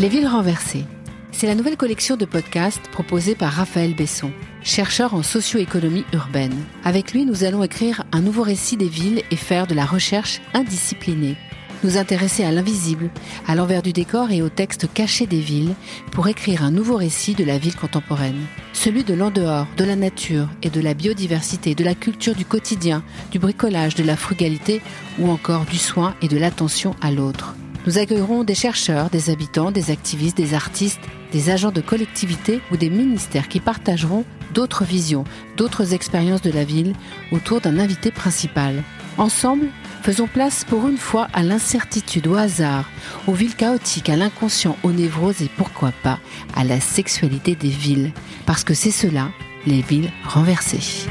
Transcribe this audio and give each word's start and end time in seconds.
Les 0.00 0.08
villes 0.08 0.28
renversées. 0.28 0.84
C'est 1.32 1.48
la 1.48 1.56
nouvelle 1.56 1.76
collection 1.76 2.16
de 2.16 2.24
podcasts 2.24 2.86
proposée 2.92 3.34
par 3.34 3.50
Raphaël 3.50 3.96
Besson, 3.96 4.30
chercheur 4.62 5.12
en 5.12 5.24
socio-économie 5.24 6.04
urbaine. 6.12 6.54
Avec 6.84 7.12
lui, 7.12 7.26
nous 7.26 7.42
allons 7.42 7.64
écrire 7.64 8.04
un 8.12 8.20
nouveau 8.20 8.42
récit 8.42 8.76
des 8.76 8.88
villes 8.88 9.24
et 9.32 9.36
faire 9.36 9.66
de 9.66 9.74
la 9.74 9.84
recherche 9.84 10.40
indisciplinée. 10.54 11.36
Nous 11.82 11.96
intéresser 11.96 12.44
à 12.44 12.52
l'invisible, 12.52 13.10
à 13.48 13.56
l'envers 13.56 13.82
du 13.82 13.92
décor 13.92 14.30
et 14.30 14.40
au 14.40 14.48
texte 14.48 14.86
caché 14.94 15.26
des 15.26 15.40
villes 15.40 15.74
pour 16.12 16.28
écrire 16.28 16.62
un 16.62 16.70
nouveau 16.70 16.94
récit 16.94 17.34
de 17.34 17.44
la 17.44 17.58
ville 17.58 17.74
contemporaine. 17.74 18.46
Celui 18.72 19.02
de 19.02 19.14
l'en-dehors, 19.14 19.66
de 19.76 19.84
la 19.84 19.96
nature 19.96 20.48
et 20.62 20.70
de 20.70 20.80
la 20.80 20.94
biodiversité, 20.94 21.74
de 21.74 21.82
la 21.82 21.96
culture 21.96 22.36
du 22.36 22.44
quotidien, 22.44 23.02
du 23.32 23.40
bricolage, 23.40 23.96
de 23.96 24.04
la 24.04 24.16
frugalité 24.16 24.80
ou 25.18 25.28
encore 25.28 25.64
du 25.64 25.78
soin 25.78 26.14
et 26.22 26.28
de 26.28 26.38
l'attention 26.38 26.94
à 27.00 27.10
l'autre. 27.10 27.56
Nous 27.86 27.98
accueillerons 27.98 28.44
des 28.44 28.54
chercheurs, 28.54 29.10
des 29.10 29.30
habitants, 29.30 29.70
des 29.70 29.90
activistes, 29.90 30.36
des 30.36 30.54
artistes, 30.54 31.00
des 31.32 31.50
agents 31.50 31.70
de 31.70 31.80
collectivités 31.80 32.60
ou 32.72 32.76
des 32.76 32.90
ministères 32.90 33.48
qui 33.48 33.60
partageront 33.60 34.24
d'autres 34.52 34.84
visions, 34.84 35.24
d'autres 35.56 35.94
expériences 35.94 36.42
de 36.42 36.50
la 36.50 36.64
ville 36.64 36.94
autour 37.32 37.60
d'un 37.60 37.78
invité 37.78 38.10
principal. 38.10 38.82
Ensemble, 39.16 39.66
faisons 40.02 40.26
place 40.26 40.64
pour 40.64 40.88
une 40.88 40.96
fois 40.96 41.28
à 41.32 41.42
l'incertitude, 41.42 42.26
au 42.26 42.34
hasard, 42.34 42.88
aux 43.26 43.32
villes 43.32 43.56
chaotiques, 43.56 44.08
à 44.08 44.16
l'inconscient, 44.16 44.76
aux 44.82 44.92
névroses 44.92 45.42
et 45.42 45.50
pourquoi 45.56 45.92
pas 46.02 46.18
à 46.54 46.64
la 46.64 46.80
sexualité 46.80 47.54
des 47.54 47.68
villes. 47.68 48.12
Parce 48.46 48.64
que 48.64 48.74
c'est 48.74 48.90
cela, 48.90 49.30
les 49.66 49.82
villes 49.82 50.10
renversées. 50.24 51.08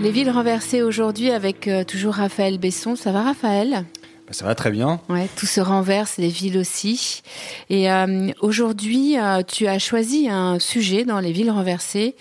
Les 0.00 0.12
villes 0.12 0.30
renversées 0.30 0.82
aujourd'hui 0.82 1.32
avec 1.32 1.66
euh, 1.66 1.82
toujours 1.82 2.14
Raphaël 2.14 2.58
Besson. 2.58 2.94
Ça 2.94 3.10
va 3.10 3.22
Raphaël? 3.22 3.84
Bah, 4.26 4.32
Ça 4.32 4.44
va 4.44 4.54
très 4.54 4.70
bien. 4.70 5.00
Ouais, 5.08 5.28
tout 5.36 5.46
se 5.46 5.60
renverse, 5.60 6.18
les 6.18 6.28
villes 6.28 6.56
aussi. 6.56 7.22
Et 7.68 7.90
euh, 7.90 8.30
aujourd'hui, 8.40 9.18
euh, 9.18 9.42
tu 9.42 9.66
as 9.66 9.80
choisi 9.80 10.28
un 10.30 10.60
sujet 10.60 11.04
dans 11.04 11.18
les 11.18 11.32
villes 11.32 11.50
renversées 11.50 12.14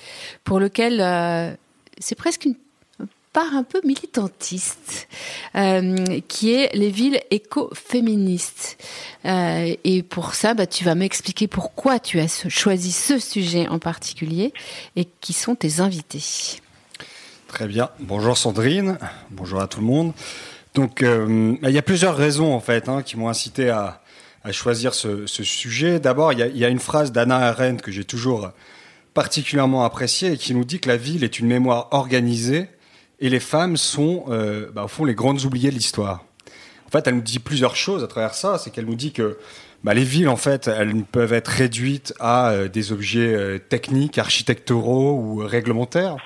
pour 0.44 0.60
lequel 0.60 1.58
c'est 2.00 2.16
presque 2.16 2.46
une 2.46 2.56
part 3.32 3.54
un 3.54 3.64
peu 3.64 3.80
militantiste, 3.84 5.08
qui 6.28 6.54
est 6.54 6.76
les 6.76 6.90
villes 6.90 7.20
écoféministes. 7.30 8.84
et 9.24 10.04
pour 10.10 10.34
ça, 10.34 10.56
bah, 10.56 10.66
tu 10.66 10.84
vas 10.84 10.96
m'expliquer 10.96 11.48
pourquoi 11.48 12.00
tu 12.00 12.20
as 12.20 12.50
choisi 12.50 12.92
ce 12.92 13.20
sujet 13.20 13.68
en 13.68 13.78
particulier 13.78 14.52
et 14.96 15.08
qui 15.22 15.34
sont 15.34 15.54
tes 15.54 15.80
invités. 15.80 16.60
Très 17.58 17.66
bien. 17.66 17.90
Bonjour 18.00 18.38
Sandrine. 18.38 19.00
Bonjour 19.32 19.60
à 19.60 19.68
tout 19.68 19.80
le 19.80 19.88
monde. 19.88 20.14
Donc, 20.76 21.02
euh, 21.02 21.56
il 21.64 21.72
y 21.72 21.80
a 21.80 21.82
plusieurs 21.82 22.16
raisons 22.16 22.54
en 22.54 22.60
fait 22.60 22.88
hein, 22.88 23.02
qui 23.02 23.18
m'ont 23.18 23.30
incité 23.30 23.72
à, 23.72 24.00
choisir 24.52 24.94
ce, 24.94 25.26
sujet. 25.26 26.00
D'abord, 26.00 26.34
il, 26.34 26.56
y, 26.56 26.64
a 26.64 26.70
une 26.70 26.78
phrase 26.78 27.12
d'Anna 27.12 27.38
Arendt 27.38 27.82
que 27.82 27.92
j'ai 27.92 28.04
toujours 28.04 28.52
particulièrement 29.16 29.84
appréciée 29.84 30.34
et 30.34 30.38
qui 30.38 30.54
nous 30.54 30.66
dit 30.66 30.80
que 30.80 30.88
la 30.88 30.98
ville 30.98 31.24
est 31.24 31.40
une 31.40 31.48
mémoire 31.48 31.88
organisée 31.90 32.68
et 33.20 33.28
les 33.28 33.40
femmes 33.40 33.76
sont, 33.76 34.26
euh, 34.30 34.70
bah, 34.72 34.84
au 34.84 34.88
fond, 34.88 35.04
les 35.04 35.16
grandes 35.16 35.44
oubliées 35.44 35.72
de 35.72 35.76
l'histoire. 35.76 36.26
En 36.86 36.92
fait, 36.92 37.08
elle 37.08 37.16
nous 37.16 37.22
dit 37.22 37.40
plusieurs 37.40 37.76
choses 37.76 38.04
à 38.04 38.08
travers 38.08 38.36
ça. 38.36 38.60
C'est 38.60 38.70
qu'elle 38.70 38.86
nous 38.86 38.94
dit 38.94 39.14
que 39.14 39.40
bah, 39.84 39.96
les 39.96 40.04
villes, 40.04 40.30
en 40.30 40.38
fait, 40.38 40.68
elles 40.68 40.94
peuvent 41.06 41.34
être 41.34 41.48
réduites 41.48 42.14
à 42.20 42.52
euh, 42.52 42.68
des 42.68 42.92
objets 42.92 43.60
techniques, 43.68 44.20
architecturaux 44.20 45.20
ou 45.20 45.38
réglementaires 45.38 46.18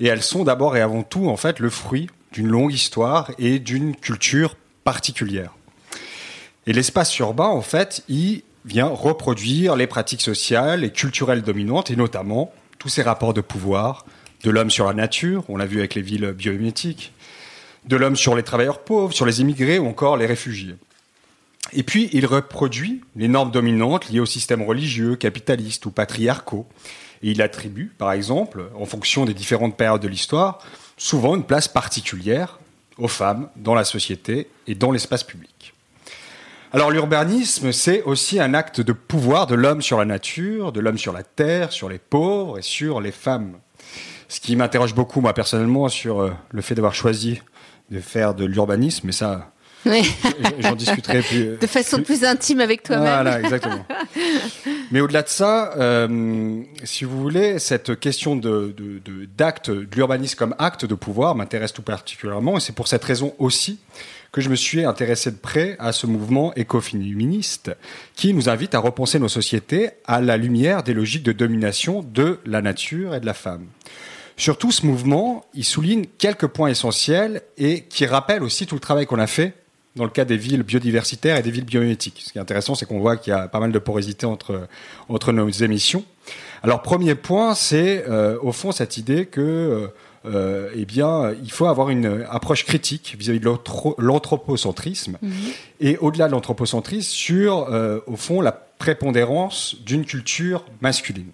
et 0.00 0.06
elles 0.06 0.22
sont 0.22 0.44
d'abord 0.44 0.76
et 0.76 0.80
avant 0.80 1.02
tout 1.02 1.28
en 1.28 1.36
fait 1.36 1.60
le 1.60 1.70
fruit 1.70 2.08
d'une 2.32 2.48
longue 2.48 2.72
histoire 2.72 3.30
et 3.38 3.58
d'une 3.58 3.96
culture 3.96 4.56
particulière. 4.84 5.52
Et 6.66 6.72
l'espace 6.72 7.16
urbain, 7.18 7.46
en 7.46 7.62
fait, 7.62 8.02
il 8.08 8.42
vient 8.64 8.86
reproduire 8.86 9.76
les 9.76 9.86
pratiques 9.86 10.22
sociales 10.22 10.84
et 10.84 10.90
culturelles 10.90 11.42
dominantes, 11.42 11.90
et 11.90 11.96
notamment 11.96 12.52
tous 12.78 12.88
ces 12.88 13.02
rapports 13.02 13.32
de 13.32 13.40
pouvoir 13.40 14.04
de 14.44 14.50
l'homme 14.50 14.70
sur 14.70 14.86
la 14.86 14.92
nature, 14.92 15.44
on 15.48 15.56
l'a 15.56 15.66
vu 15.66 15.78
avec 15.78 15.94
les 15.94 16.02
villes 16.02 16.32
biomimétiques, 16.32 17.12
de 17.86 17.96
l'homme 17.96 18.16
sur 18.16 18.34
les 18.34 18.42
travailleurs 18.42 18.80
pauvres, 18.80 19.12
sur 19.12 19.26
les 19.26 19.40
immigrés 19.40 19.78
ou 19.78 19.86
encore 19.86 20.16
les 20.16 20.26
réfugiés. 20.26 20.74
Et 21.72 21.82
puis, 21.82 22.10
il 22.12 22.26
reproduit 22.26 23.00
les 23.16 23.28
normes 23.28 23.50
dominantes 23.50 24.08
liées 24.08 24.20
au 24.20 24.26
système 24.26 24.62
religieux, 24.62 25.16
capitaliste 25.16 25.86
ou 25.86 25.90
patriarcaux, 25.90 26.66
et 27.22 27.30
il 27.30 27.42
attribue, 27.42 27.92
par 27.98 28.12
exemple, 28.12 28.70
en 28.78 28.84
fonction 28.84 29.24
des 29.24 29.34
différentes 29.34 29.76
périodes 29.76 30.02
de 30.02 30.08
l'histoire, 30.08 30.58
souvent 30.96 31.36
une 31.36 31.44
place 31.44 31.68
particulière 31.68 32.58
aux 32.98 33.08
femmes 33.08 33.48
dans 33.56 33.74
la 33.74 33.84
société 33.84 34.48
et 34.66 34.74
dans 34.74 34.90
l'espace 34.90 35.24
public. 35.24 35.74
Alors 36.72 36.90
l'urbanisme, 36.90 37.72
c'est 37.72 38.02
aussi 38.02 38.40
un 38.40 38.52
acte 38.52 38.80
de 38.80 38.92
pouvoir 38.92 39.46
de 39.46 39.54
l'homme 39.54 39.82
sur 39.82 39.98
la 39.98 40.04
nature, 40.04 40.72
de 40.72 40.80
l'homme 40.80 40.98
sur 40.98 41.12
la 41.12 41.22
terre, 41.22 41.72
sur 41.72 41.88
les 41.88 41.98
pauvres 41.98 42.58
et 42.58 42.62
sur 42.62 43.00
les 43.00 43.12
femmes. 43.12 43.58
Ce 44.28 44.40
qui 44.40 44.56
m'interroge 44.56 44.94
beaucoup, 44.94 45.20
moi 45.20 45.32
personnellement, 45.32 45.88
sur 45.88 46.20
euh, 46.20 46.32
le 46.50 46.62
fait 46.62 46.74
d'avoir 46.74 46.94
choisi 46.94 47.40
de 47.90 48.00
faire 48.00 48.34
de 48.34 48.44
l'urbanisme, 48.44 49.08
et 49.08 49.12
ça, 49.12 49.52
J'en 50.60 50.74
discuterai 50.74 51.22
plus. 51.22 51.58
De 51.58 51.66
façon 51.66 52.02
plus, 52.02 52.24
intime 52.24 52.60
avec 52.60 52.82
toi-même. 52.82 53.04
Voilà, 53.04 53.40
exactement. 53.40 53.86
Mais 54.90 55.00
au-delà 55.00 55.22
de 55.22 55.28
ça, 55.28 55.72
euh, 55.76 56.62
si 56.84 57.04
vous 57.04 57.20
voulez, 57.20 57.58
cette 57.58 57.98
question 57.98 58.36
de, 58.36 58.74
d'acte, 59.36 59.70
de, 59.70 59.86
l'urbanisme 59.94 60.36
comme 60.36 60.54
acte 60.58 60.84
de 60.84 60.94
pouvoir 60.94 61.34
m'intéresse 61.34 61.72
tout 61.72 61.82
particulièrement. 61.82 62.56
Et 62.56 62.60
c'est 62.60 62.74
pour 62.74 62.88
cette 62.88 63.04
raison 63.04 63.34
aussi 63.38 63.78
que 64.32 64.40
je 64.40 64.50
me 64.50 64.56
suis 64.56 64.84
intéressé 64.84 65.30
de 65.30 65.36
près 65.36 65.76
à 65.78 65.92
ce 65.92 66.06
mouvement 66.06 66.52
écoféministe 66.54 67.70
qui 68.14 68.34
nous 68.34 68.48
invite 68.48 68.74
à 68.74 68.78
repenser 68.80 69.18
nos 69.18 69.28
sociétés 69.28 69.90
à 70.04 70.20
la 70.20 70.36
lumière 70.36 70.82
des 70.82 70.94
logiques 70.94 71.22
de 71.22 71.32
domination 71.32 72.02
de 72.02 72.38
la 72.44 72.60
nature 72.60 73.14
et 73.14 73.20
de 73.20 73.26
la 73.26 73.34
femme. 73.34 73.66
Surtout, 74.36 74.70
ce 74.70 74.84
mouvement, 74.84 75.46
il 75.54 75.64
souligne 75.64 76.04
quelques 76.18 76.48
points 76.48 76.68
essentiels 76.68 77.40
et 77.56 77.84
qui 77.84 78.04
rappellent 78.04 78.42
aussi 78.42 78.66
tout 78.66 78.74
le 78.74 78.80
travail 78.80 79.06
qu'on 79.06 79.18
a 79.18 79.26
fait 79.26 79.54
dans 79.96 80.04
le 80.04 80.10
cas 80.10 80.24
des 80.24 80.36
villes 80.36 80.62
biodiversitaires 80.62 81.36
et 81.36 81.42
des 81.42 81.50
villes 81.50 81.64
biomimétiques. 81.64 82.22
Ce 82.24 82.32
qui 82.32 82.38
est 82.38 82.40
intéressant, 82.40 82.74
c'est 82.74 82.86
qu'on 82.86 83.00
voit 83.00 83.16
qu'il 83.16 83.32
y 83.32 83.36
a 83.36 83.48
pas 83.48 83.60
mal 83.60 83.72
de 83.72 83.78
porosité 83.78 84.26
entre, 84.26 84.68
entre 85.08 85.32
nos 85.32 85.48
émissions. 85.48 86.04
Alors, 86.62 86.82
premier 86.82 87.14
point, 87.14 87.54
c'est 87.54 88.04
euh, 88.08 88.38
au 88.42 88.52
fond 88.52 88.72
cette 88.72 88.96
idée 88.96 89.26
que 89.26 89.90
euh, 90.26 90.70
eh 90.74 90.84
bien, 90.84 91.34
il 91.42 91.50
faut 91.50 91.66
avoir 91.66 91.90
une 91.90 92.24
approche 92.28 92.64
critique 92.64 93.16
vis-à-vis 93.18 93.40
de 93.40 93.50
l'anthropocentrisme 93.98 95.18
mhm. 95.22 95.32
et 95.80 95.98
au-delà 95.98 96.26
de 96.26 96.32
l'anthropocentrisme 96.32 97.08
sur, 97.08 97.68
euh, 97.70 98.00
au 98.06 98.16
fond, 98.16 98.40
la 98.40 98.52
prépondérance 98.52 99.76
d'une 99.84 100.04
culture 100.04 100.64
masculine. 100.80 101.30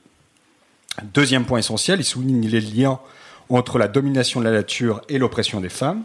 Deuxième 1.15 1.47
point 1.47 1.59
essentiel, 1.59 2.01
il 2.01 2.05
souligne 2.05 2.47
les 2.47 2.61
liens 2.61 3.01
entre 3.49 3.79
la 3.79 3.89
domination 3.89 4.41
de 4.41 4.45
la 4.45 4.53
nature 4.53 5.01
et 5.09 5.19
l'oppression 5.19 5.61
des 5.61 5.71
femmes. 5.71 6.05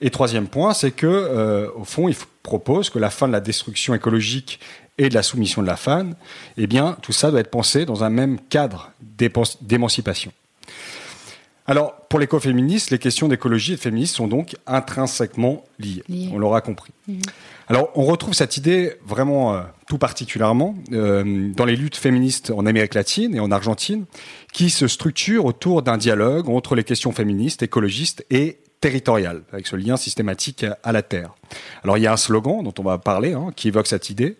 Et 0.00 0.10
troisième 0.10 0.48
point, 0.48 0.74
c'est 0.74 0.90
que, 0.90 1.06
euh, 1.06 1.68
au 1.74 1.84
fond, 1.84 2.08
il 2.08 2.16
propose 2.42 2.90
que 2.90 2.98
la 2.98 3.10
fin 3.10 3.26
de 3.26 3.32
la 3.32 3.40
destruction 3.40 3.94
écologique 3.94 4.60
et 4.98 5.08
de 5.08 5.14
la 5.14 5.22
soumission 5.22 5.62
de 5.62 5.66
la 5.66 5.76
femme, 5.76 6.14
eh 6.56 6.66
bien, 6.66 6.96
tout 7.02 7.12
ça 7.12 7.30
doit 7.30 7.40
être 7.40 7.50
pensé 7.50 7.84
dans 7.84 8.04
un 8.04 8.10
même 8.10 8.38
cadre 8.48 8.92
d'émancipation. 9.60 10.32
Alors, 11.68 11.94
pour 12.08 12.20
l'écoféministe, 12.20 12.90
les 12.90 12.98
questions 12.98 13.26
d'écologie 13.26 13.72
et 13.72 13.76
de 13.76 13.80
féminisme 13.80 14.14
sont 14.14 14.28
donc 14.28 14.54
intrinsèquement 14.66 15.64
liées. 15.80 16.04
On 16.32 16.38
l'aura 16.38 16.60
compris. 16.60 16.92
Mhm. 17.08 17.20
Alors, 17.68 17.90
on 17.96 18.04
retrouve 18.04 18.34
cette 18.34 18.56
idée 18.56 18.94
vraiment 19.04 19.54
euh, 19.54 19.62
tout 19.88 19.98
particulièrement 19.98 20.76
euh, 20.92 21.50
dans 21.52 21.64
les 21.64 21.74
luttes 21.74 21.96
féministes 21.96 22.52
en 22.56 22.64
Amérique 22.64 22.94
latine 22.94 23.34
et 23.34 23.40
en 23.40 23.50
Argentine, 23.50 24.04
qui 24.52 24.70
se 24.70 24.86
structurent 24.86 25.44
autour 25.44 25.82
d'un 25.82 25.96
dialogue 25.96 26.48
entre 26.48 26.76
les 26.76 26.84
questions 26.84 27.10
féministes, 27.10 27.64
écologistes 27.64 28.24
et 28.30 28.58
territorial, 28.80 29.42
avec 29.52 29.66
ce 29.66 29.76
lien 29.76 29.96
systématique 29.96 30.64
à 30.82 30.92
la 30.92 31.02
terre. 31.02 31.34
Alors 31.82 31.98
il 31.98 32.02
y 32.02 32.06
a 32.06 32.12
un 32.12 32.16
slogan 32.16 32.62
dont 32.62 32.74
on 32.78 32.82
va 32.82 32.98
parler, 32.98 33.32
hein, 33.32 33.50
qui 33.54 33.68
évoque 33.68 33.86
cette 33.86 34.10
idée. 34.10 34.36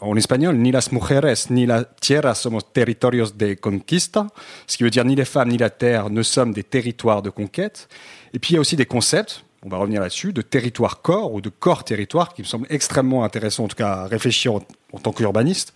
En 0.00 0.16
espagnol, 0.16 0.56
ni 0.56 0.72
las 0.72 0.90
mujeres 0.90 1.50
ni 1.50 1.66
la 1.66 1.84
tierra 1.84 2.34
somos 2.34 2.60
territorios 2.72 3.32
de 3.36 3.54
conquista, 3.54 4.26
ce 4.66 4.76
qui 4.76 4.82
veut 4.82 4.90
dire 4.90 5.04
ni 5.04 5.14
les 5.14 5.24
femmes 5.24 5.50
ni 5.50 5.58
la 5.58 5.70
terre 5.70 6.10
ne 6.10 6.22
sommes 6.22 6.52
des 6.52 6.64
territoires 6.64 7.22
de 7.22 7.30
conquête. 7.30 7.88
Et 8.34 8.38
puis 8.38 8.52
il 8.52 8.54
y 8.54 8.56
a 8.56 8.60
aussi 8.60 8.76
des 8.76 8.86
concepts, 8.86 9.44
on 9.64 9.68
va 9.68 9.78
revenir 9.78 10.00
là-dessus, 10.00 10.32
de 10.32 10.42
territoire-corps 10.42 11.32
ou 11.32 11.40
de 11.40 11.50
corps-territoire, 11.50 12.34
qui 12.34 12.42
me 12.42 12.46
semble 12.46 12.66
extrêmement 12.68 13.22
intéressant 13.24 13.64
en 13.64 13.68
tout 13.68 13.76
cas 13.76 13.92
à 13.92 14.06
réfléchir 14.06 14.54
en, 14.54 14.98
tant 15.02 15.12
qu'urbaniste 15.12 15.72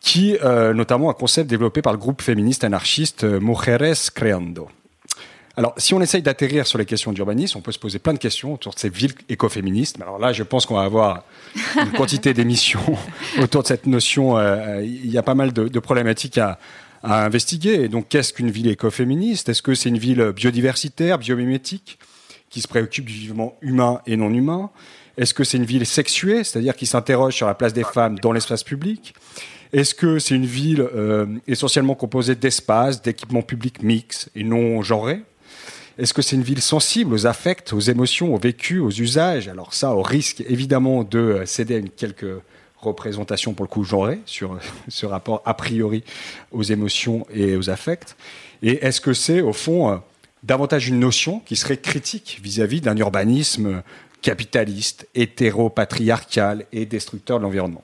qui, 0.00 0.38
euh, 0.44 0.72
notamment 0.72 1.10
un 1.10 1.14
concept 1.14 1.50
développé 1.50 1.82
par 1.82 1.92
le 1.92 1.98
groupe 1.98 2.22
féministe 2.22 2.62
anarchiste 2.62 3.24
euh, 3.24 3.40
Mujeres 3.40 4.12
Creando. 4.14 4.68
Alors, 5.58 5.72
si 5.78 5.94
on 5.94 6.02
essaye 6.02 6.20
d'atterrir 6.20 6.66
sur 6.66 6.78
les 6.78 6.84
questions 6.84 7.12
d'urbanisme, 7.12 7.56
on 7.56 7.62
peut 7.62 7.72
se 7.72 7.78
poser 7.78 7.98
plein 7.98 8.12
de 8.12 8.18
questions 8.18 8.52
autour 8.52 8.74
de 8.74 8.78
ces 8.78 8.90
villes 8.90 9.14
écoféministes. 9.30 9.98
Alors 10.02 10.18
là, 10.18 10.34
je 10.34 10.42
pense 10.42 10.66
qu'on 10.66 10.74
va 10.74 10.82
avoir 10.82 11.24
une 11.76 11.92
quantité 11.92 12.34
d'émissions 12.34 12.98
autour 13.40 13.62
de 13.62 13.68
cette 13.68 13.86
notion. 13.86 14.36
Euh, 14.36 14.82
il 14.82 15.10
y 15.10 15.16
a 15.16 15.22
pas 15.22 15.34
mal 15.34 15.54
de, 15.54 15.78
problématiques 15.78 16.36
à, 16.36 16.58
investiguer. 17.02 17.88
donc, 17.88 18.08
qu'est-ce 18.08 18.32
qu'une 18.32 18.50
ville 18.50 18.68
écoféministe? 18.68 19.48
Est-ce 19.48 19.62
que 19.62 19.74
c'est 19.74 19.88
une 19.88 19.98
ville 19.98 20.32
biodiversitaire, 20.34 21.18
biomimétique 21.18 21.98
qui 22.50 22.60
se 22.60 22.68
préoccupe 22.68 23.04
du 23.04 23.12
vivant 23.12 23.56
humain 23.62 24.00
et 24.06 24.16
non 24.16 24.30
humain? 24.30 24.70
Est-ce 25.16 25.32
que 25.32 25.44
c'est 25.44 25.56
une 25.56 25.64
ville 25.64 25.86
sexuée, 25.86 26.44
c'est-à-dire 26.44 26.74
qui 26.74 26.84
s'interroge 26.84 27.34
sur 27.34 27.46
la 27.46 27.54
place 27.54 27.72
des 27.72 27.84
femmes 27.84 28.18
dans 28.18 28.32
l'espace 28.32 28.64
public? 28.64 29.14
Est-ce 29.72 29.94
que 29.94 30.18
c'est 30.18 30.34
une 30.34 30.46
ville 30.46 30.80
euh, 30.80 31.26
essentiellement 31.46 31.94
composée 31.94 32.34
d'espaces, 32.34 33.00
d'équipements 33.00 33.42
publics 33.42 33.82
mixtes 33.82 34.28
et 34.34 34.44
non 34.44 34.82
genrés? 34.82 35.22
Est-ce 35.98 36.12
que 36.12 36.22
c'est 36.22 36.36
une 36.36 36.42
ville 36.42 36.60
sensible 36.60 37.14
aux 37.14 37.26
affects, 37.26 37.72
aux 37.72 37.80
émotions, 37.80 38.34
aux 38.34 38.38
vécus, 38.38 38.80
aux 38.80 38.90
usages? 38.90 39.48
Alors 39.48 39.72
ça, 39.72 39.94
au 39.94 40.02
risque 40.02 40.44
évidemment 40.48 41.04
de 41.04 41.42
céder 41.46 41.76
à 41.76 41.78
une 41.78 41.90
quelque 41.90 42.40
représentation 42.76 43.54
pour 43.54 43.64
le 43.64 43.68
coup 43.68 43.84
genrée 43.84 44.20
sur 44.26 44.58
ce 44.88 45.06
rapport 45.06 45.42
a 45.44 45.54
priori 45.54 46.04
aux 46.52 46.62
émotions 46.62 47.26
et 47.32 47.56
aux 47.56 47.70
affects. 47.70 48.16
Et 48.62 48.84
est-ce 48.84 49.00
que 49.00 49.14
c'est 49.14 49.40
au 49.40 49.52
fond 49.52 49.90
euh, 49.90 49.96
davantage 50.42 50.88
une 50.88 51.00
notion 51.00 51.40
qui 51.40 51.56
serait 51.56 51.78
critique 51.78 52.40
vis-à-vis 52.42 52.80
d'un 52.80 52.96
urbanisme 52.96 53.82
capitaliste, 54.22 55.08
hétéro-patriarcal 55.14 56.66
et 56.72 56.84
destructeur 56.84 57.38
de 57.38 57.44
l'environnement? 57.44 57.82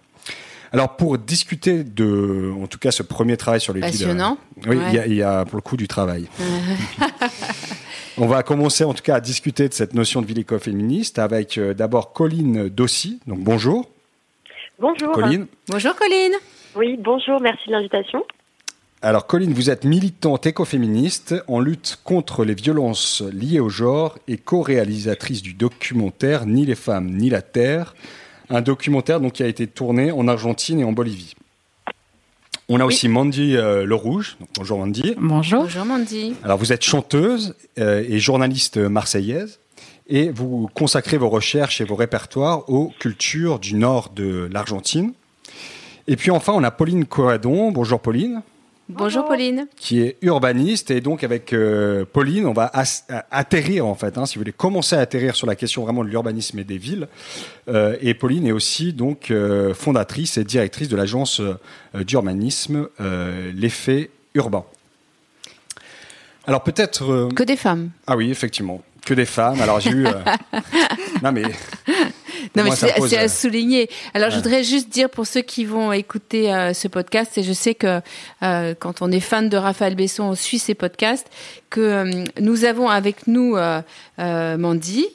Alors 0.73 0.97
pour 0.97 1.19
discuter 1.19 1.85
de, 1.85 2.51
en 2.63 2.67
tout 2.67 2.79
cas, 2.79 2.91
ce 2.91 3.03
premier 3.03 3.37
travail 3.37 3.61
sur 3.61 3.75
les 3.75 3.81
Passionnant. 3.81 4.39
oui, 4.67 4.79
il 5.07 5.15
y, 5.15 5.23
a 5.23 5.45
pour 5.45 5.57
le 5.57 5.63
coup 5.63 5.77
du 5.77 5.87
travail. 5.87 6.29
On 8.19 8.27
va 8.27 8.43
commencer 8.43 8.85
en 8.85 8.93
tout 8.93 9.03
cas 9.03 9.17
à 9.17 9.21
discuter 9.21 9.69
de 9.69 9.75
cette 9.75 9.95
notion 9.95 10.21
de 10.21 10.27
ville 10.27 10.39
écoféministe 10.39 11.19
avec 11.19 11.57
euh, 11.57 11.73
d'abord 11.73 12.13
Colline 12.13 12.69
Dossi. 12.69 13.21
Donc 13.27 13.41
bonjour. 13.41 13.89
Bonjour. 14.79 15.13
Colline. 15.13 15.47
Bonjour 15.69 15.95
Colline. 15.95 16.35
Oui, 16.75 16.99
bonjour, 16.99 17.41
merci 17.41 17.69
de 17.69 17.73
l'invitation. 17.73 18.25
Alors, 19.05 19.27
Colline, 19.27 19.53
vous 19.53 19.69
êtes 19.69 19.85
militante 19.85 20.47
écoféministe 20.47 21.35
en 21.49 21.59
lutte 21.59 21.99
contre 22.05 22.45
les 22.45 22.55
violences 22.55 23.23
liées 23.33 23.61
au 23.61 23.69
genre 23.69 24.17
et 24.29 24.37
co-réalisatrice 24.37 25.43
du 25.43 25.55
documentaire 25.55 26.47
Ni 26.47 26.67
les 26.67 26.77
femmes 26.77 27.11
ni 27.11 27.29
la 27.29 27.43
terre, 27.43 27.95
un 28.49 28.61
documentaire 28.61 29.21
donc, 29.21 29.33
qui 29.33 29.43
a 29.43 29.49
été 29.49 29.67
tourné 29.67 30.13
en 30.13 30.29
Argentine 30.29 30.79
et 30.79 30.85
en 30.85 30.93
Bolivie. 30.93 31.35
On 32.75 32.81
a 32.81 32.87
aussi 32.87 33.07
Mandy 33.07 33.55
euh, 33.55 33.85
Le 33.85 33.95
Rouge. 33.95 34.39
bonjour 34.57 34.79
Mandy. 34.79 35.15
Bonjour. 35.19 35.65
Bonjour 35.65 35.85
Mandy. 35.85 36.35
Alors, 36.43 36.57
vous 36.57 36.73
êtes 36.73 36.83
chanteuse 36.83 37.55
euh, 37.79 38.03
et 38.09 38.19
journaliste 38.19 38.79
marseillaise 38.79 39.61
et 40.09 40.31
vous 40.31 40.71
consacrez 40.73 41.19
vos 41.19 41.29
recherches 41.29 41.83
et 41.83 41.85
vos 41.85 41.97
répertoires 41.97 42.71
aux 42.71 42.91
cultures 42.99 43.59
du 43.59 43.75
nord 43.75 44.09
de 44.17 44.49
l'Argentine. 44.51 45.13
Et 46.09 46.17
puis 46.17 46.31
enfin, 46.31 46.55
on 46.57 46.65
a 46.65 46.71
Pauline 46.71 47.05
Coadon. 47.05 47.73
Bonjour 47.73 48.01
Pauline. 48.01 48.41
Bonjour 48.95 49.25
Pauline. 49.25 49.67
Qui 49.77 50.03
est 50.03 50.19
urbaniste 50.23 50.91
et 50.91 51.01
donc 51.01 51.25
avec 51.25 51.53
euh, 51.53 52.05
Pauline, 52.05 52.47
on 52.47 52.53
va 52.53 52.71
atterrir 53.31 53.87
en 53.87 53.95
fait, 53.95 54.19
hein, 54.19 54.27
si 54.27 54.35
vous 54.35 54.41
voulez 54.41 54.53
commencer 54.53 54.97
à 54.97 55.01
atterrir 55.01 55.35
sur 55.35 55.47
la 55.47 55.57
question 55.57 55.83
vraiment 55.83 56.05
de 56.05 56.09
l'urbanisme 56.09 56.59
et 56.59 56.65
des 56.65 56.79
villes. 56.79 57.09
Euh, 57.69 57.97
et 58.01 58.15
Pauline 58.15 58.47
est 58.47 58.53
aussi 58.53 58.93
donc 58.93 59.31
euh, 59.31 59.73
fondatrice 59.73 60.37
et 60.37 60.45
directrice 60.45 60.89
de 60.89 60.97
l'agence 60.97 61.41
d'urbanisme 61.95 62.89
l'effet 63.55 64.11
urbain. 64.35 64.65
Alors 66.47 66.63
peut-être 66.63 67.29
que 67.35 67.43
des 67.45 67.57
femmes. 67.57 67.91
Ah 68.07 68.17
oui, 68.17 68.31
effectivement, 68.31 68.83
que 69.07 69.15
des 69.15 69.27
femmes. 69.27 69.61
Alors 69.61 69.81
j'ai 69.81 69.91
eu 69.91 70.07
non 71.23 71.33
mais 71.33 71.45
non, 72.57 72.65
mais 72.65 72.71
c'est 72.77 73.19
à 73.19 73.29
souligner. 73.29 73.89
Alors, 74.15 74.31
je 74.31 74.37
voudrais 74.37 74.65
juste 74.65 74.89
dire 74.89 75.09
pour 75.09 75.27
ceux 75.27 75.41
qui 75.41 75.65
vont 75.65 75.93
écouter 75.93 76.53
euh, 76.53 76.75
ce 76.75 76.89
podcast, 76.89 77.39
et 77.39 77.43
je 77.43 77.53
sais 77.53 77.75
que 77.75 78.01
euh, 78.43 78.75
quand 78.79 79.03
on 79.03 79.11
est 79.11 79.21
fan 79.21 79.49
de 79.49 79.57
Raphaël 79.57 79.95
Besson, 79.95 80.25
on 80.25 80.35
suit 80.35 80.59
ses 80.59 80.75
podcasts, 80.75 81.29
que 81.73 81.81
euh, 81.81 82.25
nous 82.41 82.65
avons 82.65 82.89
avec 82.89 83.27
nous 83.27 83.57
Mandy, 84.19 85.07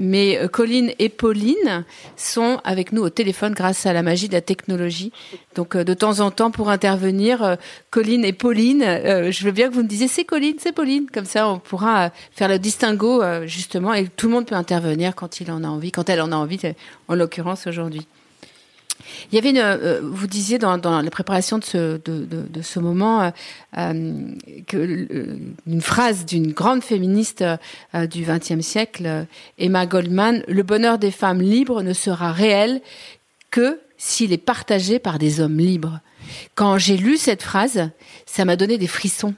mais 0.00 0.40
Colline 0.50 0.92
et 0.98 1.10
Pauline 1.10 1.84
sont 2.16 2.60
avec 2.64 2.92
nous 2.92 3.02
au 3.02 3.10
téléphone 3.10 3.52
grâce 3.52 3.84
à 3.84 3.92
la 3.92 4.02
magie 4.02 4.28
de 4.28 4.32
la 4.32 4.40
technologie. 4.40 5.12
Donc, 5.54 5.76
de 5.76 5.94
temps 5.94 6.20
en 6.20 6.30
temps, 6.30 6.50
pour 6.50 6.70
intervenir, 6.70 7.58
Colline 7.90 8.24
et 8.24 8.32
Pauline, 8.32 8.82
je 8.82 9.44
veux 9.44 9.50
bien 9.50 9.68
que 9.68 9.74
vous 9.74 9.82
me 9.82 9.88
disiez 9.88 10.08
c'est 10.08 10.24
Colline, 10.24 10.56
c'est 10.58 10.72
Pauline. 10.72 11.06
Comme 11.12 11.26
ça, 11.26 11.48
on 11.48 11.58
pourra 11.58 12.10
faire 12.32 12.48
le 12.48 12.58
distinguo, 12.58 13.22
justement, 13.44 13.92
et 13.92 14.06
tout 14.08 14.28
le 14.28 14.32
monde 14.32 14.46
peut 14.46 14.54
intervenir 14.54 15.14
quand 15.14 15.40
il 15.40 15.50
en 15.50 15.64
a 15.64 15.68
envie, 15.68 15.92
quand 15.92 16.08
elle 16.08 16.22
en 16.22 16.32
a 16.32 16.36
envie 16.36 16.60
en 17.08 17.14
l'occurrence 17.14 17.66
aujourd'hui. 17.66 18.06
Il 19.30 19.34
y 19.34 19.38
avait 19.38 19.50
une, 19.50 19.58
euh, 19.58 20.00
vous 20.02 20.26
disiez 20.26 20.58
dans, 20.58 20.76
la 20.76 21.10
préparation 21.10 21.58
de 21.58 21.64
ce, 21.64 22.78
moment 22.78 23.22
euh, 23.22 23.30
euh, 24.74 25.36
une 25.66 25.80
phrase 25.80 26.24
d'une 26.24 26.52
grande 26.52 26.82
féministe 26.82 27.44
du 27.94 28.24
XXe 28.24 28.60
siècle, 28.60 29.26
Emma 29.58 29.86
Goldman, 29.86 30.42
le 30.48 30.62
bonheur 30.62 30.98
des 30.98 31.10
femmes 31.10 31.42
libres 31.42 31.82
ne 31.82 31.92
sera 31.92 32.32
réel 32.32 32.80
que 33.50 33.80
s'il 33.98 34.32
est 34.32 34.38
partagé 34.38 34.98
par 34.98 35.18
des 35.18 35.40
hommes 35.40 35.58
libres. 35.58 36.00
Quand 36.54 36.78
j'ai 36.78 36.96
lu 36.96 37.16
cette 37.16 37.42
phrase, 37.42 37.90
ça 38.26 38.44
m'a 38.44 38.56
donné 38.56 38.78
des 38.78 38.86
frissons 38.86 39.34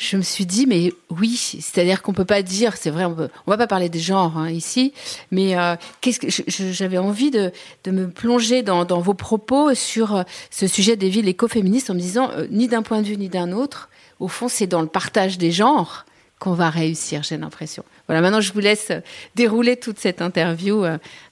je 0.00 0.16
me 0.16 0.22
suis 0.22 0.46
dit, 0.46 0.66
mais 0.66 0.94
oui, 1.10 1.36
c'est-à-dire 1.36 2.00
qu'on 2.00 2.14
peut 2.14 2.24
pas 2.24 2.40
dire, 2.40 2.78
c'est 2.78 2.88
vrai, 2.88 3.04
on, 3.04 3.14
ne 3.14 3.28
va 3.46 3.58
pas 3.58 3.66
parler 3.66 3.90
des 3.90 3.98
genres 3.98 4.38
hein, 4.38 4.48
ici, 4.48 4.94
mais 5.30 5.58
euh, 5.58 5.76
qu'est-ce 6.00 6.18
que 6.18 6.28
j'avais 6.72 6.96
envie 6.96 7.30
de, 7.30 7.52
me 7.86 8.08
plonger 8.08 8.62
dans, 8.62 8.84
vos 9.00 9.12
propos 9.12 9.74
sur 9.74 10.16
euh, 10.16 10.22
ce 10.50 10.66
sujet 10.66 10.96
des 10.96 11.10
villes 11.10 11.28
écoféministes 11.28 11.90
en 11.90 11.94
me 11.94 12.00
disant, 12.00 12.30
euh, 12.30 12.46
ni 12.50 12.66
d'un 12.66 12.80
point 12.80 13.02
de 13.02 13.06
vue 13.06 13.18
ni 13.18 13.28
d'un 13.28 13.52
autre, 13.52 13.90
au 14.20 14.28
fond, 14.28 14.48
c'est 14.48 14.66
dans 14.66 14.80
le 14.80 14.88
partage 14.88 15.36
des 15.36 15.50
genres 15.50 16.06
qu'on 16.38 16.54
va 16.54 16.70
réussir, 16.70 17.22
j'ai 17.22 17.36
l'impression. 17.36 17.84
Voilà, 18.06 18.22
maintenant 18.22 18.40
je 18.40 18.54
vous 18.54 18.60
laisse 18.60 18.90
dérouler 19.34 19.76
toute 19.76 19.98
cette 19.98 20.22
interview, 20.22 20.86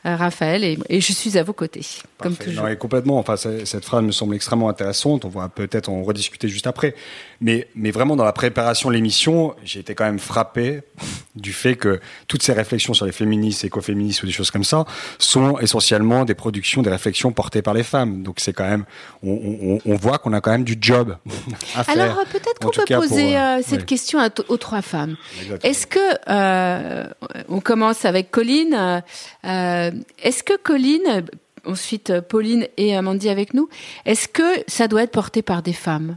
Raphaël, 0.05 0.63
et, 0.63 1.01
je 1.01 1.13
suis 1.15 1.39
à 1.39 1.43
vos 1.43 1.55
côtés, 1.55 1.81
comme 2.19 2.37
toujours. 2.37 2.69
Non, 2.69 2.77
complètement. 2.77 3.19
Enfin, 3.19 3.37
cette 3.37 3.87
phrase 3.87 4.03
me 4.05 4.13
semble 4.13 4.35
extrêmement 4.35 4.69
intéressante. 4.69 5.25
On 5.25 5.31
va 5.31 5.49
peut-être 5.49 5.89
en 5.89 6.03
rediscuter 6.03 6.49
juste 6.49 6.67
après. 6.67 6.95
Mais, 7.41 7.69
mais 7.77 7.93
vraiment, 7.93 8.17
dans 8.17 8.25
la 8.25 8.33
préparation 8.33 8.89
de 8.89 8.95
l'émission, 8.95 9.55
j'ai 9.65 9.81
été 9.81 9.95
quand 9.95 10.05
même 10.05 10.19
frappé 10.19 10.81
du 11.37 11.53
fait 11.53 11.77
que 11.77 12.01
toutes 12.27 12.43
ces 12.43 12.53
réflexions 12.53 12.95
sur 12.95 13.07
les 13.07 13.13
féministes, 13.13 13.65
écoféministes 13.65 14.23
ou 14.23 14.27
des 14.27 14.33
choses 14.33 14.51
comme 14.51 14.65
ça 14.65 14.85
sont 15.19 15.59
essentiellement 15.59 16.25
des 16.25 16.35
productions, 16.35 16.83
des 16.83 16.91
réflexions 16.91 17.31
portées 17.31 17.63
par 17.63 17.75
les 17.75 17.85
femmes. 17.85 18.23
Donc 18.23 18.41
c'est 18.41 18.53
quand 18.53 18.69
même, 18.69 18.85
on, 19.23 19.79
on, 19.85 19.95
voit 19.97 20.19
qu'on 20.19 20.33
a 20.33 20.41
quand 20.41 20.51
même 20.51 20.65
du 20.65 20.77
job 20.81 21.17
à 21.77 21.85
faire. 21.85 22.03
Alors 22.03 22.25
peut-être 22.25 22.59
qu'on 22.61 22.71
peut, 22.71 22.85
poser 22.93 23.37
euh, 23.37 23.59
euh, 23.59 23.63
cette 23.65 23.87
question 23.87 24.19
aux 24.49 24.57
trois 24.57 24.83
femmes. 24.83 25.17
Est-ce 25.63 25.87
que 25.87 25.99
euh, 26.29 27.09
on 27.49 27.61
commence 27.61 28.05
avec 28.05 28.31
Colline 28.33 29.03
Est-ce 29.45 30.43
que 30.43 30.57
Colline 30.57 31.25
ensuite 31.65 32.21
Pauline 32.21 32.67
et 32.77 32.97
Amandie 32.97 33.29
avec 33.29 33.53
nous. 33.53 33.69
Est-ce 34.07 34.27
que 34.29 34.65
ça 34.67 34.89
doit 34.89 35.03
être 35.03 35.11
porté 35.11 35.43
par 35.43 35.63
des 35.63 35.73
femmes? 35.73 36.17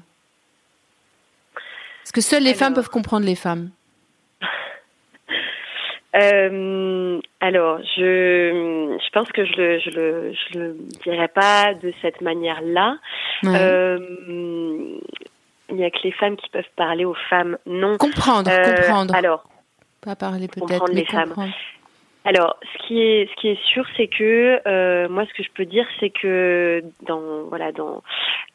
Est-ce 2.03 2.13
que 2.13 2.21
seules 2.21 2.43
les 2.43 2.53
femmes 2.53 2.73
peuvent 2.73 2.89
comprendre 2.89 3.25
les 3.25 3.35
femmes 3.35 3.69
euh, 6.15 7.19
alors, 7.39 7.79
je, 7.95 8.97
je 9.03 9.09
pense 9.11 9.31
que 9.31 9.45
je 9.45 9.53
le, 9.53 9.79
je 9.79 9.89
le, 9.89 10.33
je 10.33 10.59
le 10.59 10.77
dirais 11.03 11.27
pas 11.27 11.73
de 11.73 11.93
cette 12.01 12.21
manière-là. 12.21 12.97
Euh, 13.45 13.97
il 15.69 15.75
n'y 15.75 15.85
a 15.85 15.89
que 15.89 15.99
les 16.03 16.11
femmes 16.11 16.35
qui 16.35 16.49
peuvent 16.49 16.63
parler 16.75 17.05
aux 17.05 17.15
femmes, 17.29 17.57
non. 17.65 17.97
Comprendre, 17.97 18.51
euh, 18.51 18.75
comprendre. 18.75 19.15
Alors, 19.15 19.43
pas 20.01 20.15
parler 20.15 20.47
peut-être, 20.47 20.91
mais 20.93 21.05
comprendre. 21.05 21.35
femmes. 21.35 21.51
Alors, 22.23 22.57
ce 22.61 22.87
qui 22.87 23.01
est, 23.01 23.27
ce 23.31 23.35
qui 23.41 23.47
est 23.47 23.63
sûr, 23.65 23.83
c'est 23.97 24.07
que 24.07 24.61
euh, 24.67 25.09
moi, 25.09 25.25
ce 25.25 25.33
que 25.33 25.43
je 25.43 25.49
peux 25.55 25.65
dire, 25.65 25.87
c'est 25.99 26.11
que 26.11 26.83
dans 27.07 27.45
voilà, 27.49 27.71
dans 27.71 28.03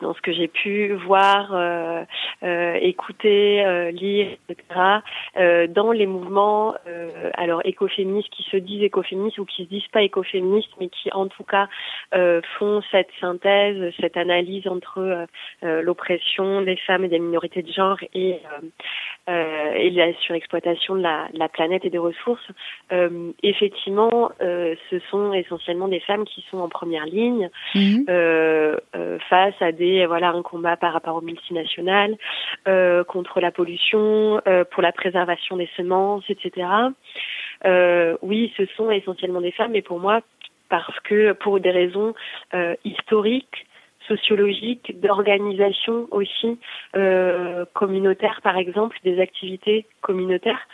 dans 0.01 0.15
ce 0.15 0.21
que 0.21 0.33
j'ai 0.33 0.49
pu 0.49 0.93
voir, 0.93 1.53
euh, 1.53 2.05
euh, 2.43 2.75
écouter, 2.75 3.65
euh, 3.65 3.91
lire, 3.91 4.29
etc. 4.49 4.81
Euh, 5.37 5.67
dans 5.67 5.91
les 5.91 6.07
mouvements, 6.07 6.75
euh, 6.87 7.31
alors 7.35 7.63
écoféministes 7.65 8.31
qui 8.31 8.43
se 8.45 8.57
disent 8.57 8.83
écoféministes 8.83 9.39
ou 9.39 9.45
qui 9.47 9.65
se 9.65 9.69
disent 9.69 9.89
pas 9.93 10.03
écoféministes, 10.03 10.71
mais 10.79 10.89
qui 10.89 11.11
en 11.13 11.27
tout 11.27 11.45
cas 11.45 11.69
font 12.59 12.83
cette 12.91 13.11
synthèse, 13.21 13.93
cette 14.01 14.17
analyse 14.17 14.67
entre 14.69 15.27
l'oppression 15.63 16.63
des 16.63 16.77
femmes 16.77 17.05
et 17.05 17.09
des 17.09 17.19
minorités 17.19 17.63
de 17.63 17.73
genre 17.73 17.99
et 18.15 18.41
et 19.29 19.91
la 19.91 20.15
surexploitation 20.21 20.95
de 20.95 21.03
la, 21.03 21.29
de 21.33 21.39
la 21.39 21.49
planète 21.49 21.85
et 21.85 21.91
des 21.91 21.99
ressources. 21.99 22.47
et 22.91 23.56
effectivement, 23.57 24.31
euh, 24.43 24.75
ce 24.91 24.99
sont 25.11 25.33
essentiellement 25.33 25.89
des 25.89 26.01
femmes 26.01 26.25
qui 26.25 26.45
sont 26.51 26.59
en 26.59 26.69
première 26.69 27.07
ligne 27.07 27.51
mhm. 27.75 28.05
euh, 28.09 28.77
euh, 28.95 29.19
face 29.31 29.55
à 29.61 29.73
des 29.73 30.07
voilà 30.07 30.31
un 30.31 30.43
combat 30.43 30.77
par 30.77 30.93
rapport 30.93 31.17
aux 31.17 31.23
multinationales 31.23 32.17
contre 33.09 33.41
la 33.41 33.51
pollution, 33.51 34.41
pour 34.71 34.83
la 34.83 34.93
préservation 34.93 35.57
des 35.57 35.69
semences, 35.77 36.25
etc. 36.29 36.69
oui, 38.23 38.53
ce 38.57 38.67
sont 38.77 38.91
essentiellement 38.91 39.41
des 39.41 39.53
femmes, 39.53 39.73
mais 39.73 39.83
pour 39.83 40.01
moi, 40.01 40.21
parce 40.69 40.99
que 41.01 41.33
pour 41.33 41.61
des 41.61 41.71
raisons 41.71 42.15
historiques, 42.85 43.67
sociologiques, 44.09 45.01
d'organisation 45.01 46.09
aussi 46.11 46.59
communautaire, 47.73 48.41
par 48.43 48.57
exemple, 48.57 48.99
des 49.05 49.21
activités 49.21 49.87
communautaires 50.01 50.67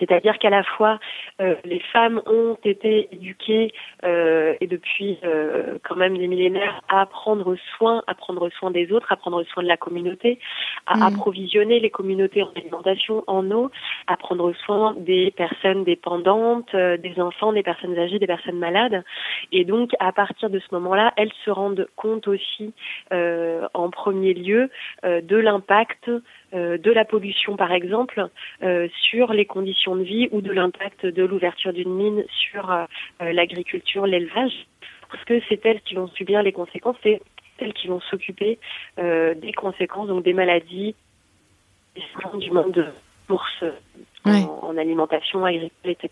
C'est-à-dire 0.00 0.38
qu'à 0.38 0.50
la 0.50 0.64
fois 0.64 0.98
euh, 1.40 1.54
les 1.64 1.80
femmes 1.92 2.20
ont 2.26 2.56
été 2.64 3.08
éduquées 3.12 3.72
euh, 4.04 4.54
et 4.60 4.66
depuis 4.66 5.18
euh, 5.24 5.78
quand 5.84 5.94
même 5.94 6.18
des 6.18 6.26
millénaires 6.26 6.80
à 6.88 7.06
prendre 7.06 7.56
soin, 7.76 8.02
à 8.06 8.14
prendre 8.14 8.48
soin 8.50 8.70
des 8.70 8.90
autres, 8.92 9.12
à 9.12 9.16
prendre 9.16 9.42
soin 9.44 9.62
de 9.62 9.68
la 9.68 9.76
communauté, 9.76 10.40
à 10.86 10.96
mmh. 10.96 11.02
approvisionner 11.02 11.80
les 11.80 11.90
communautés 11.90 12.42
en 12.42 12.50
alimentation, 12.56 13.22
en 13.26 13.48
eau, 13.50 13.70
à 14.08 14.16
prendre 14.16 14.52
soin 14.64 14.94
des 14.98 15.30
personnes 15.30 15.84
dépendantes, 15.84 16.74
des 16.74 17.20
enfants, 17.20 17.52
des 17.52 17.62
personnes 17.62 17.96
âgées, 17.98 18.18
des 18.18 18.26
personnes 18.26 18.58
malades. 18.58 19.04
Et 19.52 19.64
donc 19.64 19.90
à 20.00 20.12
partir 20.12 20.50
de 20.50 20.58
ce 20.58 20.66
moment-là, 20.72 21.12
elles 21.16 21.32
se 21.44 21.50
rendent 21.50 21.86
compte 21.96 22.26
aussi 22.26 22.72
en 23.12 23.90
premier 23.90 24.34
lieu 24.34 24.70
de 25.04 25.36
l'impact 25.36 26.08
euh, 26.08 26.20
de 26.52 26.90
la 26.90 27.04
pollution, 27.04 27.56
par 27.56 27.72
exemple, 27.72 28.28
euh, 28.62 28.88
sur 29.08 29.32
les 29.32 29.46
conditions 29.46 29.96
de 29.96 30.02
vie 30.02 30.28
ou 30.32 30.40
de 30.40 30.52
l'impact 30.52 31.06
de 31.06 31.22
l'ouverture 31.24 31.72
d'une 31.72 31.94
mine 31.94 32.24
sur 32.28 32.70
euh, 32.70 32.86
l'agriculture, 33.20 34.06
l'élevage, 34.06 34.66
parce 35.10 35.24
que 35.24 35.40
c'est 35.48 35.64
elles 35.64 35.80
qui 35.82 35.94
vont 35.94 36.08
subir 36.08 36.42
les 36.42 36.52
conséquences, 36.52 36.96
c'est 37.02 37.20
elles 37.58 37.74
qui 37.74 37.88
vont 37.88 38.00
s'occuper 38.00 38.58
des 38.96 39.52
conséquences, 39.54 40.08
donc 40.08 40.24
des 40.24 40.32
maladies, 40.32 40.94
du 42.38 42.50
monde 42.50 42.72
de 42.72 42.86
bourse 43.28 43.64
en, 44.24 44.76
alimentation 44.78 45.44
agricole, 45.44 45.70
etc 45.84 46.10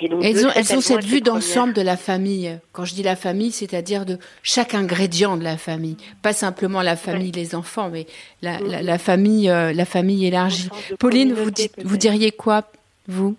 elles, 0.00 0.46
ont, 0.46 0.50
elles 0.54 0.76
ont 0.76 0.80
cette 0.80 1.04
vue 1.04 1.20
d'ensemble 1.20 1.72
de 1.72 1.82
la 1.82 1.96
famille. 1.96 2.58
Quand 2.72 2.84
je 2.84 2.94
dis 2.94 3.02
la 3.02 3.16
famille, 3.16 3.50
c'est-à-dire 3.50 4.06
de 4.06 4.18
chaque 4.42 4.74
ingrédient 4.74 5.36
de 5.36 5.44
la 5.44 5.56
famille, 5.56 5.96
pas 6.22 6.32
simplement 6.32 6.82
la 6.82 6.96
famille, 6.96 7.32
les 7.32 7.54
enfants, 7.54 7.88
mais 7.90 8.06
la, 8.42 8.60
la, 8.60 8.82
la 8.82 8.98
famille, 8.98 9.50
euh, 9.50 9.72
la 9.72 9.84
famille 9.84 10.26
élargie. 10.26 10.70
Pauline, 10.98 11.32
vous, 11.32 11.50
vous 11.84 11.96
diriez 11.96 12.30
quoi, 12.30 12.62
vous? 13.06 13.36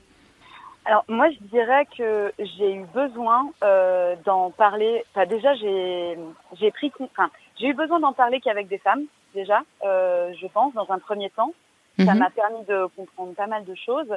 Alors 0.86 1.06
moi, 1.08 1.30
je 1.30 1.38
dirais 1.52 1.88
que 1.98 2.32
j'ai 2.40 2.74
eu 2.74 2.86
besoin 2.94 3.52
euh, 3.64 4.16
d'en 4.26 4.50
parler. 4.50 5.04
Enfin, 5.14 5.28
déjà, 5.28 5.54
j'ai 5.56 6.18
j'ai 6.60 6.72
pris, 6.72 6.92
enfin, 7.00 7.30
j'ai 7.60 7.68
eu 7.68 7.74
besoin 7.74 8.00
d'en 8.00 8.14
parler 8.14 8.40
qu'avec 8.40 8.68
des 8.68 8.80
femmes 8.80 9.04
déjà, 9.36 9.62
euh, 9.86 10.34
je 10.42 10.48
pense, 10.48 10.74
dans 10.74 10.90
un 10.90 11.00
premier 11.00 11.30
temps. 11.30 11.54
Ça 11.98 12.14
mhm. 12.14 12.20
m'a 12.20 12.30
permis 12.30 12.64
de 12.68 12.88
comprendre 12.96 13.34
pas 13.34 13.48
mal 13.48 13.66
de 13.66 13.76
choses. 13.76 14.08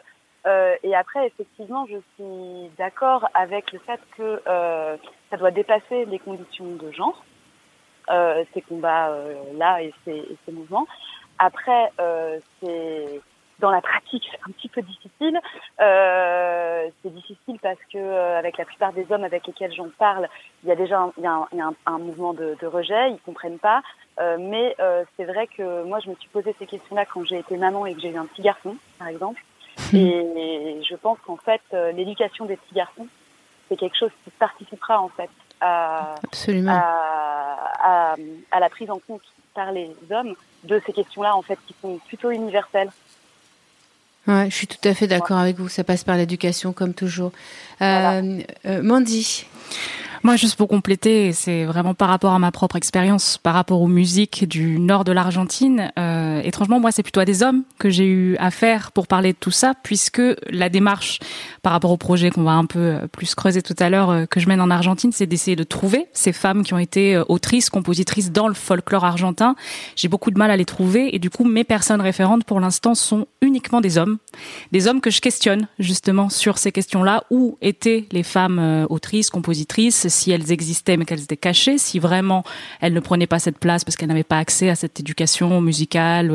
Euh, 0.46 0.74
et 0.82 0.94
après, 0.94 1.26
effectivement, 1.26 1.86
je 1.86 1.98
suis 2.14 2.70
d'accord 2.76 3.28
avec 3.34 3.72
le 3.72 3.78
fait 3.80 4.00
que 4.16 4.42
euh, 4.46 4.96
ça 5.30 5.36
doit 5.36 5.50
dépasser 5.50 6.04
les 6.06 6.18
conditions 6.18 6.74
de 6.74 6.90
genre, 6.90 7.24
euh, 8.10 8.44
ces 8.52 8.62
combats-là 8.62 9.78
euh, 9.78 9.90
et 10.06 10.10
et 10.10 10.38
ces, 10.44 10.52
mouvements. 10.52 10.86
Après, 11.38 11.92
euh, 12.00 12.40
c'est 12.60 13.20
dans 13.60 13.70
la 13.70 13.80
pratique 13.80 14.28
un 14.48 14.50
petit 14.50 14.68
peu 14.68 14.82
difficile. 14.82 15.40
c'est 15.78 17.14
difficile 17.14 17.58
parce 17.62 17.78
que 17.92 17.98
avec 18.36 18.58
la 18.58 18.64
plupart 18.64 18.92
des 18.92 19.06
hommes 19.12 19.22
avec 19.22 19.46
lesquels 19.46 19.72
j'en 19.72 19.90
parle, 19.96 20.28
il 20.64 20.68
y 20.68 20.72
a 20.72 20.76
déjà 20.76 20.98
un, 20.98 21.12
il 21.18 21.22
y 21.22 21.26
a 21.28 21.32
un, 21.32 21.48
y 21.52 21.60
a 21.60 21.70
un 21.86 21.98
mouvement 21.98 22.34
de, 22.34 22.56
de, 22.60 22.66
rejet, 22.66 23.12
ils 23.12 23.20
comprennent 23.24 23.60
pas. 23.60 23.82
mais 24.18 24.74
c'est 25.16 25.24
vrai 25.24 25.46
que 25.46 25.84
moi, 25.84 26.00
je 26.00 26.10
me 26.10 26.16
suis 26.16 26.28
posé 26.30 26.56
ces 26.58 26.66
questions-là 26.66 27.06
quand 27.06 27.24
j'ai 27.24 27.38
été 27.38 27.56
maman 27.56 27.86
et 27.86 27.94
que 27.94 28.00
j'ai 28.00 28.10
eu 28.10 28.16
un 28.16 28.26
petit 28.26 28.42
garçon, 28.42 28.76
par 28.98 29.06
exemple. 29.06 29.40
Et 29.94 30.80
je 30.88 30.94
pense 30.96 31.18
qu'en 31.26 31.36
fait, 31.36 31.60
euh, 31.72 31.92
l'éducation 31.92 32.46
des 32.46 32.56
petits 32.56 32.74
garçons, 32.74 33.06
c'est 33.68 33.76
quelque 33.76 33.96
chose 33.96 34.10
qui 34.24 34.30
participera 34.30 35.00
en 35.00 35.08
fait 35.08 35.30
à, 35.60 36.14
à, 36.68 38.16
à, 38.50 38.60
la 38.60 38.68
prise 38.68 38.90
en 38.90 38.98
compte 38.98 39.22
par 39.54 39.72
les 39.72 39.90
hommes 40.10 40.34
de 40.64 40.80
ces 40.84 40.92
questions-là 40.92 41.36
en 41.36 41.42
fait 41.42 41.58
qui 41.66 41.74
sont 41.80 41.98
plutôt 42.08 42.30
universelles. 42.30 42.90
Ouais, 44.26 44.48
je 44.50 44.54
suis 44.54 44.66
tout 44.66 44.88
à 44.88 44.94
fait 44.94 45.06
d'accord 45.06 45.38
avec 45.38 45.58
vous. 45.58 45.68
Ça 45.68 45.82
passe 45.82 46.04
par 46.04 46.16
l'éducation 46.16 46.72
comme 46.72 46.94
toujours. 46.94 47.32
Euh, 47.80 48.40
euh, 48.66 48.82
Mandy. 48.82 49.46
Moi, 50.22 50.36
juste 50.36 50.54
pour 50.54 50.68
compléter, 50.68 51.32
c'est 51.32 51.64
vraiment 51.64 51.94
par 51.94 52.08
rapport 52.08 52.32
à 52.32 52.38
ma 52.38 52.52
propre 52.52 52.76
expérience, 52.76 53.38
par 53.38 53.54
rapport 53.54 53.80
aux 53.80 53.88
musiques 53.88 54.46
du 54.46 54.78
nord 54.78 55.02
de 55.02 55.10
l'Argentine. 55.10 55.90
Euh, 55.98 56.11
étrangement, 56.40 56.80
moi, 56.80 56.92
c'est 56.92 57.02
plutôt 57.02 57.20
à 57.20 57.24
des 57.24 57.42
hommes 57.42 57.62
que 57.78 57.90
j'ai 57.90 58.06
eu 58.06 58.36
affaire 58.38 58.92
pour 58.92 59.06
parler 59.06 59.32
de 59.32 59.38
tout 59.38 59.50
ça, 59.50 59.74
puisque 59.82 60.22
la 60.50 60.68
démarche 60.68 61.20
par 61.62 61.72
rapport 61.72 61.90
au 61.90 61.96
projet 61.96 62.30
qu'on 62.30 62.42
va 62.42 62.52
un 62.52 62.66
peu 62.66 62.78
euh, 62.78 63.06
plus 63.06 63.34
creuser 63.34 63.62
tout 63.62 63.76
à 63.78 63.90
l'heure 63.90 64.10
euh, 64.10 64.26
que 64.26 64.40
je 64.40 64.48
mène 64.48 64.60
en 64.60 64.70
Argentine, 64.70 65.12
c'est 65.12 65.26
d'essayer 65.26 65.56
de 65.56 65.64
trouver 65.64 66.06
ces 66.12 66.32
femmes 66.32 66.62
qui 66.62 66.74
ont 66.74 66.78
été 66.78 67.16
euh, 67.16 67.24
autrices, 67.28 67.70
compositrices 67.70 68.32
dans 68.32 68.48
le 68.48 68.54
folklore 68.54 69.04
argentin. 69.04 69.54
J'ai 69.96 70.08
beaucoup 70.08 70.30
de 70.30 70.38
mal 70.38 70.50
à 70.50 70.56
les 70.56 70.64
trouver 70.64 71.14
et 71.14 71.18
du 71.18 71.30
coup, 71.30 71.44
mes 71.44 71.64
personnes 71.64 72.00
référentes 72.00 72.44
pour 72.44 72.60
l'instant 72.60 72.94
sont 72.94 73.26
uniquement 73.40 73.80
des 73.80 73.98
hommes, 73.98 74.18
des 74.72 74.86
hommes 74.86 75.00
que 75.00 75.10
je 75.10 75.20
questionne 75.20 75.68
justement 75.78 76.28
sur 76.28 76.58
ces 76.58 76.72
questions-là. 76.72 77.24
Où 77.30 77.56
étaient 77.62 78.06
les 78.12 78.22
femmes 78.22 78.86
autrices, 78.90 79.30
compositrices 79.30 80.08
si 80.08 80.30
elles 80.30 80.52
existaient 80.52 80.96
mais 80.96 81.04
qu'elles 81.04 81.22
étaient 81.22 81.36
cachées, 81.36 81.78
si 81.78 81.98
vraiment 81.98 82.44
elles 82.80 82.92
ne 82.92 83.00
prenaient 83.00 83.26
pas 83.26 83.38
cette 83.38 83.58
place 83.58 83.84
parce 83.84 83.96
qu'elles 83.96 84.08
n'avaient 84.08 84.22
pas 84.22 84.38
accès 84.38 84.68
à 84.68 84.74
cette 84.74 85.00
éducation 85.00 85.60
musicale, 85.60 86.30
euh, 86.30 86.31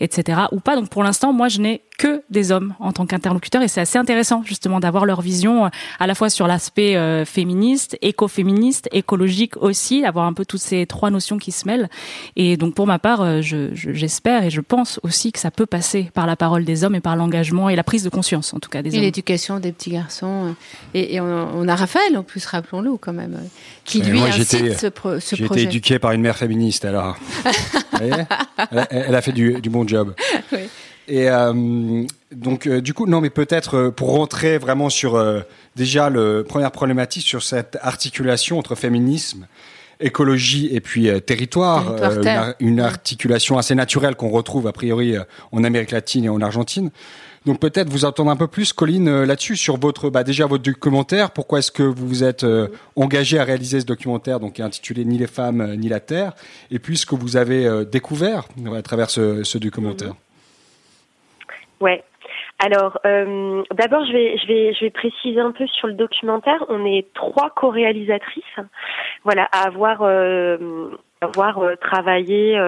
etc. 0.00 0.40
ou 0.52 0.60
pas. 0.60 0.76
Donc 0.76 0.88
pour 0.88 1.02
l'instant, 1.02 1.32
moi, 1.32 1.48
je 1.48 1.60
n'ai 1.60 1.82
que 1.98 2.22
des 2.30 2.52
hommes 2.52 2.74
en 2.78 2.92
tant 2.92 3.04
qu'interlocuteur 3.06 3.60
et 3.62 3.68
c'est 3.68 3.80
assez 3.80 3.98
intéressant 3.98 4.42
justement 4.44 4.80
d'avoir 4.80 5.04
leur 5.04 5.20
vision 5.20 5.66
euh, 5.66 5.68
à 5.98 6.06
la 6.06 6.14
fois 6.14 6.30
sur 6.30 6.46
l'aspect 6.46 6.96
euh, 6.96 7.24
féministe, 7.24 7.98
écoféministe, 8.00 8.88
écologique 8.92 9.56
aussi, 9.58 10.04
avoir 10.04 10.26
un 10.26 10.32
peu 10.32 10.44
toutes 10.46 10.60
ces 10.60 10.86
trois 10.86 11.10
notions 11.10 11.38
qui 11.38 11.52
se 11.52 11.66
mêlent. 11.66 11.90
Et 12.36 12.56
donc 12.56 12.74
pour 12.74 12.86
ma 12.86 12.98
part, 12.98 13.42
j'espère 13.42 14.44
et 14.44 14.50
je 14.50 14.60
pense 14.60 15.00
aussi 15.02 15.32
que 15.32 15.38
ça 15.38 15.50
peut 15.50 15.66
passer 15.66 16.10
par 16.14 16.26
la 16.26 16.36
parole 16.36 16.64
des 16.64 16.84
hommes 16.84 16.94
et 16.94 17.00
par 17.00 17.16
l'engagement 17.16 17.68
et 17.68 17.76
la 17.76 17.84
prise 17.84 18.04
de 18.04 18.08
conscience 18.08 18.54
en 18.54 18.60
tout 18.60 18.70
cas 18.70 18.82
des 18.82 18.94
et 18.94 18.98
hommes. 18.98 19.04
l'éducation 19.04 19.58
des 19.58 19.72
petits 19.72 19.90
garçons. 19.90 20.54
Et, 20.94 21.20
on, 21.20 21.66
a 21.66 21.74
Raphaël 21.74 22.16
en 22.16 22.22
plus, 22.22 22.46
rappelons-le 22.46 22.96
quand 22.96 23.12
même, 23.12 23.38
qui 23.84 24.00
lui 24.02 24.20
incite 24.20 24.78
ce, 24.78 24.86
projet. 24.86 25.20
J'ai 25.32 25.44
été 25.44 25.62
éduqué 25.62 25.98
par 25.98 26.12
une 26.12 26.20
mère 26.20 26.36
féministe 26.36 26.84
alors. 26.84 27.18
elle, 28.00 28.26
elle, 28.90 29.14
a 29.14 29.20
fait 29.20 29.32
du, 29.32 29.60
du 29.60 29.68
bon 29.68 29.86
job. 29.86 30.14
Oui. 30.52 30.60
Et 31.08 31.28
euh, 31.28 32.04
donc, 32.32 32.66
euh, 32.66 32.80
du 32.80 32.94
coup, 32.94 33.06
non, 33.06 33.20
mais 33.20 33.30
peut-être 33.30 33.76
euh, 33.76 33.90
pour 33.90 34.12
rentrer 34.12 34.58
vraiment 34.58 34.90
sur 34.90 35.16
euh, 35.16 35.40
déjà 35.74 36.10
le 36.10 36.44
première 36.44 36.70
problématique 36.70 37.26
sur 37.26 37.42
cette 37.42 37.78
articulation 37.80 38.58
entre 38.58 38.74
féminisme, 38.74 39.46
écologie 40.00 40.68
et 40.70 40.80
puis 40.80 41.08
territoire, 41.22 41.96
une, 42.22 42.54
une, 42.60 42.80
articulation 42.80 43.58
assez 43.58 43.74
naturelle 43.74 44.14
qu'on 44.14 44.28
retrouve 44.28 44.68
a 44.68 44.72
priori 44.72 45.16
en 45.50 45.64
Amérique 45.64 45.90
latine 45.90 46.26
et 46.26 46.28
en 46.28 46.40
Argentine. 46.40 46.90
Donc 47.48 47.60
peut-être 47.60 47.88
vous 47.88 48.04
entendre 48.04 48.30
un 48.30 48.36
peu 48.36 48.46
plus, 48.46 48.74
Colline, 48.74 49.08
euh, 49.08 49.24
là-dessus, 49.24 49.56
sur 49.56 49.78
votre, 49.78 50.10
bah, 50.10 50.22
déjà 50.22 50.44
votre 50.44 50.62
documentaire. 50.62 51.30
Pourquoi 51.30 51.60
est-ce 51.60 51.70
que 51.70 51.82
vous 51.82 52.06
vous 52.06 52.22
êtes 52.22 52.44
euh, 52.44 52.68
engagé 52.94 53.38
à 53.38 53.44
réaliser 53.44 53.80
ce 53.80 53.86
documentaire, 53.86 54.38
donc 54.38 54.60
intitulé 54.60 55.04
Ni 55.06 55.16
les 55.16 55.26
femmes 55.26 55.62
euh, 55.62 55.74
ni 55.74 55.88
la 55.88 56.00
terre, 56.00 56.34
et 56.70 56.78
puis 56.78 56.98
ce 56.98 57.06
que 57.06 57.14
vous 57.14 57.38
avez 57.38 57.86
découvert 57.90 58.48
à 58.76 58.82
travers 58.82 59.08
ce, 59.08 59.44
ce 59.44 59.56
documentaire? 59.56 60.14
Ouais. 61.80 62.02
Alors, 62.58 62.98
euh, 63.06 63.62
d'abord, 63.72 64.04
je 64.04 64.12
vais, 64.12 64.36
je 64.38 64.46
vais, 64.48 64.74
je 64.74 64.80
vais 64.80 64.90
préciser 64.90 65.40
un 65.40 65.52
peu 65.52 65.66
sur 65.66 65.86
le 65.86 65.94
documentaire. 65.94 66.64
On 66.68 66.84
est 66.84 67.06
trois 67.14 67.50
co-réalisatrices, 67.50 68.44
voilà, 69.24 69.48
à 69.52 69.66
avoir 69.66 70.02
euh, 70.02 70.90
avoir 71.20 71.58
euh, 71.58 71.74
travaillé, 71.76 72.60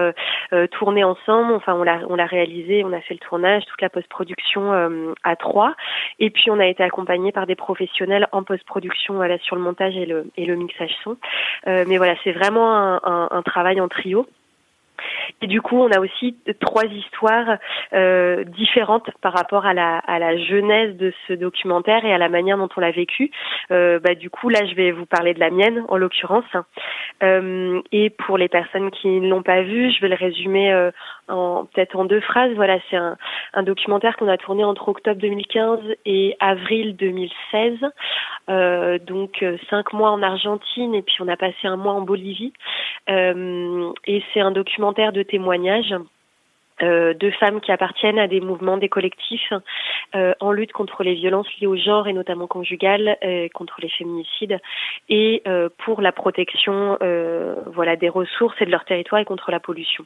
tourné 0.71 1.03
ensemble. 1.03 1.53
Enfin, 1.53 1.73
on 1.73 1.83
l'a, 1.83 1.99
on 2.09 2.15
l'a 2.15 2.25
réalisé, 2.25 2.83
on 2.85 2.93
a 2.93 3.01
fait 3.01 3.13
le 3.13 3.19
tournage, 3.19 3.63
toute 3.65 3.81
la 3.81 3.89
post-production 3.89 5.13
à 5.23 5.35
trois. 5.35 5.75
Et 6.19 6.29
puis, 6.29 6.49
on 6.49 6.59
a 6.59 6.65
été 6.67 6.83
accompagné 6.83 7.31
par 7.31 7.45
des 7.45 7.55
professionnels 7.55 8.27
en 8.31 8.43
post-production, 8.43 9.15
voilà, 9.15 9.37
sur 9.39 9.55
le 9.55 9.61
montage 9.61 9.95
et 9.95 10.05
le 10.05 10.31
et 10.37 10.45
le 10.45 10.55
mixage 10.55 10.95
son. 11.03 11.17
mais 11.65 11.97
voilà, 11.97 12.15
c'est 12.23 12.31
vraiment 12.33 12.99
un 13.05 13.41
travail 13.43 13.79
en 13.81 13.87
trio. 13.87 14.25
Et 15.41 15.47
du 15.47 15.61
coup, 15.61 15.77
on 15.77 15.91
a 15.91 15.99
aussi 15.99 16.35
trois 16.59 16.85
histoires 16.85 17.57
euh, 17.93 18.43
différentes 18.43 19.09
par 19.21 19.33
rapport 19.33 19.65
à 19.65 19.73
la, 19.73 19.97
à 19.99 20.19
la 20.19 20.37
genèse 20.37 20.95
de 20.97 21.13
ce 21.27 21.33
documentaire 21.33 22.05
et 22.05 22.13
à 22.13 22.17
la 22.17 22.29
manière 22.29 22.57
dont 22.57 22.69
on 22.75 22.81
l'a 22.81 22.91
vécu. 22.91 23.31
Euh, 23.71 23.99
bah, 23.99 24.15
du 24.15 24.29
coup, 24.29 24.49
là, 24.49 24.65
je 24.65 24.75
vais 24.75 24.91
vous 24.91 25.05
parler 25.05 25.33
de 25.33 25.39
la 25.39 25.49
mienne, 25.49 25.83
en 25.87 25.97
l'occurrence. 25.97 26.45
Euh, 27.23 27.81
et 27.91 28.09
pour 28.09 28.37
les 28.37 28.47
personnes 28.47 28.91
qui 28.91 29.07
ne 29.07 29.29
l'ont 29.29 29.43
pas 29.43 29.61
vu, 29.61 29.91
je 29.91 30.01
vais 30.01 30.09
le 30.09 30.15
résumer 30.15 30.71
euh, 30.73 30.91
en 31.27 31.65
peut-être 31.65 31.95
en 31.95 32.05
deux 32.05 32.21
phrases. 32.21 32.53
Voilà, 32.55 32.77
c'est 32.89 32.97
un, 32.97 33.17
un 33.53 33.63
documentaire 33.63 34.15
qu'on 34.17 34.27
a 34.27 34.37
tourné 34.37 34.63
entre 34.63 34.89
octobre 34.89 35.19
2015 35.19 35.79
et 36.05 36.35
avril 36.39 36.95
2016. 36.95 37.79
Euh, 38.49 38.97
donc 38.99 39.43
euh, 39.43 39.57
cinq 39.69 39.93
mois 39.93 40.11
en 40.11 40.21
Argentine 40.23 40.95
et 40.95 41.03
puis 41.03 41.15
on 41.19 41.27
a 41.27 41.37
passé 41.37 41.65
un 41.65 41.77
mois 41.77 41.93
en 41.93 42.01
Bolivie. 42.01 42.53
et 43.07 44.23
c'est 44.33 44.41
un 44.41 44.51
documentaire 44.51 45.11
témoignages 45.23 45.95
euh, 46.81 47.13
de 47.13 47.29
femmes 47.31 47.61
qui 47.61 47.71
appartiennent 47.71 48.17
à 48.17 48.27
des 48.27 48.41
mouvements, 48.41 48.77
des 48.77 48.89
collectifs 48.89 49.53
euh, 50.15 50.33
en 50.39 50.51
lutte 50.51 50.71
contre 50.71 51.03
les 51.03 51.13
violences 51.13 51.47
liées 51.59 51.67
au 51.67 51.75
genre 51.75 52.07
et 52.07 52.13
notamment 52.13 52.47
conjugales, 52.47 53.17
euh, 53.23 53.47
contre 53.53 53.81
les 53.81 53.89
féminicides 53.89 54.57
et 55.09 55.43
pour 55.77 56.01
la 56.01 56.11
protection 56.11 56.97
voilà 57.67 57.95
des 57.95 58.09
ressources 58.09 58.55
et 58.61 58.65
de 58.65 58.71
leur 58.71 58.85
territoire 58.85 59.21
et 59.21 59.25
contre 59.25 59.51
la 59.51 59.59
pollution. 59.59 60.05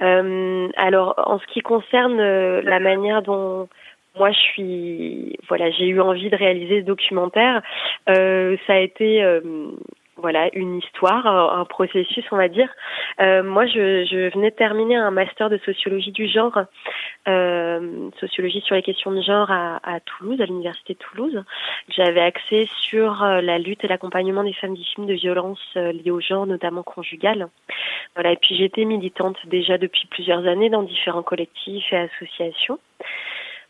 alors 0.00 1.14
en 1.18 1.38
ce 1.38 1.46
qui 1.46 1.60
concerne 1.60 2.20
la 2.60 2.80
manière 2.80 3.22
dont 3.22 3.68
moi, 4.16 4.32
je 4.32 4.38
suis, 4.38 5.38
voilà, 5.48 5.70
j'ai 5.70 5.86
eu 5.86 6.00
envie 6.00 6.28
de 6.28 6.34
réaliser 6.34 6.80
ce 6.80 6.86
documentaire. 6.86 7.62
Ça 8.06 8.72
a 8.72 8.78
été 8.78 9.22
voilà 10.20 10.48
une 10.54 10.78
histoire, 10.78 11.26
un, 11.26 11.64
processus, 11.64 12.24
on 12.32 12.36
va 12.36 12.48
dire. 12.48 12.68
Euh, 13.20 13.42
moi, 13.42 13.66
je, 13.66 14.04
je, 14.04 14.32
venais 14.34 14.50
de 14.50 14.56
terminer 14.56 14.96
un 14.96 15.10
master 15.10 15.48
de 15.48 15.58
sociologie 15.58 16.12
du 16.12 16.28
genre, 16.28 16.58
euh, 17.28 18.10
sociologie 18.20 18.60
sur 18.62 18.74
les 18.74 18.82
questions 18.82 19.12
de 19.12 19.22
genre 19.22 19.50
à, 19.50 19.80
à 19.82 20.00
Toulouse, 20.00 20.40
à 20.40 20.46
l'université 20.46 20.94
de 20.94 20.98
Toulouse. 20.98 21.44
J'avais 21.88 22.20
axé 22.20 22.68
sur 22.80 23.22
euh, 23.22 23.40
la 23.40 23.58
lutte 23.58 23.84
et 23.84 23.88
l'accompagnement 23.88 24.44
des 24.44 24.52
femmes 24.54 24.74
victimes 24.74 25.06
de 25.06 25.14
violences 25.14 25.58
euh, 25.76 25.92
liées 25.92 26.10
au 26.10 26.20
genre, 26.20 26.46
notamment 26.46 26.82
conjugales. 26.82 27.48
Voilà. 28.14 28.32
Et 28.32 28.36
puis 28.36 28.56
j'étais 28.56 28.84
militante 28.84 29.36
déjà 29.46 29.78
depuis 29.78 30.06
plusieurs 30.10 30.46
années 30.46 30.70
dans 30.70 30.82
différents 30.82 31.22
collectifs 31.22 31.92
et 31.92 31.96
associations. 31.96 32.78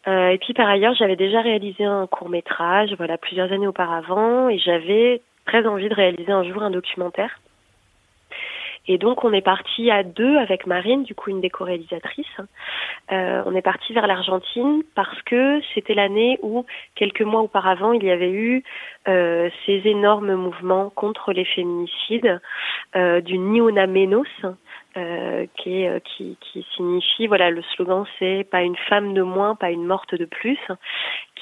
Euh, 0.07 0.31
et 0.31 0.39
puis 0.39 0.55
par 0.55 0.69
ailleurs, 0.69 0.95
j'avais 0.95 1.17
déjà 1.17 1.41
réalisé 1.41 1.85
un 1.85 2.07
court 2.07 2.29
métrage, 2.29 2.95
voilà, 2.97 3.19
plusieurs 3.19 3.53
années 3.53 3.67
auparavant, 3.67 4.49
et 4.49 4.59
j'avais 4.59 5.21
très 5.49 5.67
envie 5.67 5.89
de 5.89 5.95
réaliser 5.95 6.31
un 6.31 6.45
jour 6.45 6.63
un 6.63 6.71
documentaire. 6.71 7.41
Et 8.87 8.97
donc 8.97 9.23
on 9.25 9.33
est 9.33 9.43
parti 9.43 9.91
à 9.91 10.03
deux 10.03 10.37
avec 10.39 10.67
Marine, 10.67 11.03
du 11.05 11.15
coup 11.15 11.31
une 11.31 11.41
des 11.41 11.51
co-réalisatrices. 11.51 12.41
Euh, 13.13 13.43
on 13.47 13.55
est 13.55 13.63
parti 13.63 13.93
vers 13.93 14.07
l'Argentine 14.07 14.83
parce 14.95 15.21
que 15.23 15.61
c'était 15.75 15.95
l'année 15.95 16.39
où 16.43 16.65
quelques 16.95 17.23
mois 17.23 17.43
auparavant 17.43 17.93
il 17.93 18.03
y 18.05 18.11
avait 18.11 18.33
eu 18.33 18.65
euh, 19.07 19.51
ces 19.65 19.83
énormes 19.85 20.35
mouvements 20.35 20.91
contre 20.91 21.33
les 21.33 21.45
féminicides 21.45 22.41
euh, 22.97 23.21
du 23.21 23.39
Niona 23.39 23.87
Menos, 23.87 24.27
euh, 24.99 25.47
qui, 25.57 26.37
qui, 26.41 26.67
signifie, 26.75 27.27
voilà, 27.27 27.51
le 27.51 27.63
slogan 27.75 28.05
c'est 28.19 28.47
pas 28.51 28.63
une 28.63 28.77
femme 28.89 29.15
de 29.15 29.23
moins, 29.23 29.55
pas 29.55 29.71
une 29.71 29.85
morte 29.85 30.15
de 30.15 30.25
plus, 30.25 30.59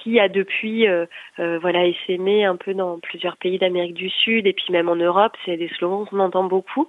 qui 0.06 0.20
a 0.20 0.28
depuis 0.28 0.86
euh, 0.86 1.06
euh, 1.40 1.58
voilà 1.58 1.84
essaimé 1.84 2.44
un 2.44 2.56
peu 2.56 2.74
dans 2.74 2.98
plusieurs 3.00 3.36
pays 3.36 3.58
d'Amérique 3.58 3.94
du 3.94 4.08
Sud 4.08 4.46
et 4.46 4.52
puis 4.52 4.66
même 4.70 4.88
en 4.88 4.94
Europe. 4.94 5.32
C'est 5.44 5.56
des 5.56 5.68
slogans 5.68 6.06
qu'on 6.06 6.20
entend 6.20 6.44
beaucoup. 6.44 6.88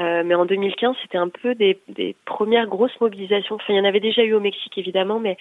Euh, 0.00 0.22
mais 0.24 0.34
en 0.34 0.44
2015, 0.44 0.94
c'était 1.02 1.18
un 1.18 1.28
peu 1.28 1.54
des, 1.54 1.78
des, 1.88 2.14
premières 2.26 2.66
grosses 2.66 2.98
mobilisations. 3.00 3.54
Enfin, 3.54 3.72
il 3.72 3.76
y 3.76 3.80
en 3.80 3.84
avait 3.84 4.00
déjà 4.00 4.22
eu 4.22 4.34
au 4.34 4.40
Mexique 4.40 4.76
évidemment, 4.76 5.20
mais 5.20 5.36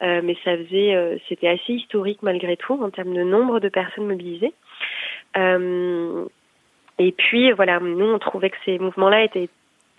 mais 0.00 0.36
ça 0.44 0.56
faisait, 0.56 1.20
c'était 1.28 1.48
assez 1.48 1.74
historique 1.74 2.22
malgré 2.22 2.56
tout 2.56 2.78
en 2.82 2.90
termes 2.90 3.14
de 3.14 3.22
nombre 3.22 3.60
de 3.60 3.68
personnes 3.68 4.06
mobilisées. 4.06 4.54
et 5.36 7.12
puis 7.12 7.52
voilà, 7.52 7.80
nous 7.80 8.06
on 8.06 8.18
trouvait 8.18 8.50
que 8.50 8.56
ces 8.64 8.78
mouvements-là 8.78 9.24
étaient 9.24 9.48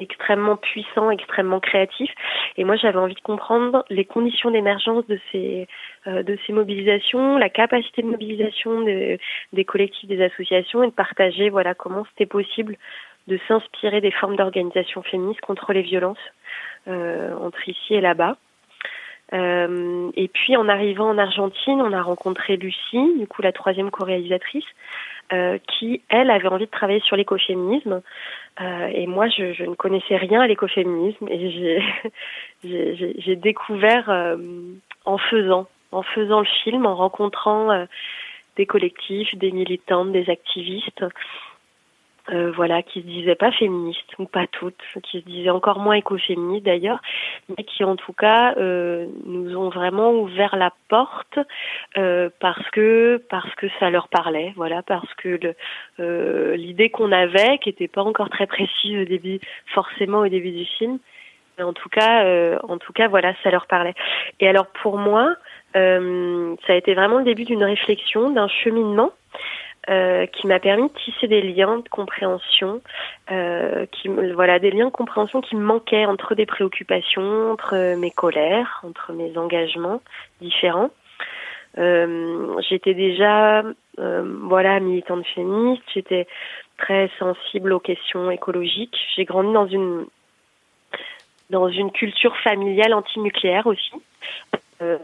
extrêmement 0.01 0.57
puissant, 0.57 1.09
extrêmement 1.11 1.59
créatif. 1.59 2.11
Et 2.57 2.63
moi, 2.63 2.75
j'avais 2.75 2.97
envie 2.97 3.15
de 3.15 3.21
comprendre 3.21 3.85
les 3.89 4.05
conditions 4.05 4.51
d'émergence 4.51 5.05
de 5.07 5.19
ces 5.31 5.67
euh, 6.07 6.23
de 6.23 6.37
ces 6.45 6.53
mobilisations, 6.53 7.37
la 7.37 7.49
capacité 7.49 8.01
de 8.01 8.07
mobilisation 8.07 8.81
des 8.81 9.65
collectifs, 9.65 10.09
des 10.09 10.21
associations, 10.21 10.83
et 10.83 10.87
de 10.87 10.91
partager 10.91 11.49
voilà 11.49 11.73
comment 11.73 12.05
c'était 12.09 12.25
possible 12.25 12.77
de 13.27 13.39
s'inspirer 13.47 14.01
des 14.01 14.11
formes 14.11 14.35
d'organisation 14.35 15.03
féministe 15.03 15.41
contre 15.41 15.73
les 15.73 15.83
violences 15.83 16.17
euh, 16.87 17.35
entre 17.37 17.69
ici 17.69 17.93
et 17.93 18.01
là-bas. 18.01 18.37
Euh, 19.33 20.11
et 20.15 20.27
puis 20.27 20.57
en 20.57 20.67
arrivant 20.67 21.09
en 21.09 21.17
Argentine, 21.17 21.81
on 21.81 21.93
a 21.93 22.01
rencontré 22.01 22.57
Lucie, 22.57 23.17
du 23.17 23.27
coup 23.27 23.41
la 23.41 23.51
troisième 23.51 23.89
co-réalisatrice, 23.89 24.65
euh, 25.31 25.57
qui 25.67 26.01
elle 26.09 26.29
avait 26.29 26.49
envie 26.49 26.65
de 26.65 26.71
travailler 26.71 26.99
sur 27.01 27.15
l'écoféminisme. 27.15 28.01
Euh, 28.59 28.87
et 28.87 29.07
moi, 29.07 29.29
je, 29.29 29.53
je, 29.53 29.63
ne 29.63 29.75
connaissais 29.75 30.17
rien 30.17 30.41
à 30.41 30.47
l'écoféminisme 30.47 31.27
et 31.29 31.81
j'ai 32.63 33.35
découvert 33.37 34.09
euh, 34.09 34.35
en 35.05 35.17
faisant, 35.17 35.67
en 35.93 36.03
faisant 36.03 36.39
le 36.39 36.47
film, 36.63 36.85
en 36.85 36.95
rencontrant 36.95 37.71
euh, 37.71 37.85
des 38.57 38.65
collectifs, 38.65 39.33
des 39.35 39.51
militantes, 39.51 40.11
des 40.11 40.29
activistes 40.29 41.05
euh, 42.29 42.51
voilà, 42.55 42.83
qui 42.83 43.01
se 43.01 43.07
disaient 43.07 43.35
pas 43.35 43.51
féministes 43.51 44.17
ou 44.19 44.25
pas 44.25 44.45
toutes, 44.45 44.79
qui 45.01 45.21
se 45.21 45.25
disaient 45.25 45.49
encore 45.49 45.79
moins 45.79 45.95
écoféministes 45.95 46.65
d'ailleurs, 46.65 47.01
mais 47.49 47.63
qui 47.63 47.83
en 47.83 47.95
tout 47.95 48.13
cas 48.13 48.53
euh, 48.57 49.07
nous 49.25 49.57
ont 49.57 49.69
vraiment 49.69 50.11
ouvert 50.11 50.55
la 50.55 50.71
porte 50.87 51.39
euh, 51.97 52.29
parce 52.39 52.69
que 52.69 53.19
parce 53.29 53.53
que 53.55 53.65
ça 53.79 53.89
leur 53.89 54.07
parlait, 54.07 54.53
voilà, 54.55 54.83
parce 54.83 55.11
que 55.15 55.39
l'idée 56.55 56.91
qu'on 56.91 57.11
avait, 57.11 57.57
qui 57.57 57.69
n'était 57.69 57.87
pas 57.87 58.03
encore 58.03 58.29
très 58.29 58.45
précise 58.45 59.01
au 59.01 59.05
début, 59.05 59.39
forcément 59.73 60.19
au 60.19 60.27
début 60.27 60.51
du 60.51 60.65
film, 60.65 60.99
mais 61.57 61.63
en 61.63 61.73
tout 61.73 61.89
cas, 61.89 62.59
en 62.63 62.77
tout 62.77 62.93
cas, 62.93 63.07
voilà, 63.07 63.33
ça 63.41 63.49
leur 63.49 63.65
parlait. 63.65 63.95
Et 64.39 64.47
alors 64.47 64.67
pour 64.67 64.97
moi, 64.99 65.35
ça 65.73 65.79
a 65.79 66.75
été 66.75 66.93
vraiment 66.93 67.17
le 67.17 67.25
début 67.25 67.45
d'une 67.45 67.63
réflexion, 67.63 68.29
d'un 68.29 68.47
cheminement. 68.47 69.11
Euh, 69.89 70.27
qui 70.27 70.45
m'a 70.45 70.59
permis 70.59 70.89
de 70.89 70.93
tisser 70.93 71.27
des 71.27 71.41
liens 71.41 71.77
de 71.77 71.89
compréhension, 71.89 72.81
euh, 73.31 73.87
qui 73.87 74.09
voilà 74.09 74.59
des 74.59 74.69
liens 74.69 74.85
de 74.85 74.91
compréhension 74.91 75.41
qui 75.41 75.55
me 75.55 75.63
manquaient 75.63 76.05
entre 76.05 76.35
des 76.35 76.45
préoccupations, 76.45 77.51
entre 77.51 77.95
mes 77.95 78.11
colères, 78.11 78.79
entre 78.83 79.11
mes 79.11 79.35
engagements 79.39 79.99
différents. 80.39 80.91
Euh, 81.79 82.61
j'étais 82.69 82.93
déjà 82.93 83.63
euh, 83.97 84.37
voilà 84.43 84.79
militante 84.79 85.25
féministe, 85.33 85.81
j'étais 85.95 86.27
très 86.77 87.09
sensible 87.17 87.73
aux 87.73 87.79
questions 87.79 88.29
écologiques. 88.29 88.97
J'ai 89.15 89.25
grandi 89.25 89.51
dans 89.51 89.65
une 89.67 90.05
dans 91.49 91.69
une 91.69 91.91
culture 91.91 92.37
familiale 92.37 92.93
antinucléaire 92.93 93.65
aussi. 93.65 93.93
Euh, 94.81 94.97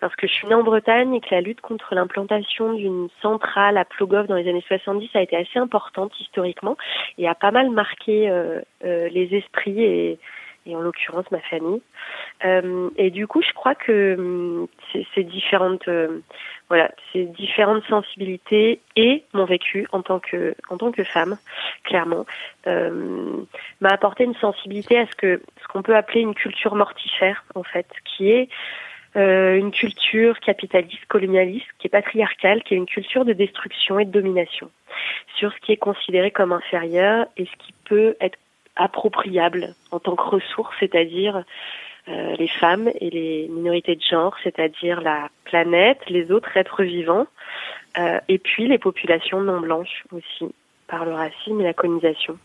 parce 0.00 0.14
que 0.16 0.26
je 0.26 0.32
suis 0.32 0.48
née 0.48 0.54
en 0.54 0.62
Bretagne 0.62 1.14
et 1.14 1.20
que 1.20 1.28
la 1.30 1.40
lutte 1.40 1.60
contre 1.60 1.94
l'implantation 1.94 2.72
d'une 2.72 3.08
centrale 3.20 3.78
à 3.78 3.84
Plogoff 3.84 4.26
dans 4.26 4.34
les 4.34 4.48
années 4.48 4.64
70 4.66 5.10
a 5.14 5.22
été 5.22 5.36
assez 5.36 5.58
importante 5.58 6.12
historiquement 6.20 6.76
et 7.18 7.28
a 7.28 7.34
pas 7.34 7.52
mal 7.52 7.70
marqué 7.70 8.28
euh, 8.28 8.60
euh, 8.84 9.08
les 9.10 9.34
esprits 9.36 9.80
et, 9.80 10.18
et 10.66 10.76
en 10.76 10.80
l'occurrence 10.80 11.30
ma 11.30 11.40
famille. 11.40 11.80
Euh, 12.44 12.90
et 12.96 13.10
du 13.10 13.28
coup, 13.28 13.42
je 13.42 13.52
crois 13.52 13.76
que 13.76 14.16
hum, 14.18 14.66
ces 15.14 15.22
différentes, 15.22 15.88
voilà, 16.68 16.90
ces 17.12 17.26
différentes 17.26 17.84
sensibilités 17.84 18.80
et 18.96 19.22
mon 19.32 19.44
vécu 19.44 19.86
en 19.92 20.02
tant 20.02 20.18
que 20.18 20.56
en 20.68 20.78
tant 20.78 20.90
que 20.90 21.04
femme, 21.04 21.38
clairement, 21.84 22.26
m'a 22.66 23.90
apporté 23.90 24.24
une 24.24 24.34
sensibilité 24.34 24.98
à 24.98 25.06
ce 25.06 25.14
que 25.14 25.40
ce 25.62 25.68
qu'on 25.68 25.82
peut 25.82 25.94
appeler 25.96 26.22
une 26.22 26.34
culture 26.34 26.74
mortifère 26.74 27.44
en 27.54 27.62
fait, 27.62 27.86
qui 28.04 28.30
est 28.30 28.48
euh, 29.16 29.56
une 29.56 29.72
culture 29.72 30.40
capitaliste, 30.40 31.04
colonialiste, 31.08 31.66
qui 31.78 31.86
est 31.86 31.90
patriarcale, 31.90 32.62
qui 32.62 32.74
est 32.74 32.76
une 32.76 32.86
culture 32.86 33.24
de 33.24 33.32
destruction 33.32 33.98
et 33.98 34.04
de 34.04 34.10
domination 34.10 34.70
sur 35.36 35.52
ce 35.52 35.58
qui 35.58 35.72
est 35.72 35.76
considéré 35.76 36.30
comme 36.30 36.52
inférieur 36.52 37.26
et 37.36 37.46
ce 37.46 37.56
qui 37.64 37.72
peut 37.84 38.16
être 38.20 38.38
appropriable 38.76 39.74
en 39.90 40.00
tant 40.00 40.16
que 40.16 40.22
ressource, 40.22 40.74
c'est-à-dire 40.80 41.44
euh, 42.08 42.36
les 42.36 42.48
femmes 42.48 42.90
et 43.00 43.10
les 43.10 43.48
minorités 43.48 43.94
de 43.94 44.02
genre, 44.02 44.34
c'est-à-dire 44.42 45.00
la 45.00 45.28
planète, 45.44 45.98
les 46.08 46.32
autres 46.32 46.56
êtres 46.56 46.82
vivants, 46.82 47.26
euh, 47.98 48.18
et 48.28 48.38
puis 48.38 48.66
les 48.66 48.78
populations 48.78 49.40
non 49.40 49.60
blanches 49.60 50.04
aussi, 50.12 50.52
par 50.88 51.04
le 51.04 51.12
racisme 51.12 51.60
et 51.60 51.64
la 51.64 51.74
colonisation. 51.74 52.38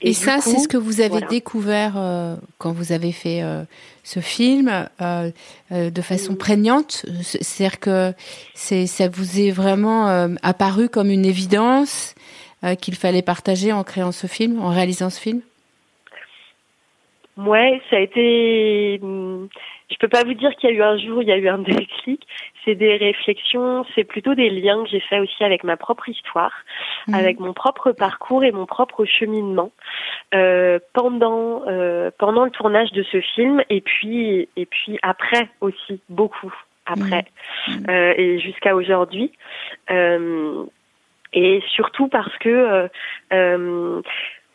Et, 0.00 0.12
ça, 0.12 0.38
c'est 0.40 0.58
ce 0.58 0.68
que 0.68 0.76
vous 0.76 1.00
avez 1.00 1.20
découvert 1.22 1.94
euh, 1.96 2.36
quand 2.58 2.72
vous 2.72 2.92
avez 2.92 3.10
fait 3.10 3.42
euh, 3.42 3.64
ce 4.04 4.20
film 4.20 4.68
euh, 5.00 5.30
euh 5.72 5.90
de 5.90 6.02
façon 6.02 6.36
prégnante. 6.36 7.04
C'est-à-dire 7.22 7.80
que 7.80 8.12
c'est, 8.54 8.86
ça 8.86 9.08
vous 9.08 9.40
est 9.40 9.50
vraiment 9.50 10.08
euh, 10.08 10.28
apparu 10.42 10.88
comme 10.88 11.10
une 11.10 11.24
évidence 11.24 12.14
qu'il 12.80 12.96
fallait 12.96 13.22
partager 13.22 13.72
en 13.72 13.84
créant 13.84 14.10
ce 14.10 14.26
film, 14.26 14.60
en 14.60 14.70
réalisant 14.70 15.10
ce 15.10 15.20
film? 15.20 15.42
Ouais, 17.36 17.80
ça 17.88 17.96
a 17.96 18.00
été. 18.00 18.98
Je 19.00 19.96
peux 20.00 20.08
pas 20.08 20.24
vous 20.24 20.34
dire 20.34 20.50
qu'il 20.56 20.70
y 20.70 20.72
a 20.72 20.76
eu 20.76 20.82
un 20.82 20.98
jour, 20.98 21.22
il 21.22 21.28
y 21.28 21.32
a 21.32 21.36
eu 21.36 21.48
un 21.48 21.58
déclic 21.58 22.26
c'est 22.68 22.74
des 22.74 22.96
réflexions, 22.96 23.86
c'est 23.94 24.04
plutôt 24.04 24.34
des 24.34 24.50
liens 24.50 24.84
que 24.84 24.90
j'ai 24.90 25.00
fait 25.00 25.18
aussi 25.20 25.42
avec 25.42 25.64
ma 25.64 25.78
propre 25.78 26.08
histoire, 26.10 26.52
mhm. 27.06 27.14
avec 27.14 27.40
mon 27.40 27.54
propre 27.54 27.92
parcours 27.92 28.44
et 28.44 28.52
mon 28.52 28.66
propre 28.66 29.06
cheminement 29.06 29.72
euh, 30.34 30.78
pendant 30.92 31.62
euh, 31.66 32.10
pendant 32.18 32.44
le 32.44 32.50
tournage 32.50 32.92
de 32.92 33.02
ce 33.04 33.22
film 33.22 33.62
et 33.70 33.80
puis 33.80 34.50
et 34.56 34.66
puis 34.66 34.98
après 35.02 35.48
aussi 35.62 36.00
beaucoup 36.10 36.52
après 36.84 37.24
mhm. 37.68 37.74
Mhm. 37.74 37.84
Euh, 37.88 38.14
et 38.18 38.38
jusqu'à 38.40 38.74
aujourd'hui. 38.74 39.32
Et 41.34 41.62
surtout 41.74 42.08
parce 42.08 42.34
que 42.38 42.88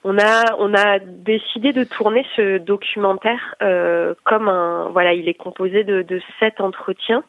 on 0.03 0.17
a 0.17 0.55
on 0.59 0.73
a 0.73 0.99
décidé 0.99 1.73
de 1.73 1.83
tourner 1.83 2.25
ce 2.35 2.57
documentaire 2.57 3.55
euh, 3.61 4.13
comme 4.23 4.49
un 4.49 4.89
voilà 4.89 5.13
il 5.13 5.27
est 5.29 5.33
composé 5.33 5.83
de, 5.83 6.01
de 6.01 6.21
sept 6.39 6.59
entretiens 6.59 7.23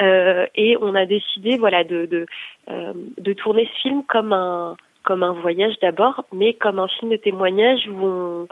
euh, 0.00 0.46
et 0.54 0.76
on 0.80 0.94
a 0.94 1.06
décidé 1.06 1.56
voilà 1.56 1.84
de 1.84 2.06
de, 2.06 2.26
euh, 2.70 2.92
de 3.18 3.32
tourner 3.32 3.68
ce 3.74 3.80
film 3.80 4.02
comme 4.04 4.32
un 4.32 4.76
comme 5.02 5.22
un 5.22 5.32
voyage 5.32 5.74
d'abord, 5.80 6.24
mais 6.32 6.54
comme 6.54 6.78
un 6.78 6.88
film 6.88 7.10
de 7.10 7.16
témoignage 7.16 7.88
où 7.88 8.46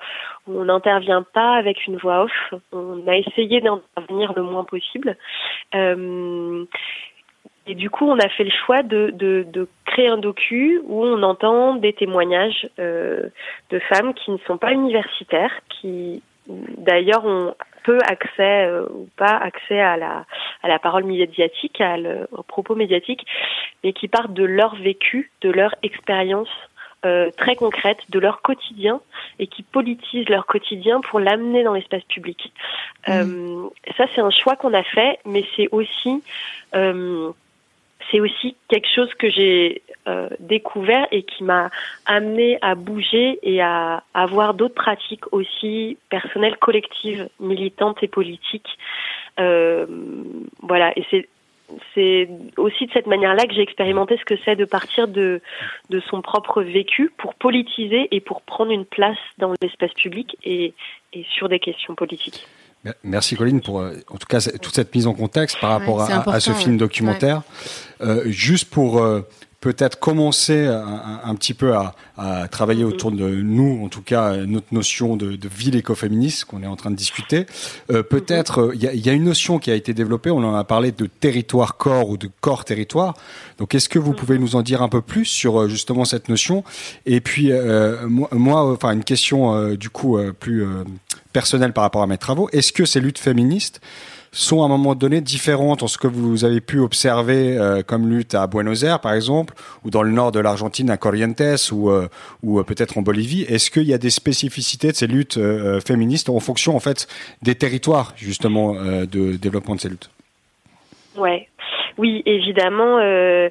on 0.46 0.64
n'intervient 0.64 1.22
pas 1.22 1.56
avec 1.56 1.86
une 1.86 1.96
voix 1.96 2.24
off. 2.24 2.54
On 2.72 3.06
a 3.06 3.16
essayé 3.16 3.60
d'intervenir 3.60 4.32
le 4.34 4.42
moins 4.42 4.64
possible. 4.64 5.16
Euh, 5.74 6.64
et 7.68 7.74
du 7.74 7.90
coup, 7.90 8.06
on 8.06 8.18
a 8.18 8.28
fait 8.30 8.44
le 8.44 8.50
choix 8.50 8.82
de, 8.82 9.10
de, 9.14 9.46
de, 9.46 9.68
créer 9.84 10.08
un 10.08 10.18
docu 10.18 10.80
où 10.84 11.04
on 11.04 11.22
entend 11.22 11.74
des 11.74 11.92
témoignages 11.92 12.68
euh, 12.78 13.28
de 13.70 13.78
femmes 13.78 14.14
qui 14.14 14.30
ne 14.30 14.38
sont 14.46 14.58
pas 14.58 14.72
universitaires, 14.72 15.52
qui 15.68 16.22
d'ailleurs 16.48 17.26
ont 17.26 17.54
peu 17.84 17.98
accès 18.06 18.66
euh, 18.66 18.86
ou 18.90 19.08
pas 19.16 19.36
accès 19.36 19.80
à 19.80 19.96
la, 19.96 20.24
à 20.62 20.68
la 20.68 20.78
parole 20.78 21.04
médiatique, 21.04 21.80
à 21.80 21.96
le, 21.96 22.26
aux 22.32 22.42
propos 22.42 22.74
médiatiques, 22.74 23.26
mais 23.84 23.92
qui 23.92 24.08
partent 24.08 24.32
de 24.32 24.44
leur 24.44 24.74
vécu, 24.76 25.30
de 25.42 25.50
leur 25.50 25.74
expérience 25.82 26.50
euh, 27.06 27.30
très 27.36 27.54
concrètes 27.54 28.00
de 28.08 28.18
leur 28.18 28.42
quotidien 28.42 29.00
et 29.38 29.46
qui 29.46 29.62
politisent 29.62 30.28
leur 30.28 30.46
quotidien 30.46 31.00
pour 31.00 31.20
l'amener 31.20 31.62
dans 31.62 31.74
l'espace 31.74 32.02
public. 32.02 32.52
Mmh. 33.06 33.12
Euh, 33.12 33.68
ça, 33.96 34.06
c'est 34.14 34.20
un 34.20 34.30
choix 34.30 34.56
qu'on 34.56 34.74
a 34.74 34.82
fait, 34.82 35.20
mais 35.24 35.44
c'est 35.54 35.68
aussi 35.70 36.24
euh, 36.74 37.30
c'est 38.10 38.20
aussi 38.20 38.56
quelque 38.68 38.88
chose 38.94 39.12
que 39.14 39.28
j'ai 39.28 39.82
euh, 40.06 40.28
découvert 40.40 41.06
et 41.10 41.22
qui 41.22 41.44
m'a 41.44 41.70
amené 42.06 42.58
à 42.62 42.74
bouger 42.74 43.38
et 43.42 43.60
à, 43.60 44.02
avoir 44.14 44.54
d'autres 44.54 44.74
pratiques 44.74 45.32
aussi 45.32 45.98
personnelles, 46.08 46.56
collectives, 46.56 47.28
militantes 47.40 48.02
et 48.02 48.08
politiques. 48.08 48.78
Euh, 49.38 49.86
voilà, 50.62 50.92
et 50.96 51.04
c'est 51.94 52.28
aussi 52.56 52.86
de 52.86 52.92
cette 52.92 53.06
manière-là 53.06 53.44
que 53.46 53.52
j'ai 53.52 53.60
expérimenté 53.60 54.16
ce 54.16 54.24
que 54.24 54.36
c'est 54.44 54.56
de 54.56 54.64
partir 54.64 55.06
de, 55.06 55.42
son 56.08 56.22
propre 56.22 56.62
vécu 56.62 57.10
pour 57.18 57.34
politiser 57.34 58.08
et 58.10 58.20
pour 58.20 58.40
prendre 58.40 58.70
une 58.70 58.86
place 58.86 59.18
dans 59.36 59.52
l'espace 59.60 59.92
public 59.92 60.38
et 60.44 60.72
sur 61.34 61.50
des 61.50 61.58
questions 61.58 61.94
politiques. 61.94 62.46
Merci 63.02 63.36
Colline 63.36 63.60
pour 63.60 63.80
euh, 63.80 63.94
en 64.08 64.16
tout 64.16 64.26
cas 64.26 64.40
toute 64.40 64.74
cette 64.74 64.94
mise 64.94 65.06
en 65.06 65.14
contexte 65.14 65.58
par 65.60 65.70
rapport 65.70 66.02
à, 66.02 66.40
ce 66.40 66.52
film 66.52 66.76
documentaire. 66.76 67.42
Euh, 68.00 68.22
juste 68.26 68.70
pour 68.70 69.00
euh, 69.00 69.22
peut-être 69.60 69.98
commencer 69.98 70.66
un, 70.66 71.20
un, 71.24 71.34
petit 71.34 71.54
peu 71.54 71.74
à, 71.74 71.94
à, 72.16 72.46
travailler 72.48 72.84
autour 72.84 73.10
de 73.10 73.28
nous, 73.28 73.84
en 73.84 73.88
tout 73.88 74.02
cas 74.02 74.36
notre 74.36 74.72
notion 74.72 75.16
de, 75.16 75.34
de 75.34 75.48
ville 75.48 75.74
écoféministe 75.74 76.44
qu'on 76.44 76.62
est 76.62 76.66
en 76.66 76.76
train 76.76 76.90
de 76.90 76.96
discuter. 76.96 77.46
Euh, 77.90 78.02
peut-être 78.02 78.70
il 78.74 78.82
y, 78.82 78.98
y, 78.98 79.10
a 79.10 79.12
une 79.12 79.24
notion 79.24 79.58
qui 79.58 79.70
a 79.70 79.74
été 79.74 79.94
développée, 79.94 80.30
on 80.30 80.44
en 80.44 80.54
a 80.54 80.64
parlé 80.64 80.92
de 80.92 81.06
territoire 81.06 81.76
corps 81.76 82.08
ou 82.08 82.16
de 82.16 82.30
corps 82.40 82.64
territoire. 82.64 83.14
Donc 83.58 83.74
est-ce 83.74 83.88
que 83.88 83.98
vous 83.98 84.12
pouvez 84.12 84.38
nous 84.38 84.54
en 84.54 84.62
dire 84.62 84.82
un 84.82 84.88
peu 84.88 85.02
plus 85.02 85.24
sur 85.24 85.68
justement 85.68 86.04
cette 86.04 86.28
notion? 86.28 86.62
Et 87.04 87.20
puis 87.20 87.50
moi, 88.06 88.28
moi, 88.32 88.72
enfin 88.72 88.92
une 88.92 89.04
question 89.04 89.74
du 89.74 89.90
coup 89.90 90.18
plus 90.38 90.64
personnel 91.32 91.72
par 91.72 91.82
rapport 91.82 92.02
à 92.02 92.06
mes 92.06 92.18
travaux. 92.18 92.48
Est-ce 92.52 92.72
que 92.72 92.84
ces 92.84 93.00
luttes 93.00 93.18
féministes 93.18 93.80
sont 94.32 94.62
à 94.62 94.66
un 94.66 94.68
moment 94.68 94.94
donné 94.94 95.20
différentes 95.20 95.82
en 95.82 95.88
ce 95.88 95.98
que 95.98 96.06
vous 96.06 96.44
avez 96.44 96.60
pu 96.60 96.80
observer 96.80 97.56
euh, 97.56 97.82
comme 97.82 98.08
lutte 98.08 98.34
à 98.34 98.46
Buenos 98.46 98.82
Aires, 98.82 99.00
par 99.00 99.12
exemple, 99.12 99.54
ou 99.84 99.90
dans 99.90 100.02
le 100.02 100.10
nord 100.10 100.32
de 100.32 100.40
l'Argentine, 100.40 100.90
à 100.90 100.96
Corrientes, 100.96 101.70
ou, 101.72 101.90
euh, 101.90 102.08
ou 102.42 102.58
euh, 102.58 102.62
peut-être 102.64 102.98
en 102.98 103.02
Bolivie. 103.02 103.42
Est-ce 103.42 103.70
qu'il 103.70 103.84
y 103.84 103.94
a 103.94 103.98
des 103.98 104.10
spécificités 104.10 104.92
de 104.92 104.96
ces 104.96 105.06
luttes 105.06 105.38
féministes 105.84 106.28
en 106.28 106.40
fonction, 106.40 106.76
en 106.76 106.80
fait, 106.80 107.08
des 107.42 107.54
territoires, 107.54 108.12
justement, 108.16 108.74
de 108.74 109.36
développement 109.36 109.74
de 109.74 109.80
ces 109.80 109.88
luttes? 109.88 110.10
Ouais. 111.16 111.48
Oui, 111.98 112.22
évidemment, 112.26 112.98
euh, 113.00 113.48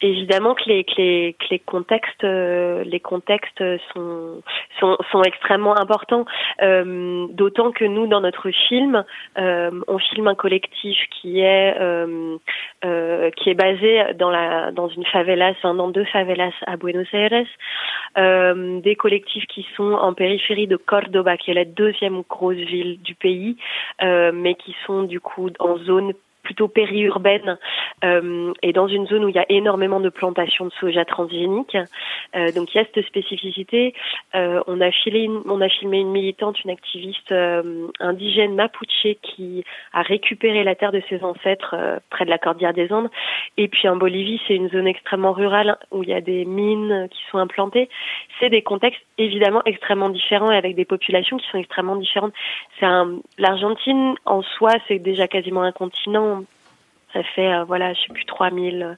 évidemment 0.00 0.54
que 0.54 0.62
les, 0.68 0.84
que 0.84 0.94
les, 0.98 1.36
que 1.38 1.46
les 1.50 1.58
contextes, 1.58 2.22
euh, 2.22 2.84
les 2.84 3.00
contextes 3.00 3.62
sont, 3.92 4.40
sont, 4.78 4.96
sont 5.10 5.22
extrêmement 5.22 5.76
importants. 5.76 6.24
Euh, 6.62 7.26
D'autant 7.30 7.72
que 7.72 7.84
nous, 7.84 8.06
dans 8.06 8.20
notre 8.20 8.50
film, 8.68 9.04
euh, 9.36 9.70
on 9.88 9.98
filme 9.98 10.28
un 10.28 10.36
collectif 10.36 10.96
qui 11.10 11.40
est 11.40 11.74
euh, 11.80 12.36
euh, 12.84 13.30
qui 13.30 13.50
est 13.50 13.54
basé 13.54 14.14
dans 14.14 14.30
la 14.30 14.70
dans 14.70 14.88
une 14.88 15.04
favelas, 15.04 15.50
enfin, 15.50 15.74
dans 15.74 15.88
deux 15.88 16.04
favelas 16.04 16.52
à 16.66 16.76
Buenos 16.76 17.06
Aires, 17.12 17.44
des 18.16 18.96
collectifs 18.96 19.46
qui 19.46 19.66
sont 19.76 19.92
en 19.92 20.14
périphérie 20.14 20.66
de 20.66 20.76
Cordoba, 20.76 21.36
qui 21.36 21.50
est 21.50 21.54
la 21.54 21.64
deuxième 21.64 22.22
grosse 22.28 22.56
ville 22.56 23.00
du 23.02 23.14
pays, 23.14 23.56
mais 24.00 24.54
qui 24.54 24.74
sont 24.86 25.02
du 25.02 25.20
coup 25.20 25.50
en 25.58 25.76
zone 25.78 26.12
plutôt 26.48 26.66
périurbaine 26.66 27.58
euh, 28.04 28.54
et 28.62 28.72
dans 28.72 28.88
une 28.88 29.06
zone 29.06 29.22
où 29.26 29.28
il 29.28 29.34
y 29.34 29.38
a 29.38 29.44
énormément 29.50 30.00
de 30.00 30.08
plantations 30.08 30.64
de 30.64 30.72
soja 30.80 31.04
transgénique. 31.04 31.76
Euh, 32.34 32.52
donc 32.52 32.74
il 32.74 32.78
y 32.78 32.80
a 32.80 32.86
cette 32.86 33.04
spécificité. 33.06 33.92
Euh, 34.34 34.62
on 34.66 34.80
a 34.80 34.90
filé, 34.90 35.28
on 35.44 35.60
a 35.60 35.68
filmé 35.68 35.98
une 35.98 36.10
militante, 36.10 36.64
une 36.64 36.70
activiste 36.70 37.34
indigène 38.00 38.54
mapuche 38.54 39.08
qui 39.20 39.62
a 39.92 40.00
récupéré 40.00 40.64
la 40.64 40.74
terre 40.74 40.90
de 40.90 41.02
ses 41.10 41.22
ancêtres 41.22 41.76
près 42.08 42.24
de 42.24 42.30
la 42.30 42.38
cordillère 42.38 42.72
des 42.72 42.90
Andes. 42.90 43.10
Et 43.58 43.68
puis 43.68 43.86
en 43.86 43.96
Bolivie, 43.96 44.40
c'est 44.48 44.54
une 44.54 44.70
zone 44.70 44.86
extrêmement 44.86 45.32
rurale 45.32 45.76
où 45.90 46.02
il 46.02 46.08
y 46.08 46.14
a 46.14 46.22
des 46.22 46.46
mines 46.46 47.08
qui 47.10 47.20
sont 47.30 47.36
implantées. 47.36 47.90
C'est 48.40 48.48
des 48.48 48.62
contextes 48.62 49.02
évidemment 49.18 49.60
extrêmement 49.66 50.08
différents 50.08 50.50
et 50.50 50.56
avec 50.56 50.76
des 50.76 50.86
populations 50.86 51.36
qui 51.36 51.46
sont 51.50 51.58
extrêmement 51.58 51.96
différentes. 51.96 52.32
L'Argentine 52.80 54.14
en 54.24 54.40
soi, 54.40 54.70
c'est 54.86 54.98
déjà 54.98 55.28
quasiment 55.28 55.62
un 55.62 55.72
continent 55.72 56.37
ça 57.12 57.22
fait 57.22 57.52
euh, 57.52 57.64
voilà, 57.64 57.92
je 57.92 58.00
sais 58.00 58.12
plus 58.12 58.24
3000 58.24 58.96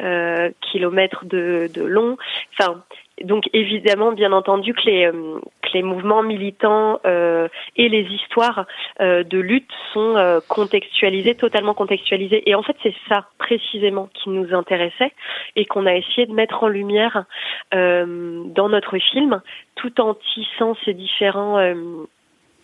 euh, 0.00 0.50
kilomètres 0.60 1.24
de, 1.24 1.70
de 1.72 1.82
long. 1.82 2.16
Enfin, 2.52 2.82
donc 3.24 3.50
évidemment, 3.52 4.12
bien 4.12 4.32
entendu, 4.32 4.72
que 4.72 4.82
les, 4.86 5.06
euh, 5.06 5.40
que 5.62 5.68
les 5.74 5.82
mouvements 5.82 6.22
militants 6.22 7.00
euh, 7.04 7.48
et 7.76 7.88
les 7.88 8.02
histoires 8.02 8.66
euh, 9.00 9.22
de 9.24 9.38
lutte 9.38 9.70
sont 9.92 10.16
euh, 10.16 10.40
contextualisés, 10.48 11.34
totalement 11.34 11.74
contextualisés. 11.74 12.48
Et 12.48 12.54
en 12.54 12.62
fait, 12.62 12.76
c'est 12.82 12.94
ça 13.08 13.26
précisément 13.38 14.08
qui 14.14 14.30
nous 14.30 14.54
intéressait 14.54 15.12
et 15.56 15.66
qu'on 15.66 15.86
a 15.86 15.94
essayé 15.94 16.26
de 16.26 16.32
mettre 16.32 16.62
en 16.62 16.68
lumière 16.68 17.24
dans 17.72 18.68
notre 18.68 18.98
film, 18.98 19.40
tout 19.74 20.00
en 20.00 20.14
tissant 20.14 20.76
ces 20.84 20.94
différents 20.94 21.58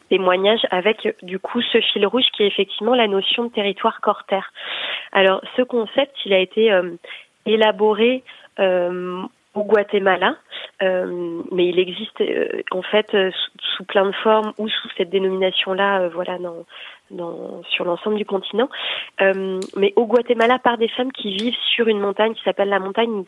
témoignage 0.09 0.61
avec 0.71 1.17
du 1.23 1.39
coup 1.39 1.61
ce 1.63 1.81
fil 1.81 2.07
rouge 2.07 2.25
qui 2.33 2.43
est 2.43 2.47
effectivement 2.47 2.95
la 2.95 3.07
notion 3.07 3.45
de 3.45 3.51
territoire 3.51 4.01
corps-terre. 4.01 4.53
Alors 5.13 5.41
ce 5.57 5.63
concept, 5.63 6.15
il 6.25 6.33
a 6.33 6.39
été 6.39 6.73
euh, 6.73 6.91
élaboré 7.47 8.23
euh, 8.59 9.23
au 9.57 9.65
Guatemala, 9.65 10.37
euh, 10.83 11.43
mais 11.51 11.69
il 11.69 11.79
existe 11.79 12.21
euh, 12.21 12.63
en 12.71 12.83
fait 12.83 13.15
euh, 13.15 13.31
sous, 13.31 13.77
sous, 13.77 13.85
plein 13.85 14.05
de 14.05 14.13
formes 14.13 14.53
ou 14.59 14.69
sous 14.69 14.89
cette 14.97 15.09
dénomination-là, 15.09 16.09
voilà, 16.09 16.39
dans, 16.39 16.67
dans, 17.11 17.63
sur 17.71 17.85
l'ensemble 17.85 18.17
du 18.17 18.27
continent. 18.27 18.69
mais 19.21 19.93
au 19.97 20.07
Guatemala, 20.07 20.59
par 20.59 20.77
des 20.77 20.89
femmes 20.89 21.13
qui 21.13 21.35
vivent 21.35 21.59
sur 21.75 21.89
une 21.89 22.01
montagne 22.01 22.35
qui 22.35 22.43
s'appelle 22.43 22.69
la 22.69 22.79
montagne 22.79 23.25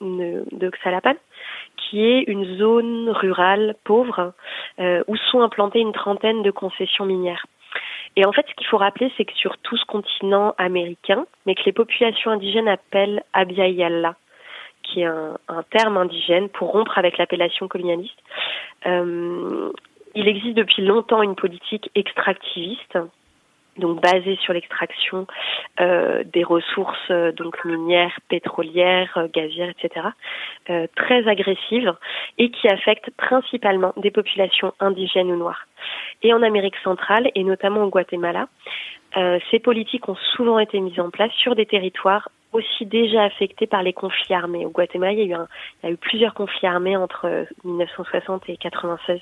de 0.00 0.70
Xalapan, 0.70 1.14
qui 1.88 2.04
est 2.04 2.24
une 2.26 2.56
zone 2.56 3.10
rurale 3.10 3.74
pauvre 3.84 4.32
euh, 4.78 5.02
où 5.06 5.16
sont 5.16 5.40
implantées 5.40 5.80
une 5.80 5.92
trentaine 5.92 6.42
de 6.42 6.50
concessions 6.50 7.06
minières. 7.06 7.46
Et 8.16 8.26
en 8.26 8.32
fait, 8.32 8.46
ce 8.48 8.54
qu'il 8.54 8.66
faut 8.66 8.78
rappeler, 8.78 9.12
c'est 9.16 9.24
que 9.24 9.34
sur 9.34 9.58
tout 9.58 9.76
ce 9.76 9.84
continent 9.84 10.54
américain, 10.58 11.26
mais 11.46 11.54
que 11.54 11.62
les 11.64 11.72
populations 11.72 12.30
indigènes 12.30 12.68
appellent 12.68 13.22
Abya 13.32 13.68
qui 14.82 15.02
est 15.02 15.04
un, 15.04 15.62
terme 15.70 15.98
indigène 15.98 16.48
pour 16.48 16.72
rompre 16.72 16.96
avec 16.96 17.18
l'appellation 17.18 17.68
colonialiste. 17.68 18.18
Euh, 18.86 19.70
il 20.14 20.26
existe 20.26 20.56
depuis 20.56 20.82
longtemps 20.82 21.22
une 21.22 21.34
politique 21.34 21.90
extractiviste 21.94 22.98
donc 23.78 24.00
basé 24.02 24.36
sur 24.42 24.52
l'extraction 24.52 25.26
euh, 25.80 26.24
des 26.24 26.44
ressources 26.44 27.10
euh, 27.10 27.32
donc 27.32 27.64
minières, 27.64 28.18
pétrolières, 28.28 29.16
euh, 29.16 29.28
gazières, 29.32 29.70
etc. 29.70 30.06
Très 30.96 31.26
agressive 31.26 31.94
et 32.36 32.50
qui 32.50 32.68
affecte 32.68 33.10
principalement 33.16 33.94
des 33.96 34.10
populations 34.10 34.74
indigènes 34.80 35.30
ou 35.30 35.36
noires. 35.36 35.66
Et 36.22 36.34
en 36.34 36.42
Amérique 36.42 36.76
centrale 36.84 37.30
et 37.34 37.42
notamment 37.42 37.84
au 37.84 37.88
Guatemala, 37.88 38.48
ces 39.50 39.58
politiques 39.58 40.08
ont 40.10 40.16
souvent 40.36 40.58
été 40.58 40.78
mises 40.78 41.00
en 41.00 41.08
place 41.08 41.32
sur 41.32 41.54
des 41.54 41.64
territoires 41.64 42.28
aussi 42.52 42.84
déjà 42.84 43.24
affectés 43.24 43.66
par 43.66 43.82
les 43.82 43.94
conflits 43.94 44.34
armés. 44.34 44.66
Au 44.66 44.70
Guatemala, 44.70 45.12
il 45.12 45.28
y 45.28 45.34
a 45.34 45.90
eu, 45.90 45.96
plusieurs 45.96 46.34
conflits 46.34 46.66
armés 46.66 46.96
entre 46.96 47.46
1960 47.64 48.42
et 48.48 48.58
96. 48.58 49.20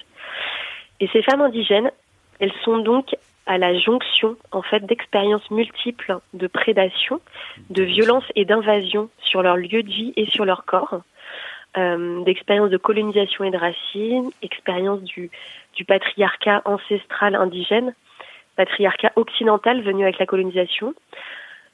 Et 1.00 1.08
ces 1.12 1.22
femmes 1.22 1.42
indigènes, 1.42 1.92
elles 2.40 2.52
sont 2.64 2.78
donc 2.78 3.14
à 3.46 3.58
la 3.58 3.78
jonction 3.78 4.36
en 4.52 4.62
fait 4.62 4.84
d'expériences 4.84 5.50
multiples 5.50 6.18
de 6.34 6.46
prédation, 6.46 7.20
de 7.70 7.82
violence 7.82 8.24
et 8.34 8.44
d'invasion 8.44 9.08
sur 9.22 9.42
leur 9.42 9.56
lieu 9.56 9.82
de 9.82 9.88
vie 9.88 10.12
et 10.16 10.26
sur 10.26 10.44
leur 10.44 10.64
corps, 10.64 11.00
euh, 11.76 12.22
d'expériences 12.24 12.70
de 12.70 12.76
colonisation 12.76 13.44
et 13.44 13.50
de 13.50 13.56
racines, 13.56 14.30
expériences 14.42 15.02
du, 15.02 15.30
du 15.74 15.84
patriarcat 15.84 16.62
ancestral 16.64 17.34
indigène, 17.34 17.94
patriarcat 18.56 19.12
occidental 19.16 19.82
venu 19.82 20.02
avec 20.02 20.18
la 20.18 20.26
colonisation, 20.26 20.94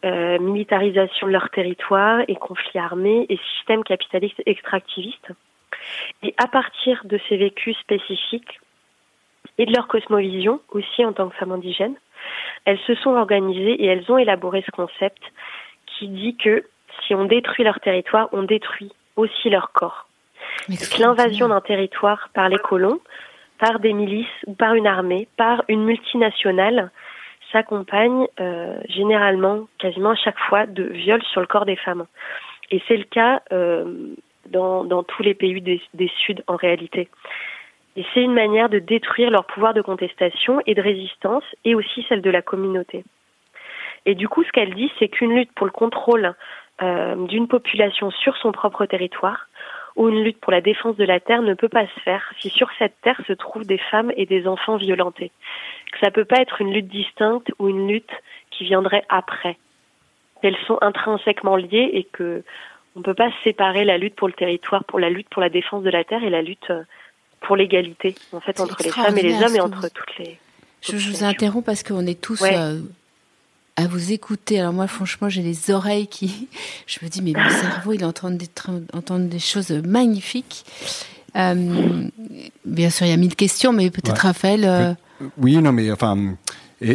militarisation 0.05 1.29
de 1.29 1.33
leur 1.33 1.49
territoire 1.51 2.23
et 2.27 2.35
conflits 2.35 2.81
armés 2.81 3.25
et 3.29 3.39
systèmes 3.55 3.85
capitalistes 3.85 4.43
extractivistes. 4.47 5.31
Et 6.23 6.35
à 6.39 6.49
partir 6.49 7.03
de 7.05 7.21
ces 7.29 7.37
vécus 7.37 7.77
spécifiques 7.79 8.61
et 9.63 9.67
de 9.67 9.73
leur 9.73 9.87
cosmovision 9.87 10.61
aussi 10.71 11.05
en 11.05 11.13
tant 11.13 11.29
que 11.29 11.37
femmes 11.37 11.53
indigènes, 11.53 11.95
elles 12.65 12.81
se 12.81 12.97
sont 12.97 13.11
organisées 13.11 13.81
et 13.81 13.87
elles 13.87 14.11
ont 14.11 14.19
élaboré 14.19 14.65
ce 14.67 14.73
concept 14.73 15.23
qui 15.87 16.09
dit 16.09 16.37
que 16.37 16.65
si 17.07 17.15
on 17.15 17.27
détruit 17.27 17.65
leur 17.65 17.79
territoire, 17.79 18.29
on 18.33 18.43
détruit 18.43 18.91
aussi 19.15 19.51
leur 19.51 19.71
corps. 19.71 20.09
L'invasion 20.99 21.49
d'un 21.49 21.61
territoire 21.61 22.29
par 22.35 22.49
les 22.49 22.59
colons, 22.59 22.99
par 23.61 23.79
des 23.79 23.93
milices 23.93 24.27
ou 24.49 24.55
par 24.55 24.75
une 24.75 24.89
armée, 24.89 25.29
par 25.37 25.63
une 25.69 25.85
multinationale, 25.85 26.91
s'accompagne 27.53 28.27
euh, 28.41 28.77
généralement, 28.89 29.69
quasiment 29.79 30.11
à 30.11 30.17
chaque 30.17 30.39
fois, 30.49 30.67
de 30.67 30.83
viols 30.83 31.23
sur 31.31 31.41
le 31.41 31.47
corps 31.47 31.67
des 31.67 31.77
femmes. 31.77 32.07
Et 32.73 32.83
c'est 32.89 32.97
le 32.97 33.05
cas 33.05 33.43
euh, 33.53 34.15
dans, 34.51 34.83
dans, 34.83 35.05
tous 35.05 35.23
les 35.23 35.35
pays 35.35 35.61
des, 35.61 35.81
des 35.95 36.11
Suds 36.19 36.43
en 36.49 36.57
réalité. 36.57 37.09
Et 37.97 38.05
c'est 38.13 38.23
une 38.23 38.33
manière 38.33 38.69
de 38.69 38.79
détruire 38.79 39.31
leur 39.31 39.45
pouvoir 39.45 39.75
de 39.75 39.83
contestation 39.83 40.61
et 40.67 40.75
de 40.75 40.83
résistance, 40.83 41.45
et 41.65 41.75
aussi 41.75 42.05
celle 42.09 42.23
de 42.23 42.31
la 42.31 42.43
communauté. 42.43 43.05
Et 44.07 44.15
du 44.15 44.29
coup, 44.29 44.43
ce 44.45 44.51
qu'elle 44.51 44.75
dit, 44.75 44.91
c'est 44.99 45.09
qu'une 45.09 45.35
lutte 45.35 45.53
pour 45.53 45.67
le 45.67 45.73
contrôle 45.73 46.35
euh, 46.83 47.27
d'une 47.27 47.49
population 47.49 48.11
sur 48.11 48.37
son 48.39 48.51
propre 48.51 48.87
territoire 48.87 49.47
ou 49.95 50.09
une 50.09 50.25
lutte 50.25 50.41
pour 50.41 50.53
la 50.53 50.61
défense 50.63 50.97
de 50.97 51.05
la 51.05 51.21
terre 51.21 51.43
ne 51.43 51.55
peut 51.55 51.69
pas 51.69 51.87
se 51.87 52.01
faire 52.01 52.33
si 52.41 52.49
sur 52.49 52.69
cette 52.79 52.99
terre 53.03 53.21
se 53.27 53.33
trouvent 53.35 53.67
des 53.67 53.79
femmes 53.79 54.11
et 54.17 54.27
des 54.27 54.47
enfants 54.47 54.77
violentés. 54.77 55.31
Que 55.93 55.99
ça 55.99 56.11
peut 56.11 56.25
pas 56.25 56.41
être 56.41 56.61
une 56.61 56.73
lutte 56.73 56.89
distincte 56.89 57.53
ou 57.59 57.69
une 57.69 57.89
lutte 57.89 58.11
qui 58.51 58.65
viendrait 58.65 59.05
après. 59.11 59.59
Elles 60.43 60.57
sont 60.67 60.79
intrinsèquement 60.81 61.57
liées 61.57 61.91
et 61.93 62.05
que 62.05 62.43
on 62.97 63.03
peut 63.03 63.15
pas 63.15 63.31
séparer 63.45 63.85
la 63.85 63.97
lutte 63.97 64.17
pour 64.17 64.29
le 64.29 64.35
territoire, 64.35 64.85
pour 64.85 64.99
la 64.99 65.11
lutte 65.11 65.29
pour 65.29 65.41
la 65.41 65.49
défense 65.49 65.83
de 65.83 65.91
la 65.91 66.05
terre 66.05 66.25
et 66.25 66.31
la 66.31 66.43
lutte 66.43 66.71
euh, 66.71 66.83
pour 67.47 67.57
l'égalité, 67.57 68.15
en 68.33 68.41
fait, 68.41 68.61
entre 68.61 68.83
les 68.83 68.91
femmes 68.91 69.19
et 69.19 69.23
les 69.23 69.35
hommes 69.43 69.57
et 69.57 69.61
entre 69.61 69.89
toutes 69.89 70.19
les. 70.19 70.39
Je, 70.81 70.97
vous 70.97 71.25
interromps 71.25 71.65
parce 71.65 71.83
qu'on 71.83 72.07
est 72.07 72.21
tous 72.21 72.43
euh, 72.43 72.81
à 73.77 73.87
vous 73.87 74.13
écouter. 74.13 74.59
Alors 74.59 74.73
moi, 74.73 74.89
franchement, 74.89 75.29
j'ai 75.29 75.43
les 75.43 75.71
oreilles 75.71 76.09
qui... 76.09 76.49
Je 76.87 76.99
me 77.03 77.09
dis, 77.09 77.23
mais 77.23 77.33
mon 77.33 77.49
cerveau, 77.49 77.93
il 77.93 78.05
entend 78.05 78.31
des, 78.31 78.49
des 79.29 79.39
choses 79.39 79.71
magnifiques. 79.71 80.65
Euh, 81.37 82.09
bien 82.65 82.91
sûr, 82.91 83.07
il 83.07 83.11
y 83.11 83.13
a 83.13 83.17
mille 83.17 83.37
questions, 83.37 83.73
mais 83.73 83.91
peut-être 83.91 84.23
Raphaël... 84.23 84.65
Euh, 84.65 84.95
oui, 85.39 85.57
non, 85.59 85.73
mais 85.73 85.91
enfin... 85.93 86.37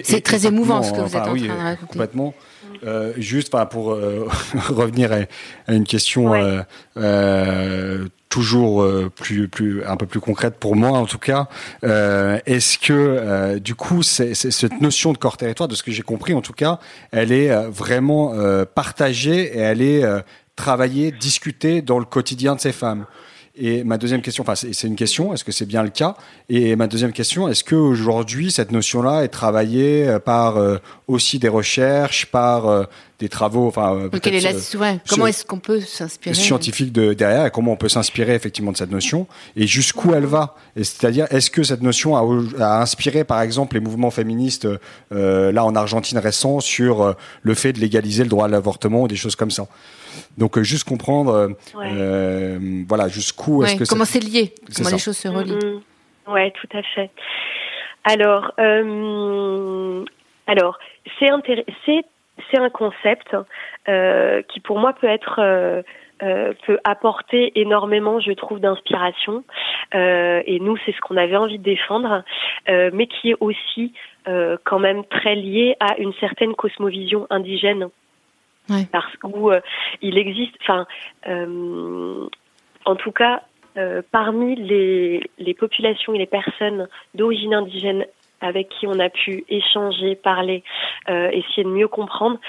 C'est 0.03 0.21
très 0.21 0.45
émouvant 0.45 0.83
ce 0.83 0.91
que 0.91 0.99
vous 0.99 1.15
êtes 1.15 1.21
en 1.21 1.36
train 1.36 1.36
de 1.36 1.49
raconter. 1.49 1.88
Complètement. 1.93 2.33
Euh, 2.83 3.13
juste 3.17 3.55
pour 3.71 3.93
euh, 3.93 4.27
revenir 4.69 5.12
à, 5.12 5.73
une 5.73 5.86
question 5.86 6.33
euh, 6.33 6.62
euh 6.97 8.07
toujours 8.29 8.85
plus, 9.15 9.47
plus, 9.47 9.83
un 9.85 9.95
peu 9.97 10.05
plus 10.05 10.19
concrète 10.19 10.55
pour 10.59 10.75
moi 10.75 10.97
en 10.99 11.05
tout 11.05 11.17
cas, 11.17 11.47
est-ce 11.83 12.77
que 12.77 13.57
du 13.59 13.75
coup 13.75 14.03
c'est, 14.03 14.33
cette 14.33 14.81
notion 14.81 15.13
de 15.13 15.17
corps 15.17 15.37
territoire, 15.37 15.67
de 15.67 15.75
ce 15.75 15.83
que 15.83 15.91
j'ai 15.91 16.03
compris 16.03 16.33
en 16.33 16.41
tout 16.41 16.53
cas, 16.53 16.79
elle 17.11 17.31
est 17.31 17.53
vraiment 17.69 18.33
partagée 18.75 19.57
et 19.57 19.59
elle 19.59 19.81
est 19.81 20.03
travaillée, 20.55 21.11
discutée 21.11 21.81
dans 21.81 21.99
le 21.99 22.05
quotidien 22.05 22.55
de 22.55 22.59
ces 22.59 22.73
femmes? 22.73 23.05
Et 23.60 23.84
ma 23.84 23.98
deuxième 23.98 24.22
question, 24.22 24.43
enfin 24.43 24.56
c'est 24.56 24.88
une 24.88 24.96
question, 24.96 25.34
est-ce 25.34 25.43
que 25.43 25.52
c'est 25.52 25.65
bien 25.65 25.84
le 25.84 25.89
cas? 25.89 26.15
Et 26.50 26.76
ma 26.76 26.88
deuxième 26.88 27.12
question, 27.12 27.48
est-ce 27.48 27.63
qu'aujourd'hui 27.63 28.52
cette 28.52 28.72
notion-là 28.72 29.24
est 29.24 29.30
travaillée 29.30 30.08
euh, 30.08 30.20
par 30.20 30.58
euh, 30.58 30.78
aussi 31.08 31.39
des 31.39 31.48
recherches, 31.48 32.28
par 32.28 32.67
euh, 32.67 32.84
des 33.20 33.30
travaux, 33.30 33.67
enfin 33.67 34.10
est 34.12 34.39
la, 34.41 34.98
comment 35.10 35.26
est-ce 35.26 35.43
qu'on 35.43 35.58
peut 35.58 35.82
s'inspirer 35.82 36.36
scientifique 36.36 36.91
de 36.91 37.13
derrière 37.13 37.48
et 37.48 37.52
comment 37.52 37.72
on 37.72 37.78
peut 37.78 37.89
s'inspirer 37.89 38.36
effectivement 38.36 38.72
de 38.72 38.78
cette 38.78 38.91
notion 38.91 39.26
et 39.56 39.65
jusqu'où 39.65 40.13
elle 40.13 40.26
va? 40.26 40.56
C'est-à-dire, 40.76 41.26
est-ce 41.32 41.50
que 41.50 41.63
cette 41.63 41.82
notion 41.82 42.15
a, 42.15 42.63
a, 42.63 42.82
inspiré 42.82 43.24
par 43.24 43.41
exemple 43.41 43.74
les 43.74 43.80
mouvements 43.80 44.12
féministes 44.12 44.67
là 45.10 45.65
en 45.65 45.76
Argentine 45.76 46.20
récent 46.20 46.60
sur 46.60 47.15
le 47.41 47.54
fait 47.56 47.74
de 47.74 47.80
légaliser 47.80 48.22
le 48.22 48.30
droit 48.30 48.46
à 48.46 48.50
l'avortement 48.50 49.02
ou 49.02 49.08
des 49.08 49.15
choses 49.15 49.36
comme 49.36 49.50
ça? 49.50 49.67
Donc 50.38 50.58
euh, 50.58 50.63
juste 50.63 50.88
comprendre, 50.88 51.34
euh, 51.34 51.47
euh, 51.75 52.84
voilà, 52.88 53.08
jusqu'où 53.08 53.63
est-ce 53.63 53.77
que 53.77 53.89
comment 53.89 54.06
c'est 54.06 54.23
lié, 54.23 54.53
comment 54.75 54.89
les 54.89 54.97
choses 54.97 55.17
se 55.17 55.27
relient. 55.27 55.53
Mm-hmm. 55.53 56.32
Ouais, 56.32 56.51
tout 56.51 56.67
à 56.77 56.82
fait. 56.84 57.10
Alors, 58.03 58.51
alors 60.47 60.80
c'est 61.19 62.06
c'est 62.51 62.60
un 62.60 62.69
concept 62.69 63.36
qui 64.49 64.60
pour 64.62 64.80
moi 64.80 64.93
peut 64.93 65.08
être 65.08 65.84
peut 66.19 66.80
apporter 66.84 67.60
énormément, 67.60 68.19
je 68.19 68.32
trouve, 68.32 68.60
d'inspiration. 68.60 69.43
et 69.93 70.60
nous, 70.62 70.77
c'est 70.86 70.91
ce 70.91 71.01
qu'on 71.01 71.17
avait 71.17 71.38
envie 71.38 71.58
de 71.60 71.63
défendre, 71.63 72.23
mais 72.67 73.08
qui 73.08 73.32
est 73.32 73.38
aussi 73.39 73.93
quand 74.25 74.80
même 74.80 75.06
très 75.06 75.36
lié 75.36 75.75
à 75.80 75.97
une 75.97 76.13
certaine 76.19 76.53
cosmovision 76.56 77.27
indigène 77.30 77.89
parce 78.91 79.13
où 79.23 79.51
euh, 79.51 79.60
il 80.01 80.17
existe, 80.17 80.56
enfin, 80.62 80.86
euh, 81.27 82.27
en 82.86 82.95
tout 82.95 83.12
cas, 83.12 83.43
euh, 83.77 84.01
parmi 84.12 84.56
les, 84.56 85.30
les 85.38 85.53
populations 85.53 86.13
et 86.13 86.17
les 86.17 86.25
personnes 86.25 86.88
d'origine 87.13 87.53
indigène 87.53 88.06
avec 88.41 88.69
qui 88.69 88.88
on 88.88 89.00
a 89.00 89.10
pu 89.10 89.45
échanger, 89.50 90.15
parler, 90.15 90.63
euh, 91.10 91.30
essayer 91.30 91.63
de 91.63 91.69
mieux 91.69 91.88
comprendre, 91.88 92.39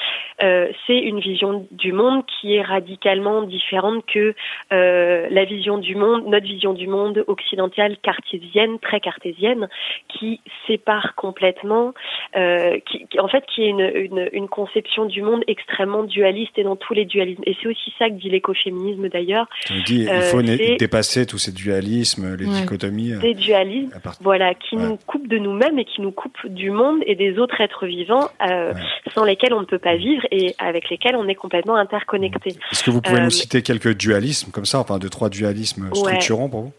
euh, 0.43 0.69
c'est 0.87 0.99
une 0.99 1.21
vision 1.21 1.67
du 1.73 1.93
monde 1.93 2.23
qui 2.27 2.55
est 2.55 2.63
radicalement 2.63 3.43
différente 3.43 4.05
que 4.07 4.35
euh, 4.73 5.27
la 5.31 5.45
vision 5.45 5.79
du 5.79 5.97
monde, 5.97 6.27
notre 6.27 6.47
vision 6.47 6.75
du 6.75 6.87
monde 6.87 7.25
occidentale 7.27 7.97
cartésienne, 8.03 8.79
très 8.79 9.01
cartésienne, 9.01 9.69
qui 10.09 10.41
sépare 10.67 11.15
complètement, 11.17 11.95
euh, 12.37 12.79
qui, 12.87 13.07
en 13.19 13.29
fait, 13.29 13.45
qui 13.47 13.63
est 13.63 13.69
une, 13.69 13.91
une, 13.95 14.29
une, 14.33 14.49
conception 14.49 15.07
du 15.07 15.23
monde 15.23 15.43
extrêmement 15.47 16.05
dualiste 16.05 16.59
et 16.59 16.63
dans 16.63 16.77
tous 16.77 16.95
les 16.95 17.05
dualismes. 17.05 17.43
Et 17.47 17.57
c'est 17.61 17.69
aussi 17.69 17.93
ça 17.99 18.09
que 18.09 18.15
dit 18.15 18.31
l'écoféminisme 18.31 19.09
d'ailleurs. 19.09 19.47
dit 19.87 20.07
il 20.11 20.23
faut 20.23 20.43
dépasser 20.43 21.27
tous 21.27 21.39
ces 21.39 21.53
dualismes, 21.53 22.37
les 22.37 22.47
dichotomies. 22.47 23.19
Des 23.21 23.35
dualismes, 23.35 23.93
voilà, 24.21 24.55
qui 24.55 24.77
nous 24.77 24.99
coupent 25.07 25.29
de 25.29 25.39
nous-mêmes 25.39 25.78
et 25.79 25.85
qui 25.85 26.01
nous 26.01 26.13
coupe 26.13 26.47
du 26.47 26.71
monde 26.71 27.01
et 27.07 27.15
des 27.15 27.39
autres 27.39 27.61
êtres 27.61 27.87
vivants 27.87 28.29
euh, 28.49 28.73
sans 29.15 29.25
lesquels 29.25 29.53
on 29.55 29.61
ne 29.61 29.67
peut 29.67 29.79
pas 29.79 29.97
vivre 29.97 30.23
et 30.31 30.55
avec 30.59 30.91
lesquels 30.91 31.17
on 31.17 31.29
est 31.29 31.35
complètement 31.35 31.77
interconnecté. 31.77 32.57
Est-ce 32.73 32.83
que 32.83 32.91
vous 32.91 33.01
pouvez 33.01 33.21
nous 33.21 33.27
euh, 33.27 33.31
citer 33.31 33.63
quelques 33.63 33.97
dualismes 33.97 34.51
comme 34.51 34.67
ça, 34.67 34.81
enfin 34.81 34.99
deux 34.99 35.11
trois 35.11 35.29
dualismes 35.29 35.91
structurants 35.95 36.49
pour 36.49 36.63
vous? 36.63 36.73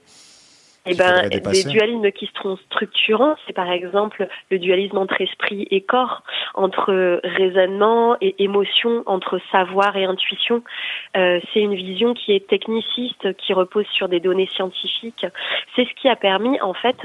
Eh 0.86 0.96
ben, 0.96 1.28
des 1.30 1.64
dualismes 1.66 2.12
qui 2.12 2.30
sont 2.42 2.58
structurants, 2.68 3.36
c'est 3.46 3.54
par 3.54 3.70
exemple 3.72 4.28
le 4.50 4.60
dualisme 4.60 4.98
entre 4.98 5.22
esprit 5.22 5.68
et 5.72 5.82
corps, 5.82 6.24
entre 6.54 7.20
raisonnement 7.24 8.16
et 8.22 8.36
émotion, 8.44 9.04
entre 9.06 9.40
savoir 9.52 9.98
et 9.98 10.06
intuition. 10.06 10.64
Euh, 11.18 11.40
c'est 11.54 11.60
une 11.60 11.76
vision 11.76 12.14
qui 12.14 12.34
est 12.34 12.48
techniciste, 12.48 13.34
qui 13.38 13.54
repose 13.54 13.86
sur 13.88 14.08
des 14.08 14.20
données 14.20 14.48
scientifiques. 14.48 15.26
C'est 15.76 15.86
ce 15.86 15.94
qui 15.96 16.08
a 16.08 16.16
permis 16.16 16.60
en 16.62 16.74
fait 16.74 16.98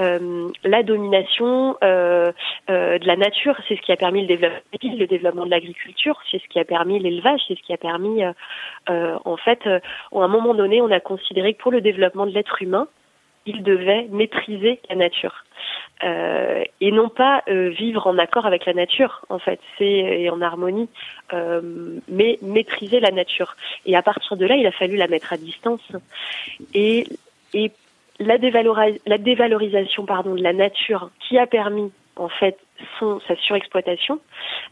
euh, 0.00 0.48
la 0.62 0.82
domination 0.82 1.76
euh, 1.82 2.32
euh 2.70 2.98
de 2.98 3.06
la 3.06 3.16
nature. 3.16 3.56
C'est 3.68 3.76
ce 3.76 3.80
qui 3.80 3.92
a 3.92 3.96
permis 3.96 4.22
le 4.22 4.26
développement, 4.26 4.60
le 4.82 5.06
développement 5.06 5.46
de 5.46 5.50
l'agriculture. 5.50 6.20
C'est 6.30 6.42
ce 6.42 6.48
qui 6.48 6.58
a 6.58 6.64
permis 6.64 6.98
l'élevage. 6.98 7.40
C'est 7.48 7.56
ce 7.56 7.62
qui 7.62 7.72
a 7.72 7.78
permis, 7.78 8.22
euh, 8.22 9.18
en 9.24 9.36
fait, 9.36 9.66
à 9.66 9.80
un 10.12 10.28
moment 10.28 10.54
donné, 10.54 10.80
on 10.80 10.90
a 10.90 11.00
considéré 11.00 11.54
que 11.54 11.62
pour 11.62 11.72
le 11.72 11.80
développement 11.80 12.26
de 12.26 12.32
l'être 12.32 12.62
humain, 12.62 12.86
il 13.46 13.62
devait 13.62 14.08
maîtriser 14.10 14.80
la 14.88 14.96
nature. 14.96 15.44
Euh, 16.02 16.64
et 16.80 16.90
non 16.90 17.08
pas 17.08 17.42
euh, 17.48 17.68
vivre 17.68 18.06
en 18.06 18.18
accord 18.18 18.46
avec 18.46 18.66
la 18.66 18.74
nature, 18.74 19.24
en 19.28 19.38
fait, 19.38 19.60
c'est 19.78 19.84
et 19.84 20.28
en 20.28 20.40
harmonie, 20.40 20.88
euh, 21.32 21.60
mais 22.08 22.38
maîtriser 22.42 23.00
la 23.00 23.10
nature. 23.10 23.56
Et 23.86 23.96
à 23.96 24.02
partir 24.02 24.36
de 24.36 24.44
là, 24.44 24.56
il 24.56 24.66
a 24.66 24.72
fallu 24.72 24.96
la 24.96 25.06
mettre 25.06 25.32
à 25.32 25.36
distance. 25.36 25.86
Et, 26.74 27.06
et 27.52 27.70
la, 28.18 28.38
dévalorisation 28.38 30.04
pardon, 30.04 30.34
de 30.34 30.42
la 30.42 30.52
nature 30.52 31.10
qui 31.20 31.38
a 31.38 31.46
permis 31.46 31.92
en 32.16 32.28
fait 32.28 32.58
son, 32.98 33.20
sa 33.26 33.36
surexploitation 33.36 34.20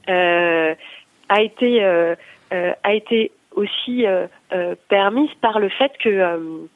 euh, 0.08 0.74
a 1.28 1.42
été 1.42 1.82
euh, 1.82 2.14
a 2.50 2.94
été 2.94 3.32
aussi 3.52 4.04
permise 4.88 5.30
par 5.40 5.58
le 5.58 5.70
fait 5.70 5.92
que 5.98 6.66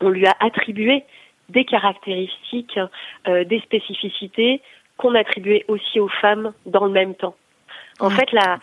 on 0.00 0.08
lui 0.08 0.26
a 0.26 0.34
attribué 0.40 1.04
des 1.52 1.64
caractéristiques, 1.64 2.78
euh, 3.28 3.44
des 3.44 3.60
spécificités 3.60 4.60
qu'on 4.96 5.14
attribuait 5.14 5.64
aussi 5.68 6.00
aux 6.00 6.08
femmes 6.08 6.52
dans 6.66 6.84
le 6.84 6.92
même 6.92 7.14
temps. 7.14 7.34
En 8.00 8.10
fait, 8.10 8.30
la, 8.32 8.58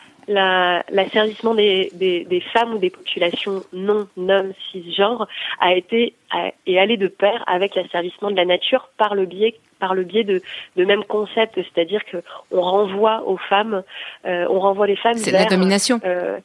l'asservissement 0.89 1.55
des, 1.55 1.91
des, 1.93 2.25
des, 2.25 2.41
femmes 2.41 2.73
ou 2.75 2.77
des 2.77 2.89
populations 2.89 3.63
non 3.73 4.07
non 4.17 4.53
cisgenres 4.71 5.27
a 5.59 5.73
été 5.73 6.13
et 6.67 6.79
allé 6.79 6.97
de 6.97 7.07
pair 7.07 7.43
avec 7.47 7.75
l'asservissement 7.75 8.29
de 8.29 8.35
la 8.35 8.45
nature 8.45 8.89
par 8.97 9.15
le 9.15 9.25
biais 9.25 9.55
par 9.79 9.95
le 9.95 10.03
biais 10.03 10.25
de, 10.25 10.41
de 10.75 10.85
mêmes 10.85 11.05
concepts, 11.05 11.55
c'est-à-dire 11.55 12.01
que 12.11 12.17
on 12.51 12.61
renvoie 12.61 13.23
aux 13.25 13.37
femmes, 13.37 13.83
euh, 14.25 14.45
on 14.49 14.59
renvoie 14.59 14.87
les 14.87 14.97
femmes. 14.97 15.17
C'est 15.17 15.31
la 15.31 15.45
domination. 15.45 15.99
Euh, 16.03 16.37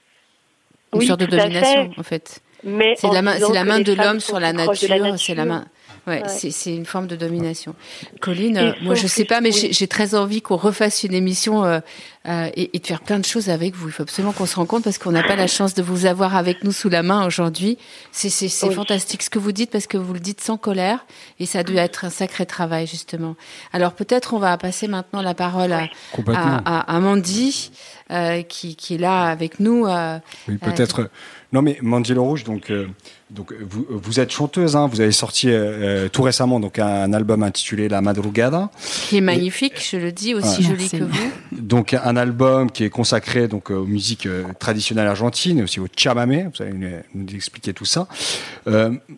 Une 0.94 1.02
sorte 1.02 1.20
de 1.20 1.26
domination, 1.26 1.90
en 1.98 2.02
fait. 2.04 2.40
Mais 2.62 2.94
c'est 2.96 3.12
la 3.12 3.22
main, 3.22 3.34
c'est 3.34 3.52
la 3.52 3.64
main 3.64 3.80
de 3.80 3.92
l'homme 3.92 4.20
sur 4.20 4.40
la 4.40 4.52
nature, 4.52 5.18
c'est 5.18 5.34
la 5.34 5.44
main. 5.44 5.64
Ouais, 6.06 6.22
c'est 6.28 6.74
une 6.74 6.84
forme 6.84 7.06
de 7.06 7.16
domination. 7.16 7.74
Colline, 8.20 8.74
moi 8.82 8.94
je 8.94 9.06
sais 9.06 9.24
pas, 9.24 9.40
mais 9.40 9.52
j'ai 9.52 9.88
très 9.88 10.14
envie 10.14 10.42
qu'on 10.42 10.56
refasse 10.56 11.02
une 11.02 11.14
émission 11.14 11.64
euh, 11.64 11.80
euh, 12.26 12.50
et, 12.54 12.76
et, 12.76 12.78
de 12.78 12.86
faire 12.86 13.00
plein 13.00 13.18
de 13.18 13.24
choses 13.24 13.48
avec 13.48 13.74
vous. 13.74 13.88
Il 13.88 13.92
faut 13.92 14.02
absolument 14.02 14.32
qu'on 14.32 14.46
se 14.46 14.56
rencontre 14.56 14.84
parce 14.84 14.98
qu'on 14.98 15.12
n'a 15.12 15.22
pas 15.22 15.36
la 15.36 15.46
chance 15.46 15.72
de 15.74 15.82
vous 15.82 16.04
avoir 16.04 16.36
avec 16.36 16.62
nous 16.62 16.72
sous 16.72 16.90
la 16.90 17.02
main 17.02 17.26
aujourd'hui. 17.26 17.78
C'est 18.12 18.48
fantastique 18.72 19.22
ce 19.22 19.30
que 19.30 19.38
vous 19.38 19.52
dites 19.52 19.70
parce 19.70 19.86
que 19.86 19.96
vous 19.96 20.12
le 20.12 20.20
dites 20.20 20.40
sans 20.42 20.58
colère 20.58 21.06
et 21.40 21.46
ça 21.46 21.62
doit 21.62 21.82
être 21.82 22.04
un 22.04 22.10
sacré 22.10 22.44
travail 22.44 22.86
justement. 22.86 23.36
Alors 23.72 23.92
peut-être 23.92 24.34
on 24.34 24.38
va 24.38 24.56
passer 24.58 24.88
maintenant 24.88 25.22
la 25.22 25.34
parole 25.34 25.72
à, 25.72 25.88
à, 26.28 26.96
à, 26.96 27.00
Mandy 27.00 27.70
euh, 28.10 28.42
qui, 28.42 28.76
qui, 28.76 28.96
est 28.96 28.98
là 28.98 29.24
avec 29.24 29.60
nous. 29.60 29.86
Euh, 29.86 30.18
oui, 30.48 30.58
peut-être. 30.58 31.08
Non, 31.54 31.62
mais 31.62 31.78
Mandilo 31.80 32.22
Rouge, 32.22 32.44
donc, 32.44 32.70
euh, 32.70 32.86
donc 33.34 33.52
vous, 33.60 33.86
vous, 33.88 34.20
êtes 34.20 34.30
chanteuse, 34.30 34.76
hein, 34.76 34.86
vous 34.86 35.00
avez 35.00 35.12
sorti 35.12 35.48
euh, 35.50 36.08
tout 36.08 36.22
récemment 36.22 36.60
donc 36.60 36.78
un, 36.78 37.12
album 37.12 37.42
intitulé 37.42 37.88
La 37.88 38.00
Madrugada. 38.00 38.70
Qui 39.08 39.18
est 39.18 39.20
magnifique, 39.20 39.74
je 39.90 39.96
le 39.96 40.12
dis, 40.12 40.34
aussi 40.34 40.62
joli 40.62 40.88
que 40.88 41.04
vous. 41.04 41.30
Donc 41.52 41.94
un 41.94 42.16
album 42.16 42.70
qui 42.70 42.84
est 42.84 42.90
consacré 42.90 43.48
donc 43.48 43.70
aux 43.70 43.84
musiques 43.84 44.26
euh, 44.26 44.44
traditionnelles 44.58 45.08
argentines, 45.08 45.62
aussi 45.62 45.80
au 45.80 45.86
chamamé, 45.96 46.46
vous 46.54 46.62
allez 46.62 46.74
nous 47.14 47.34
expliquer 47.34 47.72
tout 47.72 47.84
ça. 47.84 48.06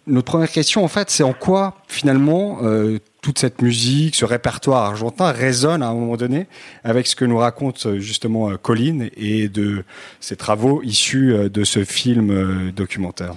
notre 0.06 0.26
première 0.26 0.50
question, 0.50 0.84
en 0.84 0.88
fait, 0.88 1.10
c'est 1.10 1.22
en 1.22 1.32
quoi, 1.32 1.76
finalement, 1.88 2.60
toute 3.22 3.38
cette 3.38 3.60
musique, 3.60 4.14
ce 4.14 4.24
répertoire 4.24 4.84
argentin 4.84 5.32
résonne 5.32 5.82
à 5.82 5.88
un 5.88 5.94
moment 5.94 6.16
donné 6.16 6.46
avec 6.84 7.06
ce 7.06 7.16
que 7.16 7.24
nous 7.24 7.38
raconte 7.38 7.96
justement 7.96 8.56
Colline 8.56 9.10
et 9.16 9.48
de 9.48 9.84
ses 10.20 10.36
travaux 10.36 10.82
issus 10.82 11.34
de 11.50 11.64
ce 11.64 11.84
film 11.84 12.30
euh, 12.30 12.72
documentaire? 12.72 13.34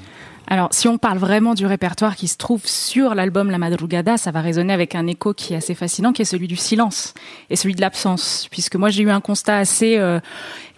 Alors, 0.52 0.70
si 0.72 0.88
on 0.88 0.98
parle 0.98 1.20
vraiment 1.20 1.54
du 1.54 1.68
répertoire 1.68 2.16
qui 2.16 2.28
se 2.28 2.36
trouve 2.36 2.66
sur 2.66 3.14
l'album 3.14 3.52
La 3.52 3.60
Madrugada, 3.60 4.18
ça 4.18 4.32
va 4.32 4.42
résonner 4.42 4.74
avec 4.74 4.96
un 4.96 5.06
écho 5.06 5.36
qui 5.36 5.54
est 5.54 5.58
assez 5.58 5.76
fascinant, 5.76 6.12
qui 6.12 6.24
est 6.24 6.26
celui 6.26 6.48
du 6.48 6.56
silence 6.56 7.14
et 7.52 7.56
celui 7.56 7.76
de 7.76 7.82
l'absence. 7.82 8.48
Puisque 8.50 8.76
moi, 8.76 8.90
j'ai 8.90 9.04
eu 9.04 9.12
un 9.12 9.22
constat 9.22 9.58
assez 9.58 9.98
euh, 10.00 10.20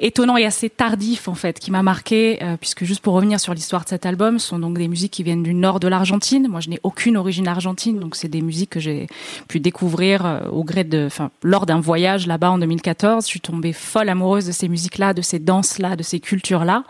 étonnant 0.01 0.35
et 0.35 0.43
assez 0.43 0.69
tardif, 0.69 1.29
en 1.29 1.35
fait, 1.35 1.57
qui 1.57 1.71
m'a 1.71 1.83
marqué, 1.83 2.39
euh, 2.41 2.57
puisque 2.57 2.83
juste 2.83 2.99
pour 2.99 3.13
revenir 3.13 3.39
sur 3.39 3.53
l'histoire 3.53 3.85
de 3.85 3.87
cet 3.87 4.05
album, 4.05 4.39
ce 4.39 4.49
sont 4.49 4.59
donc 4.59 4.77
des 4.77 4.89
musiques 4.89 5.13
qui 5.13 5.23
viennent 5.23 5.41
du 5.41 5.53
nord 5.53 5.79
de 5.79 5.87
l'Argentine. 5.87 6.49
Moi, 6.49 6.59
je 6.59 6.69
n'ai 6.69 6.81
aucune 6.83 7.15
origine 7.15 7.47
argentine, 7.47 7.97
donc 7.97 8.17
c'est 8.17 8.27
des 8.27 8.41
musiques 8.41 8.71
que 8.71 8.81
j'ai 8.81 9.07
pu 9.47 9.61
découvrir 9.61 10.25
euh, 10.25 10.39
au 10.49 10.65
gré 10.65 10.83
de, 10.83 11.05
enfin, 11.05 11.31
lors 11.43 11.65
d'un 11.65 11.79
voyage 11.79 12.27
là-bas 12.27 12.51
en 12.51 12.57
2014. 12.57 13.23
Je 13.23 13.29
suis 13.29 13.39
tombée 13.39 13.71
folle 13.71 14.09
amoureuse 14.09 14.47
de 14.47 14.51
ces 14.51 14.67
musiques-là, 14.67 15.13
de 15.13 15.21
ces 15.21 15.39
danses-là, 15.39 15.95
de 15.95 16.03
ces 16.03 16.19
cultures-là, 16.19 16.83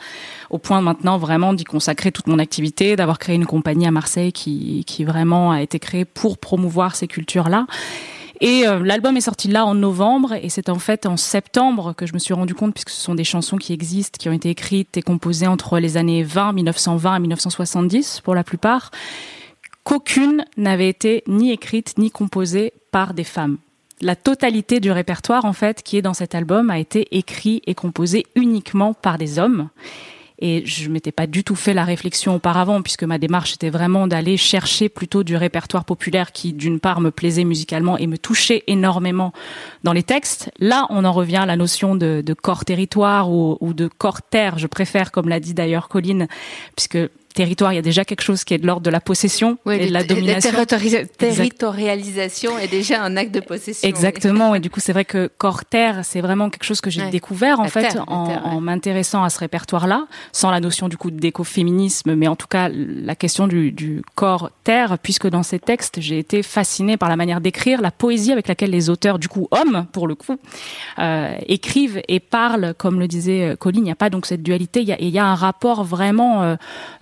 au 0.49 0.57
point 0.57 0.81
maintenant 0.81 1.19
vraiment 1.19 1.53
d'y 1.53 1.63
consacrer 1.63 2.11
toute 2.11 2.25
mon 2.25 2.39
activité 2.39 2.70
d'avoir 2.95 3.19
créé 3.19 3.35
une 3.35 3.45
compagnie 3.45 3.85
à 3.85 3.91
Marseille 3.91 4.31
qui, 4.31 5.03
vraiment 5.03 5.51
a 5.51 5.61
été 5.61 5.79
créée 5.79 6.05
pour 6.05 6.37
promouvoir 6.37 6.95
ces 6.95 7.07
cultures-là. 7.07 7.65
Et 8.39 8.67
euh, 8.67 8.79
l'album 8.83 9.15
est 9.17 9.21
sorti 9.21 9.47
là 9.47 9.65
en 9.65 9.75
novembre 9.75 10.33
et 10.33 10.49
c'est 10.49 10.69
en 10.69 10.79
fait 10.79 11.05
en 11.05 11.15
septembre 11.15 11.93
que 11.93 12.07
je 12.07 12.13
me 12.13 12.19
suis 12.19 12.33
rendu 12.33 12.55
compte, 12.55 12.73
puisque 12.73 12.89
ce 12.89 12.99
sont 12.99 13.13
des 13.13 13.23
chansons 13.23 13.57
qui 13.57 13.71
existent, 13.71 14.17
qui 14.19 14.29
ont 14.29 14.33
été 14.33 14.49
écrites 14.49 14.97
et 14.97 15.03
composées 15.03 15.45
entre 15.45 15.77
les 15.77 15.95
années 15.95 16.23
20, 16.23 16.53
1920 16.53 17.15
et 17.15 17.19
1970 17.19 18.21
pour 18.21 18.33
la 18.33 18.43
plupart, 18.43 18.89
qu'aucune 19.83 20.43
n'avait 20.57 20.89
été 20.89 21.23
ni 21.27 21.51
écrite 21.51 21.99
ni 21.99 22.09
composée 22.09 22.73
par 22.91 23.13
des 23.13 23.23
femmes. 23.23 23.57
La 24.01 24.15
totalité 24.15 24.79
du 24.79 24.91
répertoire 24.91 25.45
en 25.45 25.53
fait 25.53 25.83
qui 25.83 25.97
est 25.97 26.01
dans 26.01 26.15
cet 26.15 26.33
album 26.33 26.71
a 26.71 26.79
été 26.79 27.15
écrit 27.15 27.61
et 27.67 27.75
composé 27.75 28.25
uniquement 28.35 28.95
par 28.95 29.19
des 29.19 29.37
hommes. 29.37 29.69
Et 30.41 30.65
je 30.65 30.89
m'étais 30.89 31.11
pas 31.11 31.27
du 31.27 31.43
tout 31.43 31.55
fait 31.55 31.73
la 31.73 31.85
réflexion 31.85 32.35
auparavant, 32.35 32.81
puisque 32.81 33.03
ma 33.03 33.17
démarche 33.17 33.53
était 33.53 33.69
vraiment 33.69 34.07
d'aller 34.07 34.37
chercher 34.37 34.89
plutôt 34.89 35.23
du 35.23 35.35
répertoire 35.35 35.85
populaire 35.85 36.31
qui, 36.31 36.53
d'une 36.53 36.79
part, 36.79 36.99
me 36.99 37.11
plaisait 37.11 37.43
musicalement 37.43 37.97
et 37.97 38.07
me 38.07 38.17
touchait 38.17 38.63
énormément 38.67 39.33
dans 39.83 39.93
les 39.93 40.03
textes. 40.03 40.51
Là, 40.59 40.87
on 40.89 41.05
en 41.05 41.11
revient 41.11 41.37
à 41.37 41.45
la 41.45 41.55
notion 41.55 41.95
de, 41.95 42.23
corps 42.41 42.65
territoire 42.65 43.31
ou, 43.31 43.57
ou 43.61 43.73
de 43.73 43.87
corps 43.87 44.21
terre, 44.21 44.57
je 44.57 44.67
préfère, 44.67 45.11
comme 45.11 45.29
l'a 45.29 45.39
dit 45.39 45.53
d'ailleurs 45.53 45.89
Colline, 45.89 46.27
puisque 46.75 46.97
territoire, 47.33 47.73
il 47.73 47.75
y 47.75 47.79
a 47.79 47.83
déjà 47.83 48.05
quelque 48.05 48.21
chose 48.21 48.43
qui 48.43 48.53
est 48.53 48.57
de 48.57 48.67
l'ordre 48.67 48.83
de 48.83 48.89
la 48.89 48.99
possession 48.99 49.57
et 49.69 49.87
de 49.87 49.93
la 49.93 50.03
domination. 50.03 50.51
La 50.57 51.05
territorialisation 51.05 52.57
est 52.57 52.67
déjà 52.67 53.01
un 53.03 53.17
acte 53.17 53.33
de 53.33 53.39
possession. 53.39 53.87
Exactement. 53.87 54.55
Et 54.55 54.59
du 54.59 54.69
coup, 54.69 54.79
c'est 54.79 54.93
vrai 54.93 55.05
que 55.05 55.29
corps-terre, 55.37 56.01
c'est 56.03 56.21
vraiment 56.21 56.49
quelque 56.49 56.63
chose 56.63 56.81
que 56.81 56.89
j'ai 56.89 57.09
découvert, 57.09 57.59
en 57.59 57.67
fait, 57.67 57.97
en, 58.07 58.61
m'intéressant 58.61 59.23
à 59.23 59.29
ce 59.29 59.39
répertoire-là, 59.39 60.07
sans 60.31 60.51
la 60.51 60.59
notion, 60.59 60.89
du 60.89 60.97
coup, 60.97 61.11
d'écoféminisme, 61.11 62.15
mais 62.15 62.27
en 62.27 62.35
tout 62.35 62.47
cas, 62.47 62.69
la 62.69 63.15
question 63.15 63.47
du, 63.47 63.71
du 63.71 64.01
corps-terre, 64.15 64.97
puisque 64.99 65.27
dans 65.27 65.43
ces 65.43 65.59
textes, 65.59 65.99
j'ai 65.99 66.19
été 66.19 66.43
fascinée 66.43 66.97
par 66.97 67.09
la 67.09 67.15
manière 67.15 67.41
d'écrire, 67.41 67.81
la 67.81 67.91
poésie 67.91 68.31
avec 68.31 68.47
laquelle 68.47 68.71
les 68.71 68.89
auteurs, 68.89 69.19
du 69.19 69.27
coup, 69.27 69.47
hommes, 69.51 69.85
pour 69.91 70.07
le 70.07 70.15
coup, 70.15 70.37
euh, 70.99 71.35
écrivent 71.47 72.01
et 72.07 72.19
parlent, 72.19 72.73
comme 72.77 72.99
le 72.99 73.07
disait 73.07 73.55
Colline, 73.59 73.81
il 73.81 73.85
n'y 73.85 73.91
a 73.91 73.95
pas 73.95 74.09
donc 74.09 74.25
cette 74.25 74.43
dualité, 74.43 74.81
il 74.81 74.87
y 74.87 74.93
a, 74.93 75.01
il 75.01 75.09
y 75.09 75.19
a 75.19 75.25
un 75.25 75.35
rapport 75.35 75.83
vraiment 75.83 76.43
euh, 76.43 76.55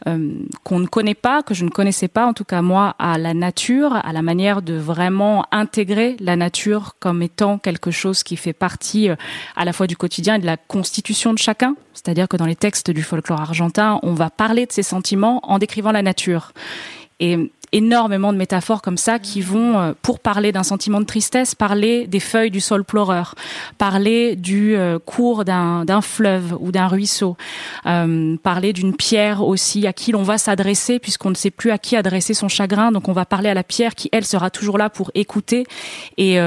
euh, 0.07 0.17
qu'on 0.63 0.79
ne 0.79 0.87
connaît 0.87 1.15
pas, 1.15 1.43
que 1.43 1.53
je 1.53 1.65
ne 1.65 1.69
connaissais 1.69 2.07
pas, 2.07 2.25
en 2.25 2.33
tout 2.33 2.43
cas 2.43 2.61
moi, 2.61 2.95
à 2.99 3.17
la 3.17 3.33
nature, 3.33 3.93
à 3.95 4.13
la 4.13 4.21
manière 4.21 4.61
de 4.61 4.75
vraiment 4.75 5.45
intégrer 5.51 6.15
la 6.19 6.35
nature 6.35 6.95
comme 6.99 7.21
étant 7.21 7.57
quelque 7.57 7.91
chose 7.91 8.23
qui 8.23 8.37
fait 8.37 8.53
partie 8.53 9.09
euh, 9.09 9.15
à 9.55 9.65
la 9.65 9.73
fois 9.73 9.87
du 9.87 9.97
quotidien 9.97 10.35
et 10.35 10.39
de 10.39 10.45
la 10.45 10.57
constitution 10.57 11.33
de 11.33 11.39
chacun. 11.39 11.75
C'est-à-dire 11.93 12.27
que 12.27 12.37
dans 12.37 12.45
les 12.45 12.55
textes 12.55 12.91
du 12.91 13.03
folklore 13.03 13.41
argentin, 13.41 13.99
on 14.03 14.13
va 14.13 14.29
parler 14.29 14.65
de 14.65 14.71
ses 14.71 14.83
sentiments 14.83 15.39
en 15.43 15.59
décrivant 15.59 15.91
la 15.91 16.01
nature. 16.01 16.53
Et 17.19 17.51
énormément 17.71 18.33
de 18.33 18.37
métaphores 18.37 18.81
comme 18.81 18.97
ça 18.97 19.19
qui 19.19 19.41
vont, 19.41 19.77
euh, 19.77 19.93
pour 20.01 20.19
parler 20.19 20.51
d'un 20.51 20.63
sentiment 20.63 20.99
de 20.99 21.05
tristesse, 21.05 21.55
parler 21.55 22.07
des 22.07 22.19
feuilles 22.19 22.51
du 22.51 22.61
sol 22.61 22.83
pleureur, 22.83 23.35
parler 23.77 24.35
du 24.35 24.75
euh, 24.75 24.99
cours 24.99 25.45
d'un 25.45 26.01
fleuve 26.01 26.55
ou 26.59 26.71
d'un 26.71 26.87
ruisseau, 26.87 27.37
euh, 27.85 28.35
parler 28.37 28.73
d'une 28.73 28.95
pierre 28.95 29.43
aussi 29.43 29.87
à 29.87 29.93
qui 29.93 30.11
l'on 30.11 30.23
va 30.23 30.37
s'adresser 30.37 30.99
puisqu'on 30.99 31.29
ne 31.29 31.35
sait 31.35 31.51
plus 31.51 31.71
à 31.71 31.77
qui 31.77 31.95
adresser 31.95 32.33
son 32.33 32.47
chagrin. 32.47 32.91
Donc 32.91 33.07
on 33.07 33.13
va 33.13 33.25
parler 33.25 33.49
à 33.49 33.53
la 33.53 33.63
pierre 33.63 33.95
qui, 33.95 34.09
elle, 34.11 34.25
sera 34.25 34.49
toujours 34.49 34.77
là 34.77 34.89
pour 34.89 35.11
écouter 35.15 35.65
et, 36.17 36.37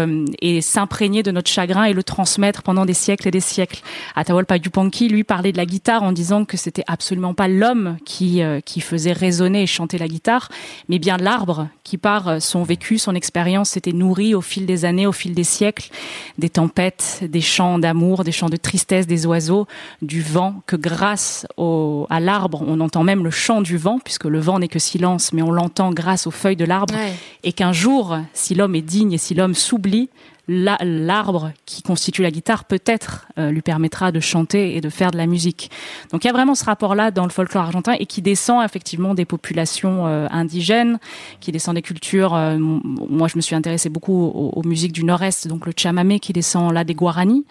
et 0.41 0.61
s'imprégner 0.61 1.23
de 1.23 1.31
notre 1.31 1.51
chagrin 1.51 1.85
et 1.85 1.93
le 1.93 2.03
transmettre 2.03 2.63
pendant 2.63 2.85
des 2.85 2.95
siècles 2.95 3.29
et 3.29 3.31
des 3.31 3.41
siècles. 3.41 3.83
Atahualpa 4.15 4.57
Yupanqui, 4.57 5.09
lui, 5.09 5.25
parlait 5.25 5.53
de 5.53 5.57
la 5.57 5.67
guitare 5.67 6.03
en 6.03 6.13
disant 6.13 6.45
que 6.45 6.57
c'était 6.57 6.85
absolument 6.87 7.35
pas 7.35 7.49
l'homme 7.49 7.97
qui, 8.05 8.43
qui 8.65 8.81
faisait 8.81 9.13
résonner 9.13 9.63
et 9.63 9.67
chanter 9.67 9.99
la 9.99 10.09
guitare, 10.09 10.49
mais 10.89 10.99
bien 10.99 11.12
l'arbre 11.16 11.68
qui, 11.85 11.98
par 11.98 12.29
euh, 12.29 12.38
son 12.40 12.62
vécu, 12.62 12.98
son 12.98 13.14
expérience, 13.14 13.70
s'était 13.70 13.92
nourri 13.92 14.35
au 14.35 14.40
fil 14.40 14.66
des 14.66 14.85
années, 14.85 15.07
au 15.07 15.12
fil 15.12 15.35
des 15.35 15.44
siècles, 15.44 15.90
des 16.38 16.51
tempêtes, 16.51 17.20
des 17.22 17.40
chants 17.40 17.79
d'amour, 17.79 18.25
des 18.25 18.33
chants 18.33 18.48
de 18.48 18.57
tristesse 18.57 19.07
des 19.07 19.27
oiseaux, 19.27 19.66
du 20.01 20.22
vent, 20.22 20.62
que 20.66 20.77
grâce 20.77 21.46
au, 21.57 22.07
à 22.11 22.20
l'arbre, 22.20 22.62
on 22.66 22.81
entend 22.81 23.05
même 23.05 23.25
le 23.25 23.31
chant 23.31 23.62
du 23.62 23.77
vent, 23.77 23.98
puisque 23.98 24.25
le 24.25 24.40
vent 24.40 24.59
n'est 24.59 24.68
que 24.68 24.79
silence, 24.79 25.33
mais 25.33 25.42
on 25.42 25.51
l'entend 25.51 25.90
grâce 25.90 26.27
aux 26.27 26.31
feuilles 26.31 26.57
de 26.57 26.64
l'arbre, 26.64 26.94
et 27.42 27.53
qu'un 27.53 27.72
jour, 27.72 28.18
si 28.33 28.55
l'homme 28.55 28.75
est 28.75 28.83
digne 28.83 29.12
et 29.12 29.18
si 29.18 29.35
l'homme 29.35 29.55
s'oublie, 29.55 30.09
l'arbre 30.53 31.53
qui 31.67 31.83
constitue 31.83 32.23
la 32.23 32.31
guitare 32.31 32.65
peut-être 32.65 33.27
euh, 33.38 33.51
lui 33.51 33.62
permettra 33.62 34.12
de 34.12 34.21
chanter 34.21 34.77
et 34.77 34.81
de 34.81 34.88
faire 34.88 35.11
de 35.11 35.17
la 35.17 35.27
musique. 35.27 35.71
Donc 36.11 36.25
il 36.25 36.27
y 36.27 36.31
a 36.31 36.33
vraiment 36.33 36.55
ce 36.55 36.65
rapport-là 36.65 37.11
dans 37.11 37.25
le 37.25 37.31
folklore 37.31 37.65
argentin 37.65 37.95
et 37.99 38.07
qui 38.07 38.23
descend 38.23 38.65
effectivement 38.65 39.15
des 39.15 39.25
populations 39.25 40.07
euh, 40.07 40.27
indigènes, 40.31 40.99
qui 41.41 41.53
descend 41.53 41.75
des 41.75 41.83
cultures. 41.83 42.35
Euh, 42.35 42.59
moi, 42.59 43.29
je 43.29 43.37
me 43.37 43.41
suis 43.41 43.55
intéressée 43.55 43.88
beaucoup 43.88 44.12
aux, 44.12 44.62
musiques 44.65 44.93
du 44.93 45.05
nord-est, 45.05 45.49
donc 45.49 45.67
le 45.67 45.73
chamamé 45.77 46.21
qui 46.21 46.33
descend 46.33 46.73
là 46.73 46.85
des 46.85 46.95
Guarani, 46.95 47.45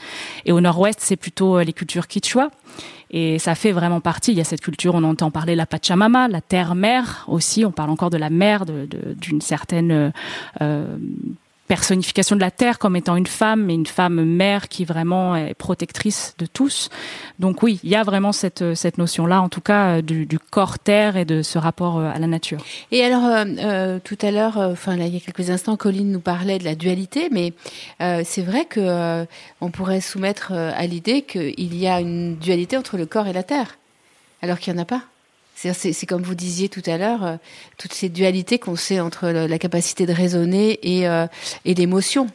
et 0.46 0.52
au 0.52 0.62
nord-ouest 0.62 1.00
c'est 1.02 1.18
plutôt 1.18 1.60
les 1.60 1.74
cultures 1.74 2.08
quichua. 2.08 2.50
Et 3.14 3.40
ça 3.40 3.56
fait 3.56 3.74
vraiment 3.74 4.00
partie. 4.00 4.32
Il 4.32 4.38
y 4.38 4.42
a 4.42 4.46
cette 4.46 4.62
culture, 4.62 4.96
on 4.96 5.04
entend 5.04 5.32
parler 5.32 5.56
la 5.56 5.66
Pachamama, 5.66 6.30
la 6.30 6.40
terre-mère 6.40 7.26
aussi. 7.28 7.66
On 7.66 7.72
parle 7.72 7.90
encore 7.90 8.10
de 8.10 8.16
la 8.16 8.30
mer, 8.30 8.66
d'une 8.66 9.42
certaine 9.42 10.14
personnification 11.72 12.36
de 12.36 12.42
la 12.42 12.52
terre 12.52 12.80
comme 12.80 12.98
étant 12.98 13.16
une 13.16 13.28
femme, 13.28 13.64
mais 13.64 13.76
une 13.76 13.86
femme 13.86 14.26
mère 14.26 14.68
qui 14.68 14.84
vraiment 14.84 15.38
est 15.38 15.54
protectrice 15.54 16.36
de 16.38 16.46
tous. 16.46 16.90
Donc 17.40 17.64
oui, 17.64 17.80
il 17.86 17.90
y 17.90 17.96
a 17.96 18.04
vraiment 18.04 18.34
cette, 18.34 18.76
cette 18.76 18.98
notion-là, 18.98 19.42
en 19.42 19.48
tout 19.48 19.62
cas, 19.62 20.02
du, 20.02 20.26
du, 20.26 20.38
corps 20.38 20.80
terre 20.80 21.16
et 21.16 21.24
de 21.24 21.42
ce 21.42 21.58
rapport 21.58 22.02
à 22.02 22.20
la 22.20 22.28
nature. 22.28 22.60
Et 22.92 23.06
alors, 23.06 23.24
euh, 23.26 24.00
tout 24.04 24.18
à 24.22 24.32
l'heure, 24.32 24.58
enfin, 24.58 24.98
il 24.98 25.14
y 25.14 25.16
a 25.16 25.20
quelques 25.22 25.50
instants, 25.50 25.78
Colline 25.78 26.12
nous 26.12 26.20
parlait 26.20 26.60
de 26.60 26.66
la 26.66 26.76
dualité, 26.76 27.30
mais 27.32 27.54
euh, 28.02 28.24
c'est 28.26 28.42
vrai 28.42 28.66
que 28.66 29.26
on 29.62 29.72
pourrait 29.72 30.02
soumettre 30.02 30.52
à 30.52 30.86
l'idée 30.88 31.22
qu'il 31.22 31.78
y 31.78 31.88
a 31.88 32.02
une 32.02 32.36
dualité 32.36 32.76
entre 32.76 32.98
le 32.98 33.06
corps 33.06 33.28
et 33.28 33.34
la 33.34 33.44
terre, 33.44 33.78
alors 34.42 34.60
qu'il 34.60 34.74
n'y 34.74 34.80
en 34.80 34.82
a 34.82 34.86
pas. 34.86 35.04
C'est 35.74 36.06
comme 36.08 36.24
vous 36.24 36.36
disiez 36.36 36.70
tout 36.70 36.82
à 36.88 36.98
l'heure, 36.98 37.24
euh, 37.24 37.36
toutes 37.78 37.94
ces 37.94 38.10
dualités 38.10 38.58
qu'on 38.58 38.76
sait 38.76 39.00
entre 39.00 39.28
la 39.28 39.60
capacité 39.60 40.06
de 40.06 40.14
raisonner 40.14 40.80
et, 40.82 41.08
euh, 41.08 41.28
l'émotion. 41.66 42.28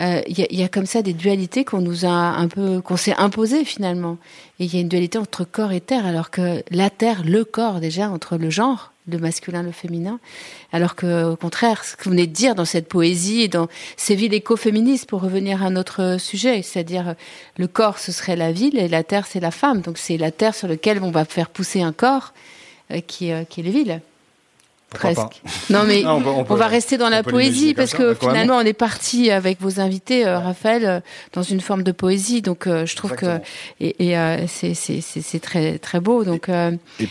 Euh, 0.00 0.22
il 0.26 0.38
y, 0.38 0.62
a 0.62 0.68
comme 0.68 0.86
ça 0.86 1.02
des 1.02 1.12
dualités 1.12 1.66
qu'on 1.66 1.82
nous 1.82 2.06
a 2.06 2.08
un 2.08 2.48
peu, 2.48 2.80
qu'on 2.80 2.96
s'est 2.96 3.14
imposées 3.18 3.66
finalement. 3.66 4.16
Et 4.58 4.64
il 4.64 4.74
y 4.74 4.78
a 4.78 4.80
une 4.80 4.88
dualité 4.88 5.18
entre 5.18 5.44
corps 5.44 5.72
et 5.72 5.82
terre, 5.82 6.06
alors 6.06 6.30
que 6.30 6.62
la 6.70 6.88
terre, 6.88 7.22
le 7.22 7.44
corps 7.44 7.80
déjà, 7.80 8.08
entre 8.08 8.38
le 8.38 8.48
genre, 8.48 8.92
le 9.06 9.18
masculin, 9.18 9.62
le 9.62 9.72
féminin, 9.72 10.18
alors 10.72 10.94
que 10.94 11.24
au 11.24 11.36
contraire, 11.36 11.84
ce 11.84 11.96
que 11.96 12.04
vous 12.04 12.10
venez 12.12 12.26
de 12.26 12.32
dire 12.32 12.54
dans 12.54 12.64
cette 12.64 12.88
poésie 12.88 13.50
dans 13.50 13.68
ces 13.98 14.14
villes 14.14 14.32
écoféministes, 14.32 15.06
pour 15.06 15.20
revenir 15.20 15.62
à 15.62 15.68
notre 15.68 16.18
sujet, 16.18 16.62
c'est-à-dire 16.62 17.14
le 17.58 17.66
corps, 17.66 17.98
ce 17.98 18.10
serait 18.10 18.36
la 18.36 18.52
ville 18.52 18.78
et 18.78 18.88
la 18.88 19.04
terre, 19.04 19.26
c'est 19.26 19.40
la 19.40 19.50
femme. 19.50 19.82
Donc 19.82 19.98
c'est 19.98 20.16
la 20.16 20.30
terre 20.30 20.54
sur 20.54 20.66
laquelle 20.66 21.02
on 21.02 21.10
va 21.10 21.26
faire 21.26 21.50
pousser 21.50 21.82
un 21.82 21.92
corps 21.92 22.32
qui, 23.06 23.32
euh, 23.32 23.44
qui 23.44 23.60
est 23.60 23.62
les 23.64 23.70
villes. 23.70 24.00
Presque. 24.90 25.42
Non, 25.70 25.84
mais 25.84 26.04
on, 26.04 26.42
va 26.42 26.66
rester 26.66 26.98
dans 26.98 27.08
la 27.08 27.22
poésie 27.22 27.74
parce 27.74 27.92
que 27.92 28.12
finalement, 28.14 28.56
on 28.56 28.62
est 28.62 28.72
parti 28.72 29.30
avec 29.30 29.60
vos 29.60 29.78
invités, 29.78 30.26
euh, 30.26 30.40
Raphaël, 30.40 31.02
dans 31.32 31.42
une 31.42 31.60
forme 31.60 31.84
de 31.84 31.92
poésie. 31.92 32.42
Donc, 32.42 32.66
je 32.66 32.96
trouve 32.96 33.12
que 33.12 33.38
et, 33.78 34.10
et 34.10 34.46
c'est 34.46 35.40
très 35.40 35.78
très 35.78 36.00
beau. 36.00 36.24
Donc. 36.24 36.48
Et, 36.48 37.08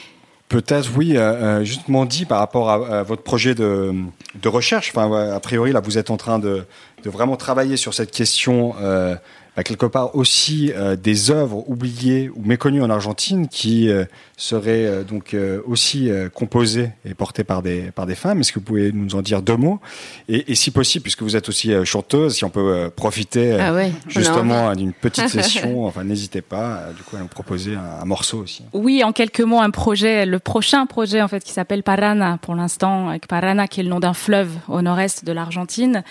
Peut-être, 0.49 0.89
oui, 0.97 1.15
justement 1.61 2.05
dit 2.05 2.25
par 2.25 2.39
rapport 2.39 2.71
à, 2.71 3.03
votre 3.03 3.21
projet 3.21 3.53
de, 3.53 3.93
de 4.34 4.49
recherche. 4.49 4.91
Enfin, 4.93 5.32
a 5.32 5.39
priori, 5.39 5.71
là, 5.71 5.80
vous 5.80 5.99
êtes 5.99 6.09
en 6.09 6.17
train 6.17 6.39
de, 6.39 6.65
de 7.03 7.09
vraiment 7.09 7.36
travailler 7.36 7.77
sur 7.77 7.93
cette 7.93 8.11
question 8.11 8.75
euh, 8.82 9.15
bah, 9.56 9.64
quelque 9.64 9.86
part 9.86 10.16
aussi 10.16 10.72
euh, 10.76 10.95
des 10.95 11.32
œuvres 11.32 11.64
oubliées 11.68 12.30
ou 12.34 12.41
méconnues 12.43 12.82
en 12.82 12.89
Argentine 12.89 13.47
qui 13.47 13.89
euh, 13.89 14.06
seraient 14.38 14.86
euh, 14.86 15.04
donc 15.04 15.36
aussi 15.66 16.10
composées 16.34 16.91
et 17.06 17.14
portées 17.14 17.43
par 17.43 17.62
des 17.62 17.91
par 17.91 18.06
des 18.06 18.16
femmes. 18.16 18.39
Est-ce 18.39 18.52
que 18.52 18.60
vous 18.60 18.66
pouvez 18.66 18.91
nous 18.91 19.16
en 19.16 19.22
dire 19.22 19.41
deux 19.41 19.58
mots? 19.58 19.80
Et, 20.28 20.52
et, 20.52 20.56
si 20.56 20.72
possible, 20.72 21.04
puisque 21.04 21.24
vous 21.24 21.36
êtes 21.36 21.50
aussi 21.50 21.74
chanteuse, 21.86 22.36
si 22.36 22.45
on 22.45 22.50
peut 22.50 22.89
profiter 22.95 23.58
ah 23.60 23.74
ouais, 23.74 23.91
justement 24.08 24.74
d'une 24.76 24.93
petite 24.93 25.28
session, 25.30 25.86
enfin 25.86 26.04
n'hésitez 26.04 26.41
pas 26.41 26.86
du 26.95 27.04
coup 27.04 27.16
à 27.16 27.20
nous 27.20 27.28
proposer 27.28 27.76
un, 27.76 28.02
un, 28.02 28.06
morceau 28.06 28.39
aussi. 28.39 28.64
Oui, 28.74 29.04
en 29.04 29.12
quelques 29.12 29.41
mots, 29.41 29.60
un 29.60 29.72
projet, 29.72 30.26
le 30.26 30.39
prochain 30.39 30.86
projet 30.86 31.22
en 31.22 31.28
fait 31.28 31.43
qui 31.43 31.52
s'appelle 31.52 31.84
Parana 31.84 32.38
pour 32.41 32.56
l'instant, 32.56 33.10
avec 33.10 33.28
Parana 33.28 33.68
qui 33.68 33.80
est 33.80 33.84
le 33.84 33.89
nom 33.89 34.00
d'un 34.00 34.14
fleuve 34.14 34.52
au 34.68 34.82
nord-est 34.82 35.26
de 35.26 35.32
l'Argentine, 35.32 36.04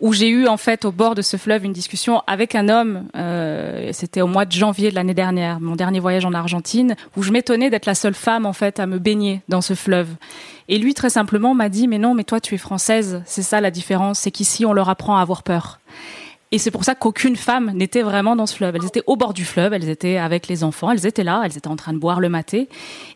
où 0.00 0.12
j'ai 0.12 0.28
eu 0.28 0.46
en 0.46 0.56
fait 0.56 0.84
au 0.84 0.92
bord 0.92 1.14
de 1.14 1.22
ce 1.22 1.36
fleuve 1.36 1.64
une 1.64 1.72
discussion 1.72 2.22
avec 2.26 2.54
un 2.54 2.68
homme 2.68 2.93
euh, 3.16 3.90
c'était 3.92 4.20
au 4.20 4.26
mois 4.26 4.44
de 4.44 4.52
janvier 4.52 4.90
de 4.90 4.94
l'année 4.94 5.14
dernière, 5.14 5.60
mon 5.60 5.76
dernier 5.76 6.00
voyage 6.00 6.24
en 6.24 6.32
Argentine, 6.32 6.96
où 7.16 7.22
je 7.22 7.32
m'étonnais 7.32 7.70
d'être 7.70 7.86
la 7.86 7.94
seule 7.94 8.14
femme 8.14 8.46
en 8.46 8.52
fait 8.52 8.80
à 8.80 8.86
me 8.86 8.98
baigner 8.98 9.42
dans 9.48 9.60
ce 9.60 9.74
fleuve. 9.74 10.08
Et 10.68 10.78
lui 10.78 10.94
très 10.94 11.10
simplement 11.10 11.54
m'a 11.54 11.68
dit 11.68 11.88
mais 11.88 11.98
non, 11.98 12.14
mais 12.14 12.24
toi 12.24 12.40
tu 12.40 12.54
es 12.54 12.58
française, 12.58 13.22
c'est 13.26 13.42
ça 13.42 13.60
la 13.60 13.70
différence, 13.70 14.20
c'est 14.20 14.30
qu'ici 14.30 14.64
on 14.64 14.72
leur 14.72 14.88
apprend 14.88 15.16
à 15.16 15.20
avoir 15.20 15.42
peur. 15.42 15.80
Et 16.54 16.58
c'est 16.58 16.70
pour 16.70 16.84
ça 16.84 16.94
qu'aucune 16.94 17.34
femme 17.34 17.72
n'était 17.74 18.02
vraiment 18.02 18.36
dans 18.36 18.46
ce 18.46 18.54
fleuve. 18.54 18.76
Elles 18.76 18.86
étaient 18.86 19.02
au 19.08 19.16
bord 19.16 19.34
du 19.34 19.44
fleuve, 19.44 19.72
elles 19.72 19.88
étaient 19.88 20.18
avec 20.18 20.46
les 20.46 20.62
enfants, 20.62 20.92
elles 20.92 21.04
étaient 21.04 21.24
là, 21.24 21.42
elles 21.44 21.56
étaient 21.56 21.66
en 21.66 21.74
train 21.74 21.92
de 21.92 21.98
boire 21.98 22.20
le 22.20 22.28
maté. 22.28 22.68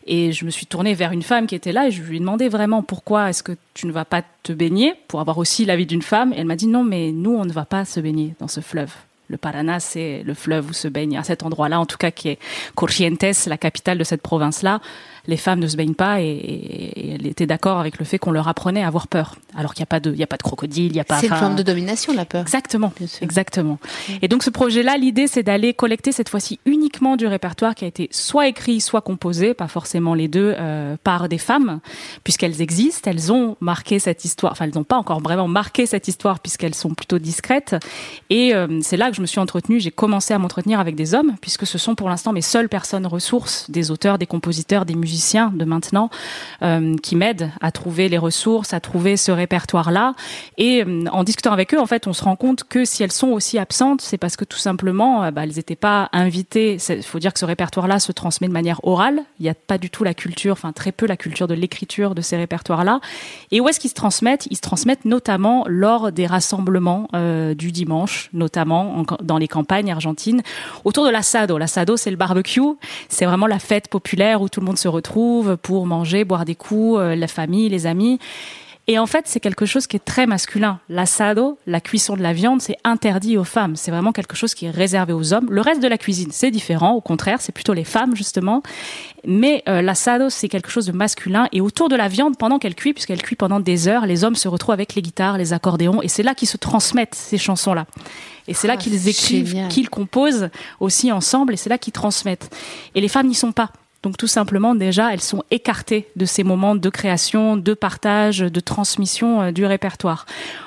Et 0.05 0.33
je 0.33 0.43
me 0.43 0.49
suis 0.49 0.65
tournée 0.65 0.93
vers 0.93 1.13
une 1.13 1.21
femme 1.21 1.47
qui 1.47 1.55
était 1.55 1.71
là 1.71 1.87
et 1.87 1.91
je 1.91 2.01
lui 2.01 2.17
ai 2.17 2.19
demandé 2.19 2.49
vraiment 2.49 2.83
pourquoi 2.83 3.29
est-ce 3.29 3.41
que 3.41 3.53
tu 3.73 3.87
ne 3.87 3.93
vas 3.93 4.03
pas 4.03 4.23
te 4.43 4.51
baigner 4.51 4.93
pour 5.07 5.21
avoir 5.21 5.37
aussi 5.37 5.63
la 5.63 5.77
vie 5.77 5.85
d'une 5.85 6.01
femme? 6.01 6.33
Et 6.33 6.39
elle 6.39 6.47
m'a 6.47 6.57
dit 6.57 6.67
non, 6.67 6.83
mais 6.83 7.13
nous, 7.13 7.33
on 7.33 7.45
ne 7.45 7.53
va 7.53 7.63
pas 7.63 7.85
se 7.85 8.01
baigner 8.01 8.35
dans 8.39 8.49
ce 8.49 8.59
fleuve. 8.59 8.91
Le 9.29 9.37
Paraná, 9.37 9.79
c'est 9.79 10.23
le 10.25 10.33
fleuve 10.33 10.71
où 10.71 10.73
se 10.73 10.87
baigne 10.87 11.15
à 11.15 11.23
cet 11.23 11.43
endroit-là, 11.43 11.79
en 11.79 11.85
tout 11.85 11.97
cas 11.97 12.09
qui 12.09 12.29
est 12.29 12.39
Corrientes, 12.73 13.45
la 13.45 13.57
capitale 13.57 13.99
de 13.99 14.03
cette 14.03 14.23
province-là 14.23 14.81
les 15.29 15.37
femmes 15.37 15.59
ne 15.59 15.67
se 15.67 15.77
baignent 15.77 15.93
pas 15.93 16.21
et, 16.21 17.15
elle 17.15 17.27
était 17.27 17.45
d'accord 17.45 17.79
avec 17.79 17.99
le 17.99 18.05
fait 18.05 18.17
qu'on 18.17 18.31
leur 18.31 18.47
apprenait 18.47 18.83
à 18.83 18.87
avoir 18.87 19.07
peur. 19.07 19.35
Alors 19.55 19.73
qu'il 19.73 19.81
n'y 19.81 19.85
a 19.85 19.87
pas 19.87 19.99
de, 19.99 20.11
il 20.11 20.17
y 20.17 20.23
a 20.23 20.27
pas 20.27 20.37
de 20.37 20.43
crocodile, 20.43 20.87
il 20.87 20.95
y 20.95 20.99
a 20.99 21.03
pas. 21.03 21.19
C'est 21.19 21.27
une 21.27 21.35
forme 21.35 21.55
de 21.55 21.63
domination 21.63 22.13
la 22.13 22.25
peur. 22.25 22.41
Exactement, 22.41 22.93
exactement. 23.21 23.79
Et 24.21 24.27
donc 24.27 24.43
ce 24.43 24.49
projet-là, 24.49 24.97
l'idée 24.97 25.27
c'est 25.27 25.43
d'aller 25.43 25.73
collecter 25.73 26.11
cette 26.11 26.29
fois-ci 26.29 26.59
uniquement 26.65 27.15
du 27.15 27.27
répertoire 27.27 27.75
qui 27.75 27.85
a 27.85 27.87
été 27.87 28.09
soit 28.11 28.47
écrit, 28.47 28.81
soit 28.81 29.01
composé, 29.01 29.53
pas 29.53 29.67
forcément 29.67 30.13
les 30.13 30.27
deux, 30.27 30.55
euh, 30.57 30.95
par 31.03 31.29
des 31.29 31.37
femmes, 31.37 31.79
puisqu'elles 32.23 32.61
existent, 32.61 33.09
elles 33.09 33.31
ont 33.31 33.55
marqué 33.59 33.99
cette 33.99 34.25
histoire. 34.25 34.53
Enfin, 34.53 34.65
elles 34.65 34.75
n'ont 34.75 34.83
pas 34.83 34.97
encore 34.97 35.21
vraiment 35.21 35.47
marqué 35.47 35.85
cette 35.85 36.07
histoire 36.07 36.39
puisqu'elles 36.39 36.75
sont 36.75 36.93
plutôt 36.93 37.19
discrètes. 37.19 37.75
Et 38.29 38.53
euh, 38.55 38.79
c'est 38.81 38.97
là 38.97 39.09
que 39.09 39.15
je 39.15 39.21
me 39.21 39.27
suis 39.27 39.39
entretenue. 39.39 39.79
J'ai 39.79 39.91
commencé 39.91 40.33
à 40.33 40.39
m'entretenir 40.39 40.79
avec 40.79 40.95
des 40.95 41.13
hommes, 41.13 41.35
puisque 41.41 41.67
ce 41.67 41.77
sont 41.77 41.95
pour 41.95 42.09
l'instant 42.09 42.33
mes 42.33 42.41
seules 42.41 42.69
personnes 42.69 43.05
ressources, 43.05 43.69
des 43.69 43.91
auteurs, 43.91 44.17
des 44.17 44.25
compositeurs, 44.25 44.85
des 44.85 44.95
musiciens 44.95 45.18
de 45.19 45.65
maintenant 45.65 46.09
euh, 46.61 46.95
qui 46.97 47.15
m'aident 47.15 47.51
à 47.61 47.71
trouver 47.71 48.09
les 48.09 48.17
ressources, 48.17 48.73
à 48.73 48.79
trouver 48.79 49.17
ce 49.17 49.31
répertoire-là. 49.31 50.13
Et 50.57 50.83
euh, 50.83 51.05
en 51.11 51.23
discutant 51.23 51.51
avec 51.51 51.73
eux, 51.73 51.79
en 51.79 51.85
fait, 51.85 52.07
on 52.07 52.13
se 52.13 52.23
rend 52.23 52.35
compte 52.35 52.63
que 52.63 52.85
si 52.85 53.03
elles 53.03 53.11
sont 53.11 53.29
aussi 53.29 53.57
absentes, 53.57 54.01
c'est 54.01 54.17
parce 54.17 54.37
que 54.37 54.45
tout 54.45 54.57
simplement, 54.57 55.23
euh, 55.23 55.31
bah, 55.31 55.43
elles 55.43 55.55
n'étaient 55.55 55.75
pas 55.75 56.09
invitées. 56.13 56.77
Il 56.89 57.03
faut 57.03 57.19
dire 57.19 57.33
que 57.33 57.39
ce 57.39 57.45
répertoire-là 57.45 57.99
se 57.99 58.11
transmet 58.11 58.47
de 58.47 58.53
manière 58.53 58.79
orale. 58.83 59.21
Il 59.39 59.43
n'y 59.43 59.49
a 59.49 59.55
pas 59.55 59.77
du 59.77 59.89
tout 59.89 60.03
la 60.03 60.13
culture, 60.13 60.53
enfin 60.53 60.71
très 60.71 60.91
peu 60.91 61.05
la 61.05 61.17
culture 61.17 61.47
de 61.47 61.53
l'écriture 61.53 62.15
de 62.15 62.21
ces 62.21 62.37
répertoires-là. 62.37 63.01
Et 63.51 63.59
où 63.59 63.67
est-ce 63.67 63.79
qu'ils 63.79 63.89
se 63.89 63.95
transmettent? 63.95 64.47
Ils 64.49 64.57
se 64.57 64.61
transmettent 64.61 65.05
notamment 65.05 65.65
lors 65.67 66.11
des 66.11 66.27
rassemblements 66.27 67.07
du 67.55 67.71
dimanche, 67.71 68.29
notamment 68.33 69.03
dans 69.21 69.37
les 69.37 69.47
campagnes 69.47 69.91
argentines, 69.91 70.41
autour 70.85 71.05
de 71.05 71.09
l'assado. 71.09 71.57
L'assado, 71.57 71.97
c'est 71.97 72.11
le 72.11 72.17
barbecue. 72.17 72.61
C'est 73.09 73.25
vraiment 73.25 73.47
la 73.47 73.59
fête 73.59 73.87
populaire 73.87 74.41
où 74.41 74.49
tout 74.49 74.59
le 74.59 74.65
monde 74.65 74.77
se 74.77 74.87
retrouve 74.87 74.98
trouve 74.99 75.57
pour 75.57 75.85
manger, 75.85 76.23
boire 76.23 76.45
des 76.45 76.55
coups, 76.55 76.99
euh, 76.99 77.15
la 77.15 77.27
famille, 77.27 77.69
les 77.69 77.87
amis. 77.87 78.19
Et 78.89 78.97
en 78.97 79.05
fait, 79.05 79.27
c'est 79.27 79.39
quelque 79.39 79.67
chose 79.67 79.85
qui 79.85 79.97
est 79.97 80.03
très 80.03 80.25
masculin. 80.25 80.79
L'assado, 80.89 81.59
la 81.67 81.79
cuisson 81.79 82.15
de 82.15 82.23
la 82.23 82.33
viande, 82.33 82.59
c'est 82.59 82.75
interdit 82.83 83.37
aux 83.37 83.43
femmes. 83.43 83.75
C'est 83.75 83.91
vraiment 83.91 84.11
quelque 84.11 84.35
chose 84.35 84.55
qui 84.55 84.65
est 84.65 84.71
réservé 84.71 85.13
aux 85.13 85.31
hommes. 85.31 85.45
Le 85.51 85.61
reste 85.61 85.79
de 85.83 85.87
la 85.87 85.99
cuisine, 85.99 86.29
c'est 86.31 86.49
différent. 86.49 86.93
Au 86.93 86.99
contraire, 86.99 87.39
c'est 87.39 87.51
plutôt 87.51 87.73
les 87.73 87.83
femmes, 87.83 88.15
justement. 88.15 88.63
Mais 89.27 89.61
euh, 89.69 89.83
l'assado, 89.83 90.31
c'est 90.31 90.49
quelque 90.49 90.71
chose 90.71 90.87
de 90.87 90.91
masculin. 90.91 91.47
Et 91.51 91.61
autour 91.61 91.87
de 91.87 91.95
la 91.95 92.07
viande, 92.07 92.35
pendant 92.35 92.57
qu'elle 92.57 92.73
cuit, 92.73 92.93
puisqu'elle 92.93 93.21
cuit 93.21 93.35
pendant 93.35 93.59
des 93.59 93.87
heures, 93.87 94.07
les 94.07 94.23
hommes 94.23 94.33
se 94.33 94.47
retrouvent 94.47 94.73
avec 94.73 94.95
les 94.95 95.03
guitares, 95.03 95.37
les 95.37 95.53
accordéons. 95.53 96.01
Et 96.01 96.07
c'est 96.07 96.23
là 96.23 96.33
qu'ils 96.33 96.47
se 96.47 96.57
transmettent 96.57 97.13
ces 97.13 97.37
chansons-là. 97.37 97.85
Et 98.47 98.55
c'est 98.55 98.67
là 98.67 98.73
ah, 98.75 98.81
qu'ils 98.81 99.07
écrivent, 99.07 99.67
qu'ils 99.67 99.91
composent 99.91 100.49
aussi 100.79 101.11
ensemble. 101.11 101.53
Et 101.53 101.57
c'est 101.57 101.69
là 101.69 101.77
qu'ils 101.77 101.93
transmettent. 101.93 102.49
Et 102.95 103.01
les 103.01 103.07
femmes 103.07 103.27
n'y 103.27 103.35
sont 103.35 103.51
pas. 103.51 103.71
Donc 104.01 104.15
tout 104.15 104.27
simplement, 104.27 104.75
déjà, 104.75 105.13
elles 105.13 105.21
sont 105.21 105.43
écartées 105.51 106.07
de 106.15 106.25
ces 106.25 106.43
moments 106.43 106.75
de 106.75 106.89
création, 106.89 107.57
de 107.57 107.73
partage, 107.73 108.39
de 108.39 108.59
transmission 108.59 109.41
euh, 109.41 109.51
du 109.51 109.65
répertoire. 109.65 110.25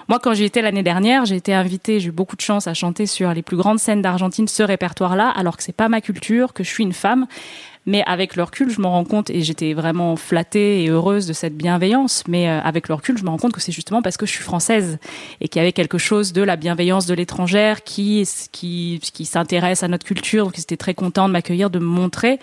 Moi, 0.09 0.19
quand 0.19 0.35
j'y 0.35 0.45
étais 0.45 0.61
l'année 0.61 0.83
dernière, 0.83 1.25
j'ai 1.25 1.37
été 1.37 1.55
invitée, 1.55 1.99
j'ai 1.99 2.09
eu 2.09 2.13
beaucoup 2.13 2.37
de 2.37 2.43
chance 2.43 2.67
à 2.67 2.75
chanter 2.75 3.07
sur 3.07 3.33
les 3.33 3.43
plus 3.43 3.57
grandes 3.57 3.79
scènes 3.79 4.03
d'Argentine 4.03 4.49
ce 4.49 4.63
répertoire-là, 4.63 5.31
alors 5.31 5.57
que 5.57 5.63
c'est 5.63 5.73
pas 5.73 5.89
ma 5.89 6.03
culture, 6.03 6.53
que 6.53 6.63
je 6.63 6.69
suis 6.69 6.85
une 6.85 6.93
femme. 6.93 7.27
Mais 7.85 8.05
avec 8.07 8.37
le 8.37 8.45
recul, 8.45 8.71
je 8.71 8.81
me 8.81 8.87
rends 8.87 9.05
compte, 9.05 9.29
et 9.31 9.43
j'étais 9.43 9.75
vraiment 9.75 10.15
flattée 10.15 10.85
et 10.85 10.89
heureuse 10.89 11.27
de 11.27 11.33
cette 11.33 11.57
bienveillance, 11.57 12.23
mais 12.29 12.49
euh, 12.49 12.61
avec 12.61 12.89
le 12.89 12.95
recul, 12.95 13.19
je 13.19 13.25
me 13.25 13.29
rends 13.29 13.39
compte 13.39 13.53
que 13.53 13.61
c'est 13.61 13.73
justement 13.73 14.03
parce 14.03 14.17
que 14.17 14.25
je 14.25 14.31
suis 14.31 14.45
française 14.45 14.99
et 15.41 15.49
qu'il 15.49 15.59
y 15.59 15.63
avait 15.63 15.73
quelque 15.73 15.99
chose 15.99 16.33
de 16.33 16.43
la 16.43 16.55
bienveillance 16.55 17.07
de 17.07 17.15
l'étrangère 17.15 17.83
qui, 17.83 18.29
qui, 18.53 19.01
s'intéresse 19.25 19.83
à 19.83 19.89
notre 19.89 20.05
culture, 20.05 20.45
donc 20.45 20.55
c'était 20.57 20.77
très 20.77 20.95
content 20.95 21.27
de 21.27 21.33
m'accueillir, 21.33 21.71
de 21.71 21.81
me 21.81 21.85
montrer. 21.85 22.39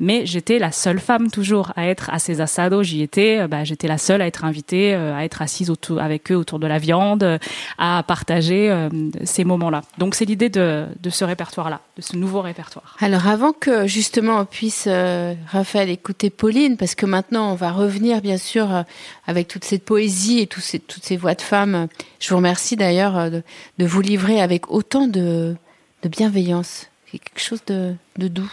Mais 0.00 0.24
j'étais 0.24 0.58
la 0.58 0.72
seule 0.72 1.00
femme 1.00 1.30
toujours 1.30 1.72
à 1.76 1.86
être 1.86 2.08
à 2.10 2.18
ces 2.18 2.40
assados, 2.40 2.82
j'y 2.82 3.02
étais, 3.02 3.40
euh, 3.40 3.48
bah, 3.48 3.64
j'étais 3.64 3.88
la 3.88 3.98
seule 3.98 4.22
à 4.22 4.26
être 4.26 4.44
invitée, 4.44 4.94
euh, 4.94 5.14
à 5.14 5.24
être 5.24 5.42
assise 5.42 5.70
avec 5.98 6.32
eux 6.32 6.36
autour 6.36 6.58
de 6.58 6.66
la 6.66 6.78
viande, 6.78 7.38
à 7.76 8.02
partager 8.06 8.88
ces 9.24 9.44
moments-là. 9.44 9.82
Donc 9.98 10.14
c'est 10.14 10.24
l'idée 10.24 10.48
de, 10.48 10.86
de 11.00 11.10
ce 11.10 11.24
répertoire-là, 11.24 11.80
de 11.96 12.02
ce 12.02 12.16
nouveau 12.16 12.40
répertoire. 12.40 12.96
Alors 13.00 13.26
avant 13.26 13.52
que 13.52 13.86
justement 13.86 14.40
on 14.40 14.44
puisse 14.44 14.77
euh, 14.86 15.34
Raphaël, 15.46 15.90
écouter 15.90 16.30
Pauline, 16.30 16.76
parce 16.76 16.94
que 16.94 17.06
maintenant, 17.06 17.52
on 17.52 17.54
va 17.54 17.72
revenir, 17.72 18.20
bien 18.20 18.38
sûr, 18.38 18.74
euh, 18.74 18.82
avec 19.26 19.48
toute 19.48 19.64
cette 19.64 19.84
poésie 19.84 20.40
et 20.40 20.46
toutes 20.46 20.62
ces 20.62 21.16
voix 21.16 21.34
de 21.34 21.42
femmes. 21.42 21.88
Je 22.20 22.30
vous 22.30 22.36
remercie 22.36 22.76
d'ailleurs 22.76 23.16
euh, 23.16 23.30
de, 23.78 23.86
vous 23.86 24.00
livrer 24.00 24.40
avec 24.40 24.70
autant 24.70 25.06
de, 25.06 25.56
bienveillance. 26.04 26.86
C'est 27.10 27.18
quelque 27.18 27.40
chose 27.40 27.62
de, 27.66 27.96
doux, 28.16 28.52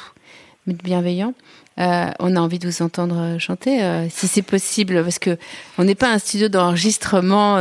mais 0.65 0.73
de 0.73 0.84
bienveillant. 0.84 1.34
On 1.78 2.36
a 2.36 2.39
envie 2.39 2.59
de 2.59 2.67
vous 2.67 2.82
entendre 2.82 3.38
chanter, 3.39 4.07
si 4.09 4.28
c'est 4.28 4.41
possible, 4.41 5.03
parce 5.03 5.19
que 5.19 5.38
on 5.78 5.84
n'est 5.84 5.95
pas 5.95 6.11
un 6.11 6.19
studio 6.19 6.47
d'enregistrement 6.47 7.59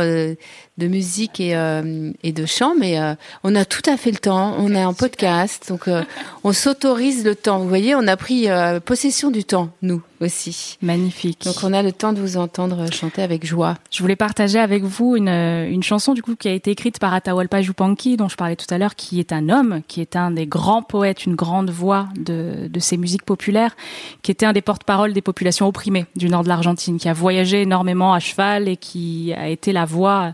de 0.77 0.87
musique 0.87 1.39
et, 1.39 1.55
euh, 1.55 2.11
et 2.23 2.33
de 2.33 2.45
chant, 2.45 2.75
mais 2.77 2.99
euh, 2.99 3.15
on 3.43 3.55
a 3.55 3.63
tout 3.63 3.81
à 3.89 3.95
fait 3.95 4.11
le 4.11 4.17
temps. 4.17 4.55
On 4.59 4.75
est 4.75 4.83
en 4.83 4.93
podcast, 4.93 5.69
donc 5.69 5.87
euh, 5.87 6.03
on 6.43 6.51
s'autorise 6.51 7.23
le 7.23 7.35
temps. 7.35 7.59
Vous 7.59 7.69
voyez, 7.69 7.95
on 7.95 8.07
a 8.07 8.17
pris 8.17 8.47
possession 8.83 9.31
du 9.31 9.43
temps, 9.43 9.69
nous 9.81 10.01
aussi. 10.19 10.77
Magnifique. 10.81 11.43
Donc 11.45 11.55
on 11.63 11.73
a 11.73 11.81
le 11.81 11.91
temps 11.91 12.13
de 12.13 12.19
vous 12.19 12.37
entendre 12.37 12.91
chanter 12.91 13.21
avec 13.21 13.45
joie. 13.45 13.75
Je 13.91 14.01
voulais 14.01 14.15
partager 14.15 14.59
avec 14.59 14.83
vous 14.83 15.15
une, 15.15 15.29
une 15.29 15.83
chanson 15.83 16.13
du 16.13 16.21
coup 16.21 16.35
qui 16.35 16.47
a 16.47 16.53
été 16.53 16.71
écrite 16.71 16.99
par 16.99 17.13
Atahualpa 17.13 17.61
Yupanqui, 17.61 18.17
dont 18.17 18.29
je 18.29 18.35
parlais 18.35 18.55
tout 18.55 18.71
à 18.73 18.77
l'heure, 18.77 18.95
qui 18.95 19.19
est 19.19 19.31
un 19.31 19.49
homme, 19.49 19.81
qui 19.87 20.01
est 20.01 20.15
un 20.15 20.31
des 20.31 20.47
grands 20.47 20.83
poètes, 20.83 21.25
une 21.25 21.35
grande 21.35 21.69
voix 21.69 22.07
de, 22.17 22.67
de 22.67 22.79
ces 22.79 22.97
musiques 22.97 23.23
populaires, 23.23 23.75
qui 24.21 24.31
était 24.31 24.45
un 24.45 24.53
des 24.53 24.61
porte-parole 24.61 25.13
des 25.13 25.21
populations 25.21 25.67
opprimées 25.67 26.05
du 26.15 26.29
nord 26.29 26.43
de 26.43 26.49
l'Argentine, 26.49 26.97
qui 26.97 27.09
a 27.09 27.13
voyagé 27.13 27.61
énormément 27.63 28.13
à 28.13 28.19
cheval 28.19 28.67
et 28.67 28.77
qui 28.77 29.33
a 29.33 29.49
été 29.49 29.71
la 29.71 29.85
voix 29.85 30.33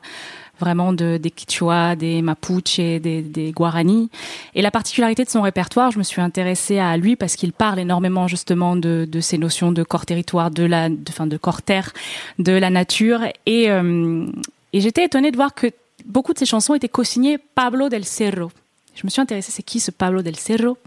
vraiment 0.61 0.93
de, 0.93 1.17
des 1.17 1.31
Quichua, 1.31 1.95
des 1.95 2.21
Mapuche, 2.21 2.77
des, 2.77 3.21
des 3.21 3.51
Guarani. 3.51 4.09
Et 4.55 4.61
la 4.61 4.71
particularité 4.71 5.25
de 5.25 5.29
son 5.29 5.41
répertoire, 5.41 5.91
je 5.91 5.97
me 5.97 6.03
suis 6.03 6.21
intéressée 6.21 6.79
à 6.79 6.95
lui 6.95 7.15
parce 7.15 7.35
qu'il 7.35 7.51
parle 7.51 7.79
énormément 7.79 8.27
justement 8.27 8.75
de, 8.75 9.07
ces 9.19 9.37
notions 9.37 9.71
de 9.71 9.83
corps-territoire, 9.83 10.51
de 10.51 10.63
la, 10.63 10.89
de, 10.89 10.97
enfin, 11.09 11.27
de 11.27 11.37
corps-terre, 11.37 11.91
de 12.39 12.53
la 12.53 12.69
nature. 12.69 13.21
Et, 13.45 13.69
euh, 13.71 14.27
et 14.71 14.79
j'étais 14.79 15.03
étonnée 15.03 15.31
de 15.31 15.35
voir 15.35 15.53
que 15.53 15.67
beaucoup 16.05 16.33
de 16.33 16.39
ses 16.39 16.45
chansons 16.45 16.75
étaient 16.75 16.89
co-signées 16.89 17.37
Pablo 17.37 17.89
del 17.89 18.05
Cerro. 18.05 18.51
Je 18.95 19.01
me 19.03 19.09
suis 19.09 19.21
intéressée, 19.21 19.51
c'est 19.51 19.63
qui 19.63 19.79
ce 19.79 19.91
Pablo 19.91 20.21
del 20.21 20.35
Cerro? 20.35 20.77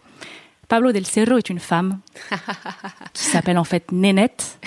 Pablo 0.74 0.90
del 0.90 1.06
Cerro 1.06 1.38
est 1.38 1.50
une 1.50 1.60
femme 1.60 2.00
qui 3.12 3.22
s'appelle 3.22 3.58
en 3.58 3.62
fait 3.62 3.92
Nénette, 3.92 4.58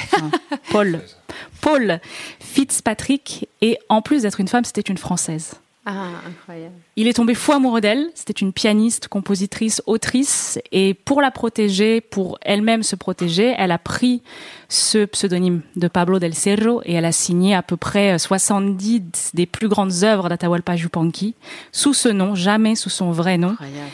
Paul, 0.72 1.02
Paul 1.60 2.00
Fitzpatrick, 2.40 3.50
et 3.60 3.78
en 3.90 4.02
plus 4.02 4.22
d'être 4.22 4.40
une 4.40 4.48
femme, 4.48 4.64
c'était 4.64 4.80
une 4.80 4.98
Française. 4.98 5.56
Ah, 5.86 6.12
incroyable. 6.26 6.76
Il 6.96 7.10
est 7.10 7.14
tombé 7.14 7.34
fou 7.34 7.52
amoureux 7.52 7.82
d'elle. 7.82 8.10
C'était 8.16 8.40
une 8.40 8.54
pianiste, 8.54 9.10
compositrice, 9.10 9.82
autrice. 9.86 10.60
Et 10.72 10.94
pour 10.94 11.22
la 11.22 11.30
protéger, 11.30 12.00
pour 12.00 12.38
elle-même 12.42 12.84
se 12.84 12.96
protéger, 12.96 13.54
elle 13.58 13.74
a 13.74 13.78
pris 13.78 14.22
ce 14.70 15.04
pseudonyme 15.04 15.60
de 15.76 15.90
Pablo 15.90 16.20
del 16.20 16.34
Cerro 16.34 16.82
et 16.86 16.94
elle 16.94 17.04
a 17.04 17.12
signé 17.12 17.54
à 17.54 17.64
peu 17.64 17.76
près 17.76 18.18
70 18.18 19.32
des 19.34 19.46
plus 19.46 19.68
grandes 19.68 20.06
œuvres 20.06 20.30
d'Atahualpa 20.30 20.76
Yupanqui 20.76 21.36
sous 21.74 21.94
ce 21.94 22.08
nom, 22.08 22.34
jamais 22.34 22.76
sous 22.76 22.90
son 22.90 23.12
vrai 23.12 23.38
nom. 23.38 23.50
Incroyable. 23.50 23.92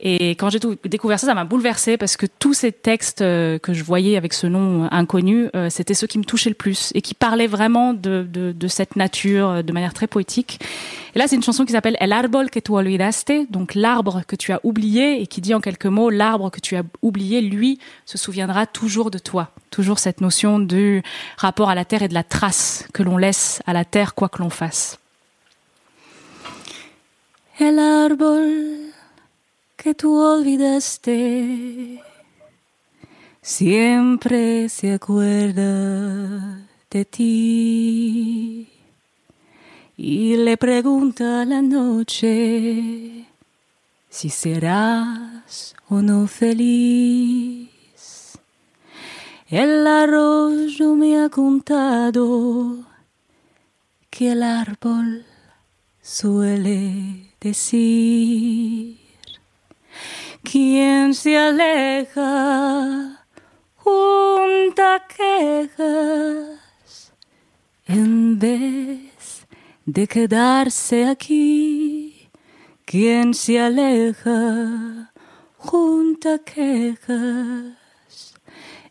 Et 0.00 0.30
quand 0.30 0.50
j'ai 0.50 0.58
découvert 0.84 1.20
ça, 1.20 1.28
ça 1.28 1.34
m'a 1.34 1.44
bouleversée 1.44 1.96
parce 1.96 2.16
que 2.16 2.26
tous 2.26 2.52
ces 2.52 2.72
textes 2.72 3.22
euh, 3.22 3.60
que 3.60 3.72
je 3.72 3.84
voyais 3.84 4.16
avec 4.16 4.32
ce 4.32 4.48
nom 4.48 4.88
inconnu, 4.90 5.48
euh, 5.54 5.70
c'était 5.70 5.94
ceux 5.94 6.08
qui 6.08 6.18
me 6.18 6.24
touchaient 6.24 6.50
le 6.50 6.56
plus 6.56 6.90
et 6.94 7.00
qui 7.00 7.14
parlaient 7.14 7.46
vraiment 7.46 7.94
de, 7.94 8.26
de, 8.28 8.50
de 8.50 8.68
cette 8.68 8.96
nature 8.96 9.48
euh, 9.48 9.62
de 9.62 9.72
manière 9.72 9.94
très 9.94 10.08
poétique. 10.08 10.58
Et 11.14 11.18
là, 11.20 11.28
c'est 11.28 11.36
une 11.36 11.44
chanson 11.44 11.64
qui 11.64 11.70
s'appelle 11.70 11.96
El 12.00 12.12
árbol 12.12 12.50
que 12.50 12.58
tu 12.58 12.72
olvidaste, 12.72 13.32
donc 13.50 13.76
l'arbre 13.76 14.22
que 14.26 14.34
tu 14.34 14.52
as 14.52 14.60
oublié 14.64 15.22
et 15.22 15.28
qui 15.28 15.40
dit 15.40 15.54
en 15.54 15.60
quelques 15.60 15.86
mots, 15.86 16.10
l'arbre 16.10 16.50
que 16.50 16.60
tu 16.60 16.74
as 16.74 16.82
oublié, 17.00 17.40
lui, 17.40 17.78
se 18.04 18.18
souviendra 18.18 18.66
toujours 18.66 19.12
de 19.12 19.18
toi. 19.18 19.50
Toujours 19.70 20.00
cette 20.00 20.20
notion 20.20 20.58
du 20.58 21.02
rapport 21.36 21.70
à 21.70 21.76
la 21.76 21.84
terre 21.84 22.02
et 22.02 22.08
de 22.08 22.14
la 22.14 22.24
trace 22.24 22.88
que 22.92 23.04
l'on 23.04 23.16
laisse 23.16 23.62
à 23.64 23.72
la 23.72 23.84
terre 23.84 24.16
quoi 24.16 24.28
que 24.28 24.42
l'on 24.42 24.50
fasse. 24.50 24.98
El 27.60 27.78
árbol 27.78 28.93
que 29.76 29.94
tú 29.94 30.18
olvidaste 30.18 32.02
siempre 33.42 34.68
se 34.70 34.94
acuerda 34.94 36.66
de 36.90 37.04
ti 37.04 38.68
y 39.96 40.36
le 40.36 40.56
pregunta 40.56 41.44
la 41.44 41.60
noche 41.60 43.26
si 44.08 44.30
serás 44.30 45.74
o 45.88 46.00
no 46.00 46.26
feliz. 46.26 47.68
El 49.48 49.86
arroyo 49.86 50.94
me 50.94 51.20
ha 51.20 51.28
contado 51.28 52.78
que 54.08 54.32
el 54.32 54.42
árbol 54.42 55.26
suele 56.00 57.34
decir 57.40 59.03
quien 60.44 61.14
se 61.14 61.36
aleja 61.36 63.26
junta 63.76 65.02
quejas 65.16 66.60
en 67.86 68.38
vez 68.38 69.46
de 69.86 70.06
quedarse 70.06 71.06
aquí. 71.06 72.28
Quien 72.84 73.34
se 73.34 73.58
aleja 73.58 75.12
junta 75.56 76.38
quejas 76.38 77.74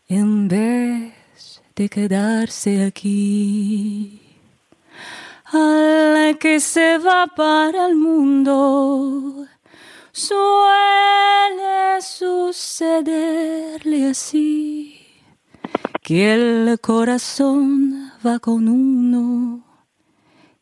en 0.08 0.48
vez 0.48 1.62
de 1.76 1.88
quedarse 1.88 2.84
aquí. 2.84 4.20
Al 5.52 6.36
que 6.38 6.58
se 6.58 6.98
va 6.98 7.28
para 7.28 7.86
el 7.86 7.94
mundo 7.94 9.46
suele 10.14 12.00
sucederle 12.00 13.30
así, 14.10 15.00
que 16.02 16.34
el 16.34 16.78
corazón 16.78 18.12
va 18.24 18.38
con 18.38 18.68
uno 18.68 19.64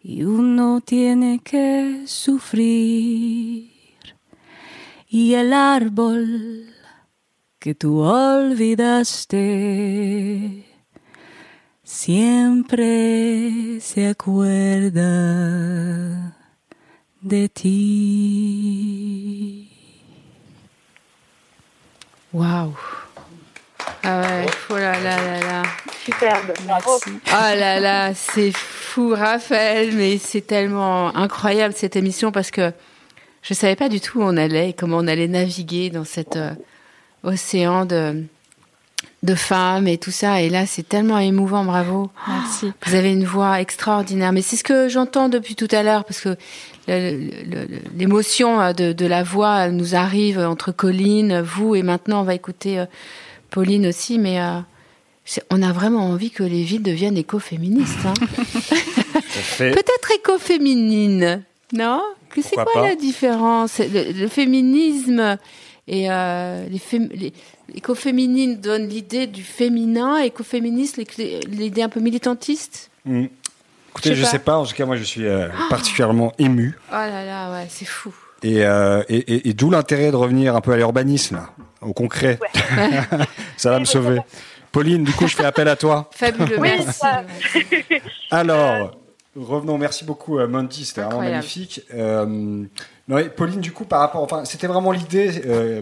y 0.01 0.25
uno 0.25 0.81
tiene 0.81 1.41
que 1.45 2.05
sufrir. 2.07 3.71
Y 5.07 5.35
el 5.35 5.53
árbol 5.53 6.73
que 7.59 7.75
tú 7.75 7.99
olvidaste 7.99 9.35
siempre 11.83 13.79
se 13.81 14.09
acuerda 14.09 15.03
de 17.23 17.47
ti. 17.47 18.83
Waouh! 22.33 22.75
Ah 24.03 24.21
ouais, 24.21 24.47
oh 24.71 24.75
là 24.75 24.99
là 25.01 25.17
là 25.17 25.41
là. 25.41 25.63
Superbe, 26.05 26.53
bravo. 26.67 26.99
Oh 27.07 27.31
là 27.31 27.79
là, 27.79 28.15
c'est 28.15 28.51
fou, 28.53 29.15
Raphaël, 29.15 29.93
mais 29.95 30.19
c'est 30.19 30.41
tellement 30.41 31.15
incroyable 31.15 31.75
cette 31.77 31.95
émission 31.95 32.33
parce 32.33 32.51
que 32.51 32.73
je 33.43 33.55
savais 33.55 33.77
pas 33.77 33.89
du 33.89 34.01
tout 34.01 34.21
où 34.21 34.23
on 34.25 34.37
allait 34.37 34.71
et 34.71 34.73
comment 34.73 34.97
on 34.99 35.07
allait 35.07 35.29
naviguer 35.29 35.91
dans 35.91 36.05
cet 36.05 36.37
euh, 36.37 36.55
océan 37.23 37.85
de, 37.85 38.25
de 39.23 39.35
femmes 39.35 39.87
et 39.87 39.99
tout 39.99 40.11
ça. 40.11 40.41
Et 40.41 40.49
là, 40.49 40.67
c'est 40.67 40.89
tellement 40.89 41.19
émouvant, 41.19 41.65
bravo. 41.65 42.11
Merci. 42.27 42.73
Vous 42.87 42.95
avez 42.95 43.13
une 43.13 43.25
voix 43.25 43.61
extraordinaire. 43.61 44.33
Mais 44.33 44.43
c'est 44.43 44.57
ce 44.57 44.65
que 44.65 44.89
j'entends 44.89 45.29
depuis 45.29 45.55
tout 45.55 45.69
à 45.71 45.83
l'heure 45.83 46.05
parce 46.05 46.21
que 46.21 46.37
l'émotion 46.89 48.61
euh, 48.61 48.73
de, 48.73 49.07
la 49.07 49.23
voix 49.23 49.69
nous 49.69 49.95
arrive 49.95 50.39
entre 50.39 50.73
Colline, 50.73 51.41
vous, 51.41 51.75
et 51.75 51.83
maintenant 51.83 52.21
on 52.21 52.25
va 52.25 52.35
écouter 52.35 52.81
euh, 52.81 52.87
Pauline 53.51 53.87
aussi, 53.87 54.19
mais 54.19 54.41
euh, 54.41 54.59
on 55.51 55.63
a 55.63 55.73
vraiment 55.73 56.07
envie 56.07 56.31
que 56.31 56.43
les 56.43 56.63
villes 56.65 56.83
deviennent 56.83 57.17
écoféministes. 57.17 58.05
Hein. 58.05 58.15
Peut-être 59.59 60.11
écoféminines, 60.17 61.45
non? 61.73 62.03
C'est 62.41 62.57
quoi 62.57 62.83
la 62.83 62.97
différence? 62.97 63.79
Le, 63.79 64.27
féminisme 64.27 65.37
et 65.93 66.09
l'écoféminine 67.75 68.61
donne 68.61 68.89
l'idée 68.89 69.27
du 69.27 69.43
féminin, 69.43 70.19
écoféministe 70.19 70.99
l'idée 71.47 71.83
un 71.83 71.89
peu 71.89 72.01
militantiste. 72.01 72.91
Mm. 73.05 73.27
Écoutez, 73.91 74.15
je, 74.15 74.25
sais, 74.25 74.39
pas. 74.39 74.57
En 74.57 74.65
tout 74.65 74.75
cas, 74.75 74.87
moi, 74.87 74.97
je 74.97 75.05
suis 75.05 75.27
euh, 75.27 75.49
particulièrement 75.69 76.33
ému. 76.39 76.79
Oh 76.91 76.95
là 76.95 77.27
là, 77.27 77.53
ouais, 77.53 77.67
c'est 77.69 77.85
fou. 77.85 78.15
Et, 78.43 78.65
euh, 78.65 79.03
et, 79.11 79.51
et, 79.51 79.53
d'où 79.53 79.69
l'intérêt 79.69 80.11
de 80.11 80.17
revenir 80.17 80.57
un 80.57 80.63
peu 80.63 80.73
à 80.73 80.77
l'urbanisme, 80.79 81.47
au 81.83 81.93
concret. 81.93 82.39
Ça 83.59 83.71
va 83.71 83.79
me 83.79 83.85
sauver. 83.85 84.21
Pauline, 84.73 85.05
du 85.05 85.13
coup, 85.13 85.29
je 85.29 85.37
fais 85.37 85.45
appel 85.45 85.69
à 85.69 85.77
toi. 85.77 86.09
Fabuleux, 86.15 86.59
merci. 86.59 87.03
Alors, 88.31 88.97
revenons. 89.37 89.77
Merci 89.77 90.07
beaucoup, 90.07 90.39
euh, 90.39 90.49
Monty. 90.49 90.87
C'était 90.87 91.03
vraiment 91.03 91.21
magnifique. 91.21 91.83
Euh, 91.93 92.65
Pauline, 93.37 93.61
du 93.61 93.73
coup, 93.73 93.85
par 93.85 94.01
rapport, 94.01 94.23
enfin, 94.23 94.45
c'était 94.45 94.67
vraiment 94.67 94.93
l'idée 94.93 95.43
euh, 95.47 95.81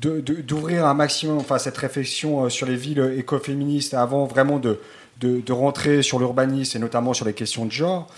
d'ouvrir 0.00 0.86
un 0.86 0.94
maximum, 0.94 1.38
enfin, 1.38 1.58
cette 1.58 1.76
réflexion 1.76 2.48
sur 2.50 2.66
les 2.66 2.76
villes 2.76 3.14
écoféministes 3.16 3.94
avant 3.94 4.26
vraiment 4.26 4.58
de 4.58 4.80
de, 5.20 5.40
de 5.40 5.52
rentrer 5.52 6.02
sur 6.02 6.18
l'urbanisme 6.18 6.76
et 6.76 6.80
notamment 6.80 7.14
sur 7.14 7.24
les 7.24 7.34
questions 7.34 7.64
de 7.64 7.72
genre. 7.72 8.08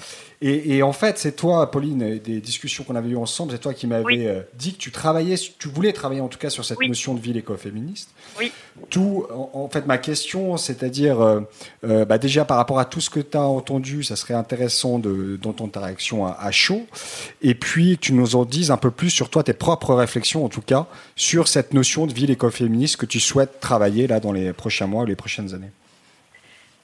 Et, 0.41 0.85
en 0.85 0.93
fait, 0.93 1.19
c'est 1.19 1.35
toi, 1.35 1.69
Pauline, 1.69 2.21
des 2.21 2.41
discussions 2.41 2.85
qu'on 2.85 2.95
avait 2.95 3.09
eues 3.09 3.17
ensemble, 3.17 3.51
c'est 3.51 3.59
toi 3.59 3.75
qui 3.75 3.89
m'avais 3.89 4.29
euh, 4.29 4.43
dit 4.57 4.73
que 4.73 4.79
tu 4.79 4.93
travaillais, 4.93 5.35
tu 5.37 5.69
voulais 5.69 5.93
travailler 5.93 6.21
en 6.21 6.29
tout 6.29 6.39
cas 6.39 6.49
sur 6.49 6.65
cette 6.65 6.79
notion 6.81 7.15
de 7.15 7.21
ville 7.21 7.37
écoféministe. 7.37 8.11
Oui. 8.39 8.53
Tout, 8.89 9.27
en, 9.33 9.69
fait, 9.69 9.87
ma 9.87 9.99
question, 9.99 10.57
c'est-à-dire, 10.57 11.21
euh, 11.21 11.41
euh, 11.83 12.05
bah, 12.05 12.19
déjà 12.19 12.45
par 12.45 12.57
rapport 12.57 12.79
à 12.79 12.85
tout 12.85 13.01
ce 13.01 13.11
que 13.11 13.19
tu 13.19 13.37
as 13.37 13.43
entendu, 13.43 14.05
ça 14.05 14.15
serait 14.15 14.35
intéressant 14.35 15.01
d'entendre 15.01 15.73
ta 15.73 15.81
réaction 15.81 16.25
à, 16.25 16.51
chaud. 16.53 16.87
Et 17.43 17.57
puis, 17.57 17.97
que 17.97 18.03
tu 18.03 18.13
nous 18.13 18.37
en 18.37 18.45
dises 18.45 18.71
un 18.71 18.77
peu 18.77 18.93
plus 18.93 19.11
sur 19.11 19.31
toi, 19.31 19.43
tes 19.43 19.55
propres 19.55 19.93
réflexions 19.93 20.45
en 20.45 20.49
tout 20.49 20.63
cas, 20.63 20.87
sur 21.17 21.49
cette 21.49 21.75
notion 21.75 22.07
de 22.07 22.13
ville 22.13 22.31
écoféministe 22.31 22.97
que 22.97 23.07
tu 23.07 23.19
souhaites 23.19 23.59
travailler 23.59 24.07
là 24.07 24.21
dans 24.21 24.31
les 24.31 24.53
prochains 24.53 24.87
mois 24.87 25.03
ou 25.03 25.07
les 25.07 25.17
prochaines 25.17 25.53
années. 25.53 25.73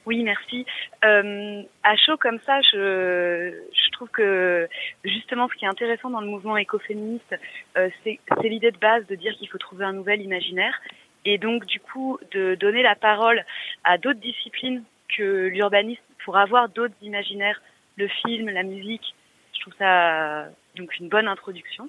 Oui, 0.07 0.23
merci. 0.23 0.67
Euh, 1.05 1.63
à 1.83 1.97
chaud 1.97 2.17
comme 2.19 2.39
ça, 2.41 2.61
je, 2.61 3.53
je 3.73 3.91
trouve 3.93 4.09
que 4.11 4.69
justement 5.05 5.49
ce 5.49 5.55
qui 5.55 5.65
est 5.65 5.69
intéressant 5.69 6.11
dans 6.11 6.21
le 6.21 6.27
mouvement 6.27 6.57
écoféministe, 6.59 7.35
euh, 7.79 7.89
c'est 8.03 8.19
l'idée 8.43 8.71
de 8.71 8.79
base 8.79 9.07
de 9.07 9.15
dire 9.15 9.33
qu'il 9.35 9.49
faut 9.49 9.59
trouver 9.59 9.87
un 9.87 9.95
nouvel 9.95 10.21
imaginaire 10.21 10.79
et 11.25 11.39
donc 11.39 11.65
du 11.67 11.81
coup 11.81 12.19
de 12.33 12.55
donner 12.55 12.83
la 12.83 12.95
parole 12.95 13.45
à 13.83 13.97
d'autres 13.97 14.21
disciplines 14.21 14.85
que 15.17 15.47
l'urbanisme 15.47 16.03
pour 16.25 16.37
avoir 16.37 16.69
d'autres 16.69 16.95
imaginaires, 17.03 17.61
le 17.97 18.09
film, 18.09 18.51
la 18.51 18.63
musique. 18.63 19.15
Je 19.55 19.61
trouve 19.61 19.75
ça 19.79 20.49
donc 20.77 20.99
une 20.99 21.09
bonne 21.09 21.29
introduction. 21.29 21.89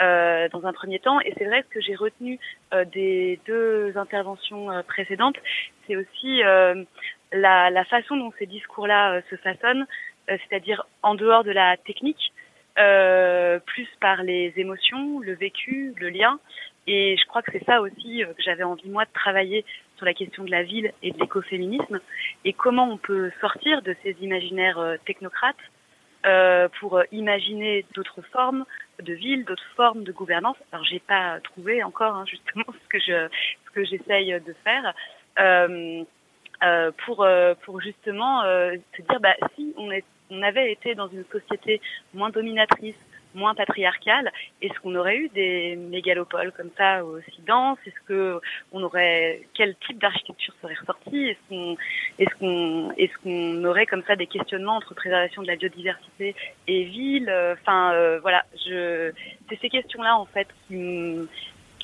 Euh, 0.00 0.48
dans 0.48 0.64
un 0.64 0.72
premier 0.72 0.98
temps. 0.98 1.20
Et 1.20 1.34
c'est 1.36 1.44
vrai 1.44 1.62
que 1.68 1.78
j'ai 1.78 1.94
retenu 1.94 2.38
euh, 2.72 2.86
des 2.86 3.38
deux 3.46 3.92
interventions 3.98 4.70
euh, 4.70 4.82
précédentes, 4.82 5.36
c'est 5.86 5.94
aussi 5.94 6.40
la, 7.32 7.84
façon 7.84 8.16
dont 8.16 8.32
ces 8.38 8.46
discours-là 8.46 9.20
se 9.28 9.36
façonnent, 9.36 9.86
c'est-à-dire 10.26 10.86
en 11.02 11.14
dehors 11.14 11.44
de 11.44 11.50
la 11.50 11.76
technique, 11.76 12.32
plus 12.76 13.88
par 14.00 14.22
les 14.22 14.54
émotions, 14.56 15.18
le 15.18 15.34
vécu, 15.34 15.92
le 15.98 16.08
lien. 16.08 16.38
Et 16.86 17.16
je 17.18 17.26
crois 17.26 17.42
que 17.42 17.52
c'est 17.52 17.64
ça 17.64 17.80
aussi 17.82 18.22
que 18.24 18.42
j'avais 18.42 18.62
envie 18.62 18.88
moi 18.88 19.04
de 19.04 19.12
travailler 19.12 19.64
sur 19.96 20.06
la 20.06 20.14
question 20.14 20.44
de 20.44 20.50
la 20.50 20.62
ville 20.62 20.92
et 21.02 21.10
de 21.10 21.18
l'écoféminisme 21.18 22.00
et 22.44 22.52
comment 22.52 22.88
on 22.90 22.96
peut 22.96 23.30
sortir 23.40 23.82
de 23.82 23.94
ces 24.02 24.16
imaginaires 24.22 24.96
technocrates 25.04 25.56
pour 26.78 27.02
imaginer 27.10 27.84
d'autres 27.94 28.22
formes 28.32 28.64
de 29.00 29.12
ville, 29.12 29.44
d'autres 29.44 29.70
formes 29.76 30.04
de 30.04 30.12
gouvernance. 30.12 30.56
Alors 30.72 30.84
j'ai 30.84 31.00
pas 31.00 31.40
trouvé 31.40 31.82
encore 31.82 32.14
hein, 32.14 32.24
justement 32.26 32.64
ce 32.82 32.88
que 32.88 32.98
je 32.98 33.28
ce 33.66 33.70
que 33.72 33.84
j'essaye 33.84 34.40
de 34.40 34.54
faire. 34.64 34.94
Euh, 35.38 36.04
euh, 36.62 36.90
pour 37.06 37.22
euh, 37.22 37.54
pour 37.64 37.80
justement 37.80 38.42
se 38.42 39.02
dire 39.02 39.20
bah 39.20 39.34
si 39.54 39.74
on 39.78 39.90
est 39.90 40.04
on 40.30 40.42
avait 40.42 40.70
été 40.70 40.94
dans 40.94 41.08
une 41.08 41.24
société 41.24 41.80
moins 42.14 42.30
dominatrice, 42.30 42.98
moins 43.34 43.54
patriarcale, 43.54 44.32
est-ce 44.62 44.78
qu'on 44.80 44.94
aurait 44.94 45.16
eu 45.16 45.28
des 45.30 45.76
mégalopoles 45.76 46.52
comme 46.52 46.70
ça 46.76 47.04
aussi 47.04 47.40
denses? 47.46 47.78
Est-ce 47.86 48.00
que 48.06 48.40
on 48.72 48.82
aurait 48.82 49.42
quel 49.54 49.76
type 49.86 49.98
d'architecture 50.00 50.54
serait 50.60 50.74
ressorti? 50.74 51.28
Est-ce 51.28 51.48
qu'on 51.48 51.76
est-ce 52.18 52.34
qu'on 52.36 52.92
est-ce 52.96 53.16
qu'on 53.22 53.64
aurait 53.64 53.86
comme 53.86 54.02
ça 54.06 54.16
des 54.16 54.26
questionnements 54.26 54.76
entre 54.76 54.94
préservation 54.94 55.42
de 55.42 55.46
la 55.46 55.56
biodiversité 55.56 56.34
et 56.66 56.84
ville? 56.84 57.32
Enfin 57.60 58.18
voilà, 58.20 58.44
je 58.66 59.12
c'est 59.48 59.60
ces 59.60 59.68
questions-là 59.68 60.16
en 60.16 60.26
fait 60.26 60.48
qui 60.68 61.28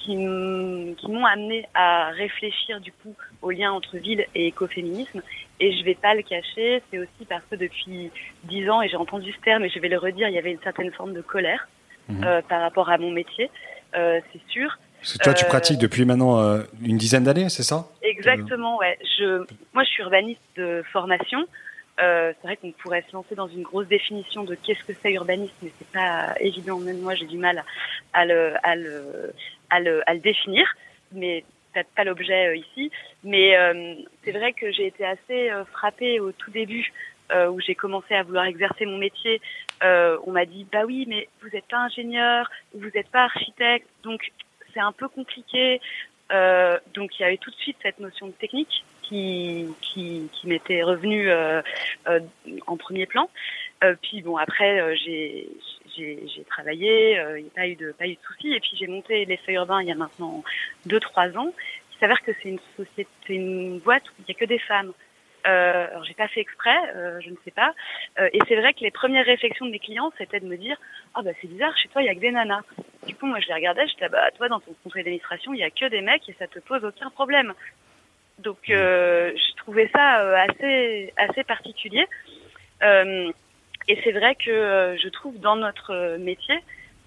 qui 0.07 1.09
m'ont 1.09 1.25
amené 1.25 1.67
à 1.75 2.11
réfléchir 2.11 2.81
du 2.81 2.93
coup 2.93 3.15
au 3.43 3.51
lien 3.51 3.73
entre 3.73 3.97
ville 3.97 4.25
et 4.35 4.47
écoféminisme. 4.47 5.23
Et 5.59 5.73
je 5.77 5.85
vais 5.85 5.95
pas 5.95 6.15
le 6.15 6.23
cacher, 6.23 6.83
c'est 6.91 6.99
aussi 6.99 7.25
parce 7.29 7.43
que 7.51 7.57
depuis 7.57 8.11
dix 8.45 8.69
ans, 8.69 8.83
et 8.83 8.89
j'ai 8.89 8.97
entendu 8.97 9.33
ce 9.33 9.41
terme, 9.41 9.65
et 9.65 9.69
je 9.69 9.79
vais 9.79 9.89
le 9.89 9.99
redire, 9.99 10.29
il 10.29 10.35
y 10.35 10.39
avait 10.39 10.53
une 10.53 10.61
certaine 10.61 10.93
forme 10.93 11.15
de 11.15 11.23
colère 11.23 11.69
mhm. 12.09 12.25
euh, 12.25 12.43
par 12.43 12.61
rapport 12.61 12.91
à 12.91 12.99
mon 12.99 13.11
métier, 13.11 13.51
euh, 13.97 14.21
c'est 14.33 14.43
sûr. 14.49 14.79
Parce 15.01 15.13
que 15.15 15.25
toi, 15.25 15.35
tu 15.35 15.45
euh, 15.45 15.49
pratiques 15.49 15.79
depuis 15.79 16.05
maintenant 16.05 16.61
une 16.83 16.99
dizaine 16.99 17.25
d'années, 17.25 17.49
c'est 17.49 17.63
ça? 17.63 17.89
Exactement, 18.03 18.79
ouais. 18.79 18.99
Je, 19.19 19.45
moi, 19.73 19.85
je 19.85 19.89
suis 19.89 20.03
urbaniste 20.03 20.41
de 20.57 20.83
formation. 20.93 21.47
Euh, 22.03 22.33
c'est 22.35 22.47
vrai 22.47 22.57
qu'on 22.57 22.73
pourrait 22.73 23.05
se 23.09 23.15
lancer 23.15 23.35
dans 23.35 23.49
une 23.49 23.63
grosse 23.63 23.87
définition 23.87 24.45
de 24.45 24.55
qu'est-ce 24.55 24.85
que 24.85 24.93
c'est 25.01 25.13
urbanisme, 25.13 25.55
mais 25.63 25.73
c'est 25.79 25.89
pas 25.89 26.35
évident. 26.41 26.79
Même 26.79 27.01
moi, 27.01 27.15
j'ai 27.15 27.25
du 27.25 27.39
mal 27.39 27.65
à 28.13 28.27
le, 28.27 28.53
à 28.63 28.77
le, 28.77 29.33
à 29.71 29.81
le, 29.81 30.09
à 30.09 30.15
le 30.15 30.21
définir. 30.21 30.67
Mais 31.13 31.45
peut-être 31.73 31.91
pas 31.91 32.05
l'objet 32.05 32.49
euh, 32.49 32.57
ici. 32.57 32.91
Mais 33.25 33.57
euh, 33.57 33.95
c'est 34.25 34.33
vrai 34.33 34.53
que 34.53 34.71
j'ai 34.73 34.87
été 34.87 35.05
assez 35.05 35.51
frappée 35.73 36.21
au 36.21 36.33
tout 36.33 36.51
début 36.51 36.93
où 37.51 37.61
j'ai 37.61 37.75
commencé 37.75 38.15
à 38.15 38.23
vouloir 38.23 38.45
exercer 38.45 38.87
mon 38.87 38.99
métier. 38.99 39.41
on 39.83 40.31
m'a 40.31 40.45
dit 40.45 40.65
bah 40.71 40.85
oui, 40.87 41.07
mais 41.09 41.29
vous 41.43 41.49
n'êtes 41.53 41.67
pas 41.67 41.79
ingénieur, 41.79 42.49
vous 42.73 42.89
n'êtes 42.95 43.11
pas 43.11 43.25
architecte, 43.25 43.89
donc 44.05 44.31
c'est 44.73 44.79
un 44.79 44.93
peu 44.93 45.09
compliqué. 45.09 45.81
donc 46.31 47.19
il 47.19 47.23
y 47.23 47.25
avait 47.25 47.39
tout 47.39 47.51
de 47.51 47.57
suite 47.57 47.79
cette 47.83 47.99
notion 47.99 48.29
de 48.29 48.33
technique 48.33 48.85
qui, 49.09 49.67
qui, 49.81 50.29
qui 50.33 50.47
m'était 50.47 50.83
revenu 50.83 51.31
euh, 51.31 51.63
euh, 52.09 52.21
en 52.67 52.77
premier 52.77 53.07
plan. 53.07 53.31
Euh, 53.85 53.95
puis 54.03 54.23
bon, 54.23 54.37
après, 54.37 54.97
j'ai 54.97 55.49
j'ai 55.97 56.45
travaillé, 56.49 57.13
il 57.39 57.43
n'y 57.43 57.49
a 57.49 57.55
pas 57.55 57.67
eu 57.67 57.77
de 57.77 57.93
pas 57.93 58.07
eu 58.07 58.15
de 58.15 58.21
soucis. 58.27 58.53
Et 58.53 58.61
puis 58.61 58.73
j'ai 58.79 58.87
monté 58.87 59.25
l'effet 59.25 59.55
urbain 59.55 59.81
il 59.83 59.89
y 59.89 59.93
a 59.93 59.95
maintenant 59.95 60.45
deux 60.85 61.01
trois 61.01 61.29
ans. 61.37 61.53
Il 61.97 61.99
s'avère 61.99 62.23
que 62.23 62.33
c'est 62.43 62.51
une 62.51 62.61
société, 62.77 63.35
une 63.35 63.79
boîte 63.79 64.05
où 64.11 64.13
il 64.21 64.25
n'y 64.29 64.35
a 64.35 64.39
que 64.39 64.45
des 64.45 64.59
femmes. 64.59 64.93
Euh, 65.47 65.87
alors 65.91 66.05
j'ai 66.05 66.15
pas 66.15 66.29
fait 66.29 66.41
exprès, 66.41 66.77
euh, 66.95 67.21
je 67.21 67.31
ne 67.31 67.37
sais 67.45 67.51
pas. 67.53 67.73
Euh, 68.19 68.29
et 68.33 68.41
c'est 68.49 68.57
vrai 68.57 68.75
que 68.75 68.81
les 68.81 68.91
premières 68.91 69.25
réflexions 69.25 69.67
de 69.67 69.71
mes 69.71 69.79
clients, 69.79 70.13
c'était 70.19 70.41
de 70.41 70.47
me 70.47 70.57
dire 70.57 70.77
ah 71.15 71.23
bah 71.23 71.31
c'est 71.41 71.47
bizarre, 71.47 71.77
chez 71.79 71.89
toi 71.89 72.03
il 72.03 72.07
y 72.07 72.09
a 72.09 72.15
que 72.15 72.21
des 72.21 72.33
nanas. 72.33 72.63
Du 73.07 73.15
coup 73.15 73.27
moi 73.27 73.39
je 73.41 73.47
les 73.47 73.55
regardais, 73.55 73.87
je 73.87 73.95
disais 73.95 74.09
bah 74.09 74.31
toi 74.37 74.49
dans 74.49 74.61
ton 74.61 74.75
conseil 74.83 75.05
d'administration 75.05 75.55
il 75.55 75.61
y 75.61 75.63
a 75.63 75.71
que 75.71 75.87
des 75.89 76.01
mecs 76.01 76.29
et 76.29 76.35
ça 76.39 76.49
te 76.49 76.59
pose 76.59 76.85
aucun 76.85 77.11
problème. 77.11 77.55
Donc 78.39 78.59
euh, 78.71 79.33
je 79.35 79.57
trouvais 79.57 79.89
ça 79.95 80.43
assez 80.43 81.13
assez 81.17 81.45
particulier. 81.45 82.07
Euh, 83.89 83.93
et 83.93 84.01
c'est 84.05 84.13
vrai 84.13 84.35
que 84.35 84.97
je 85.03 85.09
trouve 85.09 85.39
dans 85.41 85.57
notre 85.57 86.17
métier 86.19 86.55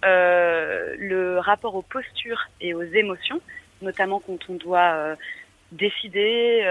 le 0.03 1.37
rapport 1.39 1.75
aux 1.75 1.81
postures 1.81 2.47
et 2.61 2.73
aux 2.73 2.83
émotions, 2.83 3.41
notamment 3.81 4.21
quand 4.25 4.37
on 4.49 4.55
doit 4.55 5.15
décider, 5.71 6.61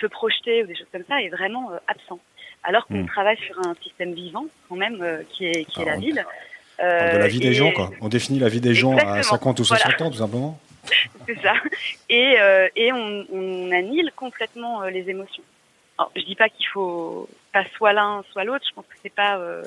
se 0.00 0.06
projeter 0.06 0.64
ou 0.64 0.66
des 0.66 0.74
choses 0.74 0.88
comme 0.92 1.04
ça, 1.08 1.20
est 1.22 1.28
vraiment 1.28 1.70
absent. 1.86 2.18
Alors 2.62 2.86
qu'on 2.86 3.02
hmm. 3.02 3.06
travaille 3.06 3.36
sur 3.36 3.58
un 3.58 3.74
système 3.82 4.14
vivant 4.14 4.46
quand 4.70 4.76
même 4.76 5.04
qui 5.30 5.44
est 5.44 5.66
qui 5.66 5.82
est 5.82 5.84
la 5.84 5.92
ah, 5.92 5.96
ville. 5.96 6.24
de 6.80 7.18
la 7.18 7.28
vie 7.28 7.40
des 7.40 7.52
gens 7.52 7.72
quoi. 7.72 7.90
On 8.00 8.08
définit 8.08 8.38
la 8.38 8.48
vie 8.48 8.62
des 8.62 8.74
gens 8.74 8.96
à 8.96 9.22
50 9.22 9.60
ou 9.60 9.64
60 9.64 10.00
ans 10.00 10.10
tout 10.10 10.18
simplement. 10.18 10.58
c'est 11.26 11.40
ça. 11.40 11.54
Et, 12.08 12.36
euh, 12.38 12.68
et 12.76 12.92
on, 12.92 13.26
on, 13.32 13.72
annule 13.72 14.10
complètement 14.16 14.82
euh, 14.82 14.90
les 14.90 15.08
émotions. 15.08 15.42
Alors, 15.98 16.10
je 16.16 16.22
dis 16.22 16.34
pas 16.34 16.48
qu'il 16.48 16.66
faut 16.68 17.28
pas 17.54 17.64
soit 17.76 17.92
l'un 17.92 18.22
soit 18.32 18.44
l'autre. 18.44 18.64
Je 18.68 18.74
pense 18.74 18.84
que 18.84 18.96
c'est 19.02 19.14
pas 19.14 19.38
euh, 19.38 19.62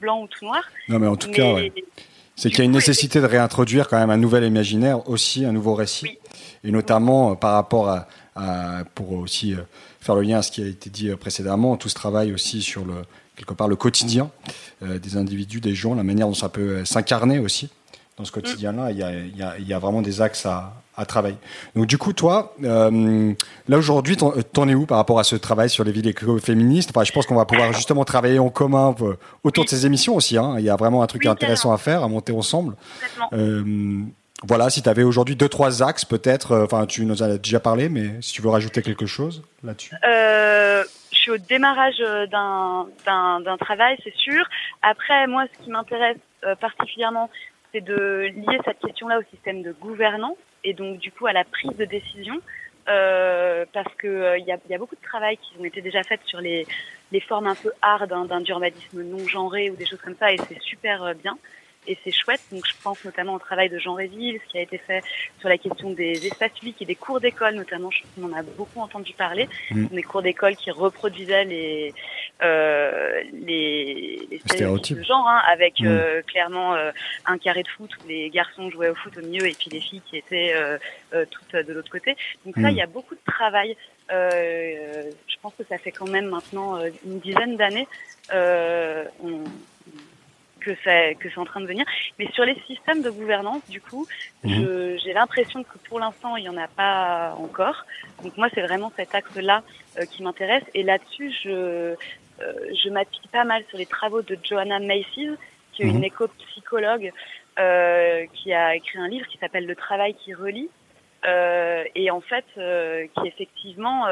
blanc 0.00 0.22
ou 0.22 0.26
tout 0.26 0.44
noir. 0.44 0.62
Non, 0.88 0.98
mais 0.98 1.06
en 1.06 1.16
tout 1.16 1.30
cas, 1.30 1.56
c'est 2.36 2.48
qu'il 2.48 2.60
y 2.60 2.62
a 2.62 2.64
une 2.64 2.72
nécessité 2.72 3.20
de 3.20 3.26
réintroduire 3.26 3.88
quand 3.88 3.98
même 3.98 4.10
un 4.10 4.16
nouvel 4.16 4.44
imaginaire, 4.44 5.08
aussi 5.10 5.44
un 5.44 5.52
nouveau 5.52 5.74
récit, 5.74 6.18
et 6.64 6.70
notamment 6.70 7.34
par 7.34 7.54
rapport 7.54 7.90
à, 7.90 8.08
à, 8.36 8.84
pour 8.94 9.12
aussi 9.12 9.54
faire 10.00 10.14
le 10.14 10.22
lien 10.22 10.38
à 10.38 10.42
ce 10.42 10.52
qui 10.52 10.62
a 10.62 10.66
été 10.66 10.88
dit 10.88 11.10
précédemment, 11.16 11.76
tout 11.76 11.88
ce 11.88 11.94
travail 11.94 12.32
aussi 12.32 12.62
sur 12.62 12.84
le 12.84 12.94
quelque 13.36 13.54
part 13.54 13.68
le 13.68 13.76
quotidien 13.76 14.30
des 14.82 15.16
individus, 15.16 15.60
des 15.60 15.74
gens, 15.74 15.94
la 15.94 16.02
manière 16.02 16.26
dont 16.26 16.34
ça 16.34 16.48
peut 16.48 16.84
s'incarner 16.84 17.38
aussi 17.38 17.70
dans 18.18 18.24
ce 18.24 18.32
quotidien-là. 18.32 18.90
Il 18.90 18.98
y 18.98 19.02
a, 19.02 19.12
il 19.12 19.36
y 19.36 19.42
a, 19.42 19.54
il 19.58 19.66
y 19.66 19.72
a 19.72 19.78
vraiment 19.78 20.02
des 20.02 20.20
axes 20.20 20.44
à, 20.46 20.74
à 20.96 21.06
travailler. 21.06 21.36
Donc 21.76 21.86
du 21.86 21.96
coup, 21.96 22.12
toi, 22.12 22.54
euh, 22.64 23.32
là 23.68 23.78
aujourd'hui, 23.78 24.16
t'en 24.16 24.68
es 24.68 24.74
où 24.74 24.84
par 24.84 24.98
rapport 24.98 25.20
à 25.20 25.24
ce 25.24 25.36
travail 25.36 25.70
sur 25.70 25.84
les 25.84 25.92
villes 25.92 26.08
écoféministes? 26.08 26.90
Enfin, 26.90 27.04
Je 27.04 27.12
pense 27.12 27.24
qu'on 27.24 27.36
va 27.36 27.44
pouvoir 27.44 27.72
justement 27.72 28.04
travailler 28.04 28.40
en 28.40 28.50
commun 28.50 28.94
euh, 29.00 29.14
autour 29.44 29.64
de 29.64 29.70
ces 29.70 29.86
émissions 29.86 30.16
aussi. 30.16 30.36
Hein. 30.36 30.56
Il 30.58 30.64
y 30.64 30.70
a 30.70 30.76
vraiment 30.76 31.02
un 31.02 31.06
truc 31.06 31.24
intéressant 31.26 31.72
à 31.72 31.78
faire, 31.78 32.02
à 32.02 32.08
monter 32.08 32.32
ensemble. 32.32 32.74
Euh, 33.32 34.02
voilà, 34.44 34.70
si 34.70 34.82
tu 34.82 34.88
avais 34.88 35.04
aujourd'hui 35.04 35.36
deux, 35.36 35.48
trois 35.48 35.82
axes 35.82 36.04
peut-être, 36.04 36.52
euh, 36.52 36.64
enfin 36.64 36.86
tu 36.86 37.04
nous 37.04 37.22
as 37.22 37.38
déjà 37.38 37.60
parlé, 37.60 37.88
mais 37.88 38.10
si 38.20 38.32
tu 38.32 38.42
veux 38.42 38.50
rajouter 38.50 38.82
quelque 38.82 39.06
chose 39.06 39.42
là-dessus. 39.62 39.94
Euh, 40.04 40.84
je 41.12 41.16
suis 41.16 41.30
au 41.30 41.38
démarrage 41.38 41.98
d'un 42.30 43.56
travail, 43.60 43.96
c'est 44.04 44.14
sûr. 44.16 44.44
Après, 44.82 45.26
moi, 45.26 45.44
ce 45.52 45.64
qui 45.64 45.70
m'intéresse 45.70 46.18
particulièrement, 46.60 47.28
c'est 47.72 47.80
de 47.80 48.30
lier 48.34 48.58
cette 48.64 48.80
question-là 48.80 49.18
au 49.18 49.22
système 49.30 49.62
de 49.62 49.72
gouvernance 49.72 50.36
et 50.64 50.74
donc 50.74 50.98
du 50.98 51.12
coup 51.12 51.26
à 51.26 51.32
la 51.32 51.44
prise 51.44 51.76
de 51.76 51.84
décision. 51.84 52.40
Euh, 52.88 53.66
parce 53.70 53.94
que 53.96 54.06
il 54.38 54.50
euh, 54.50 54.56
y, 54.70 54.74
a, 54.74 54.78
beaucoup 54.78 54.94
de 54.94 55.02
travail 55.02 55.36
qui 55.36 55.52
ont 55.60 55.64
été 55.64 55.82
déjà 55.82 56.02
fait 56.02 56.20
sur 56.24 56.40
les, 56.40 56.66
formes 57.28 57.46
un 57.46 57.54
peu 57.54 57.70
hard 57.82 58.10
hein, 58.12 58.24
d'un 58.24 58.42
urbanisme 58.44 59.02
non 59.02 59.26
genré 59.26 59.68
ou 59.68 59.76
des 59.76 59.84
choses 59.84 60.00
comme 60.00 60.16
ça 60.16 60.32
et 60.32 60.38
c'est 60.38 60.58
super 60.62 61.02
euh, 61.02 61.12
bien 61.12 61.36
et 61.88 61.98
c'est 62.04 62.12
chouette. 62.12 62.40
Donc 62.52 62.64
je 62.66 62.74
pense 62.82 63.04
notamment 63.04 63.34
au 63.34 63.38
travail 63.38 63.68
de 63.68 63.78
Jean 63.78 63.94
Réville, 63.94 64.38
ce 64.44 64.52
qui 64.52 64.58
a 64.58 64.62
été 64.62 64.78
fait 64.78 65.02
sur 65.40 65.48
la 65.48 65.58
question 65.58 65.90
des 65.90 66.26
espaces 66.26 66.52
publics 66.52 66.80
et 66.80 66.84
des 66.84 66.94
cours 66.94 67.20
d'école 67.20 67.54
notamment. 67.54 67.90
Je 67.90 68.02
on 68.20 68.26
en 68.26 68.32
a 68.32 68.42
beaucoup 68.42 68.80
entendu 68.80 69.12
parler. 69.14 69.48
Mm. 69.70 69.86
Des 69.86 70.02
cours 70.02 70.22
d'école 70.22 70.56
qui 70.56 70.70
reproduisaient 70.70 71.44
les 71.44 71.94
euh, 72.42 73.22
les, 73.32 74.26
les 74.30 74.38
stéréotypes 74.38 74.98
de 74.98 75.02
genre, 75.02 75.26
hein, 75.28 75.40
avec 75.50 75.80
mm. 75.80 75.86
euh, 75.86 76.22
clairement 76.22 76.74
euh, 76.74 76.90
un 77.26 77.38
carré 77.38 77.62
de 77.62 77.68
foot 77.68 77.90
où 78.04 78.08
les 78.08 78.30
garçons 78.30 78.70
jouaient 78.70 78.90
au 78.90 78.94
foot 78.94 79.16
au 79.16 79.22
milieu 79.22 79.46
et 79.46 79.54
puis 79.54 79.70
les 79.70 79.80
filles 79.80 80.02
qui 80.08 80.16
étaient 80.16 80.54
euh, 80.54 80.78
toutes 81.30 81.66
de 81.66 81.72
l'autre 81.72 81.90
côté. 81.90 82.16
Donc 82.44 82.54
ça, 82.56 82.68
mm. 82.68 82.70
il 82.70 82.76
y 82.76 82.82
a 82.82 82.86
beaucoup 82.86 83.14
de 83.14 83.20
travail. 83.26 83.76
je 84.10 85.36
pense 85.42 85.54
que 85.58 85.64
ça 85.68 85.78
fait 85.78 85.92
quand 85.92 86.08
même 86.08 86.26
maintenant 86.26 86.78
une 87.04 87.18
dizaine 87.20 87.56
d'années. 87.56 87.88
On, 88.32 89.44
que 90.68 90.80
c'est 90.84 91.16
que 91.18 91.28
c'est 91.30 91.38
en 91.38 91.44
train 91.44 91.60
de 91.60 91.66
venir. 91.66 91.84
Mais 92.18 92.30
sur 92.32 92.44
les 92.44 92.58
systèmes 92.66 93.02
de 93.02 93.10
gouvernance, 93.10 93.62
du 93.68 93.80
coup, 93.80 94.06
mhm. 94.44 94.98
j'ai 95.02 95.12
l'impression 95.12 95.62
que 95.62 95.78
pour 95.88 95.98
l'instant, 96.00 96.36
il 96.36 96.44
y 96.44 96.48
en 96.48 96.56
a 96.56 96.68
pas 96.68 97.34
encore. 97.38 97.84
Donc 98.22 98.36
moi, 98.36 98.48
c'est 98.54 98.62
vraiment 98.62 98.92
cet 98.96 99.14
axe-là 99.14 99.62
euh, 99.98 100.04
qui 100.04 100.22
m'intéresse. 100.22 100.64
Et 100.74 100.82
là-dessus, 100.82 101.32
je 101.42 101.94
euh, 102.40 102.52
je 102.82 102.88
m'appuie 102.90 103.28
pas 103.32 103.44
mal 103.44 103.64
sur 103.68 103.78
les 103.78 103.86
travaux 103.86 104.22
de 104.22 104.38
Joanna 104.44 104.78
Macy's, 104.78 105.32
qui 105.72 105.82
est 105.82 105.86
une 105.86 105.98
mhm. 105.98 106.04
éco-psychologue 106.04 107.12
euh, 107.58 108.26
qui 108.34 108.52
a 108.52 108.76
écrit 108.76 108.98
un 108.98 109.08
livre 109.08 109.26
qui 109.26 109.38
s'appelle 109.38 109.66
Le 109.66 109.74
travail 109.74 110.14
qui 110.14 110.34
relie. 110.34 110.68
Euh, 111.26 111.82
et 111.96 112.12
en 112.12 112.20
fait, 112.20 112.44
euh, 112.56 113.06
qui 113.16 113.26
effectivement 113.26 114.06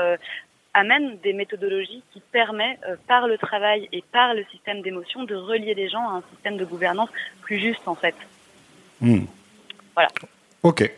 amène 0.76 1.18
des 1.22 1.32
méthodologies 1.32 2.02
qui 2.12 2.20
permettent, 2.32 2.78
euh, 2.88 2.96
par 3.08 3.26
le 3.26 3.38
travail 3.38 3.88
et 3.92 4.04
par 4.12 4.34
le 4.34 4.44
système 4.52 4.82
d'émotion, 4.82 5.24
de 5.24 5.34
relier 5.34 5.74
les 5.74 5.88
gens 5.88 6.06
à 6.08 6.18
un 6.18 6.22
système 6.34 6.58
de 6.58 6.64
gouvernance 6.64 7.08
plus 7.40 7.58
juste, 7.58 7.86
en 7.86 7.94
fait. 7.94 8.14
Hmm. 9.00 9.24
Voilà. 9.94 10.10
Ok. 10.62 10.90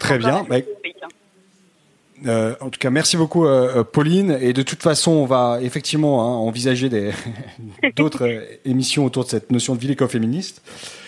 Très 0.00 0.18
bien. 0.18 0.44
Bah, 0.48 0.56
hein. 0.56 1.08
euh, 2.26 2.54
en 2.60 2.68
tout 2.68 2.78
cas, 2.78 2.90
merci 2.90 3.16
beaucoup, 3.16 3.46
euh, 3.46 3.84
Pauline. 3.84 4.36
Et 4.40 4.52
de 4.52 4.62
toute 4.62 4.82
façon, 4.82 5.12
on 5.12 5.24
va 5.24 5.60
effectivement 5.62 6.22
hein, 6.22 6.36
envisager 6.36 6.90
d'autres 7.96 8.44
émissions 8.66 9.04
autour 9.06 9.24
de 9.24 9.30
cette 9.30 9.50
notion 9.50 9.74
de 9.74 9.80
ville 9.80 9.92
écoféministe. 9.92 10.62
Euh, 10.62 11.07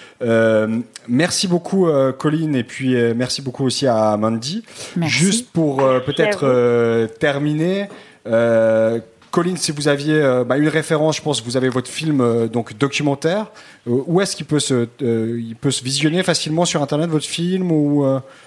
merci 1.09 1.49
beaucoup, 1.49 1.89
euh, 1.89 2.13
Colline, 2.13 2.55
et 2.55 2.65
puis 2.65 2.95
euh, 2.95 3.15
merci 3.17 3.43
beaucoup 3.43 3.65
aussi 3.65 3.87
à 3.87 4.17
Mandy. 4.17 4.65
Juste 5.03 5.51
pour 5.51 5.79
peut-être 6.07 7.07
terminer, 7.19 7.89
Colline, 9.31 9.57
si 9.57 9.71
vous 9.71 9.89
aviez 9.89 10.43
bah, 10.47 10.59
une 10.59 10.69
référence, 10.69 11.17
je 11.17 11.23
pense 11.23 11.41
que 11.41 11.47
vous 11.47 11.57
avez 11.57 11.69
votre 11.69 11.89
film 11.89 12.49
donc 12.49 12.77
documentaire. 12.77 13.47
où 13.87 14.21
est-ce 14.21 14.37
qu'il 14.37 14.47
peut 14.47 14.61
se, 14.61 14.89
il 15.01 15.57
peut 15.61 15.71
se 15.71 15.85
visionner 15.85 16.23
facilement 16.23 16.65
sur 16.65 16.83
Internet 16.83 17.11
votre 17.11 17.27
film 17.27 17.71
ou 17.71 18.05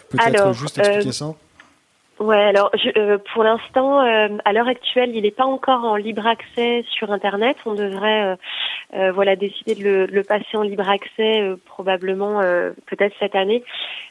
peut-être 0.10 0.54
juste 0.54 0.78
expliquer 0.78 1.12
ça? 1.12 1.34
Ouais, 2.24 2.42
alors 2.42 2.72
je, 2.76 3.18
pour 3.34 3.44
l'instant, 3.44 4.00
à 4.00 4.54
l'heure 4.54 4.70
actuelle, 4.70 5.12
il 5.14 5.24
n'est 5.24 5.32
pas 5.32 5.44
encore 5.44 5.84
en 5.84 5.98
libre 5.98 6.26
accès 6.26 6.86
sur 6.90 7.12
Internet. 7.12 7.58
On 7.66 7.74
devrait 7.74 8.38
euh, 8.96 9.12
voilà, 9.12 9.36
décider 9.36 9.74
de 9.74 9.84
le, 9.84 10.06
le, 10.06 10.24
passer 10.24 10.56
en 10.56 10.62
libre 10.62 10.88
accès 10.88 11.42
euh, 11.42 11.56
probablement 11.66 12.42
euh, 12.42 12.74
peut-être 12.86 13.16
cette 13.20 13.34
année. 13.34 13.64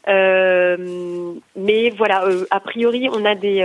mais 0.08 1.90
voilà, 1.90 2.24
a 2.50 2.60
priori, 2.60 3.08
on 3.12 3.24
a 3.24 3.36
des, 3.36 3.64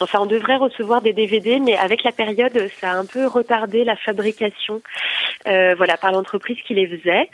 enfin, 0.00 0.18
on 0.20 0.26
devrait 0.26 0.56
recevoir 0.56 1.02
des 1.02 1.12
DVD, 1.12 1.60
mais 1.60 1.76
avec 1.76 2.02
la 2.02 2.10
période, 2.10 2.68
ça 2.80 2.90
a 2.90 2.96
un 2.96 3.06
peu 3.06 3.26
retardé 3.26 3.84
la 3.84 3.94
fabrication, 3.94 4.82
voilà, 5.44 5.96
par 5.96 6.10
l'entreprise 6.10 6.58
qui 6.66 6.74
les 6.74 6.88
faisait. 6.88 7.30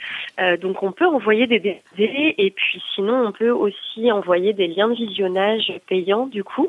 donc, 0.59 0.83
on 0.83 0.93
peut 0.93 1.07
envoyer 1.07 1.47
des 1.47 1.59
DVD 1.59 2.35
et 2.37 2.51
puis 2.51 2.83
sinon, 2.95 3.27
on 3.27 3.33
peut 3.33 3.51
aussi 3.51 4.13
envoyer 4.13 4.53
des 4.53 4.67
liens 4.67 4.89
de 4.89 4.95
visionnage 4.95 5.73
payants 5.89 6.27
du 6.37 6.45
coup. 6.45 6.69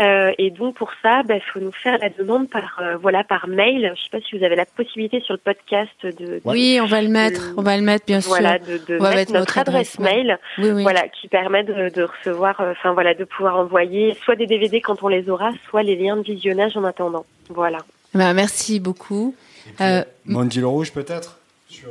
et 0.00 0.50
donc 0.50 0.76
pour 0.76 0.90
ça, 1.02 1.20
il 1.22 1.28
bah, 1.28 1.34
faut 1.52 1.60
nous 1.60 1.72
faire 1.72 1.98
la 1.98 2.08
demande 2.08 2.48
par 2.48 2.80
voilà 3.00 3.22
par 3.22 3.46
mail. 3.48 3.92
Je 3.96 4.02
sais 4.02 4.10
pas 4.10 4.20
si 4.26 4.36
vous 4.36 4.44
avez 4.44 4.56
la 4.56 4.64
possibilité 4.64 5.20
sur 5.20 5.34
le 5.34 5.38
podcast 5.38 5.90
de, 6.02 6.40
oui, 6.44 6.78
on 6.80 6.86
va 6.86 7.02
le 7.02 7.08
mettre, 7.08 7.52
on 7.56 7.62
va 7.62 7.76
le 7.76 7.82
mettre 7.82 8.06
bien 8.06 8.20
sûr. 8.20 8.34
De, 8.34 8.98
mettre, 8.98 9.32
notre, 9.32 9.58
adresse, 9.58 9.98
mail, 9.98 10.38
voilà, 10.58 11.08
qui 11.08 11.28
permet 11.28 11.64
de, 11.64 12.02
recevoir, 12.02 12.60
euh, 12.60 12.72
enfin 12.72 12.92
voilà, 12.92 13.14
de 13.14 13.24
pouvoir 13.24 13.56
envoyer 13.56 14.16
soit 14.24 14.36
des 14.36 14.46
DVD 14.46 14.80
quand 14.80 15.02
on 15.02 15.08
les 15.08 15.28
aura, 15.28 15.50
soit 15.68 15.82
les 15.82 15.96
liens 15.96 16.16
de 16.16 16.22
visionnage 16.22 16.76
en 16.76 16.84
attendant. 16.84 17.26
Voilà. 17.48 17.78
Bah, 18.14 18.32
merci 18.32 18.80
beaucoup. 18.80 19.34
Euh, 19.80 20.04
le 20.26 20.66
Rouge 20.66 20.92
peut-être 20.92 21.38
sur. 21.68 21.88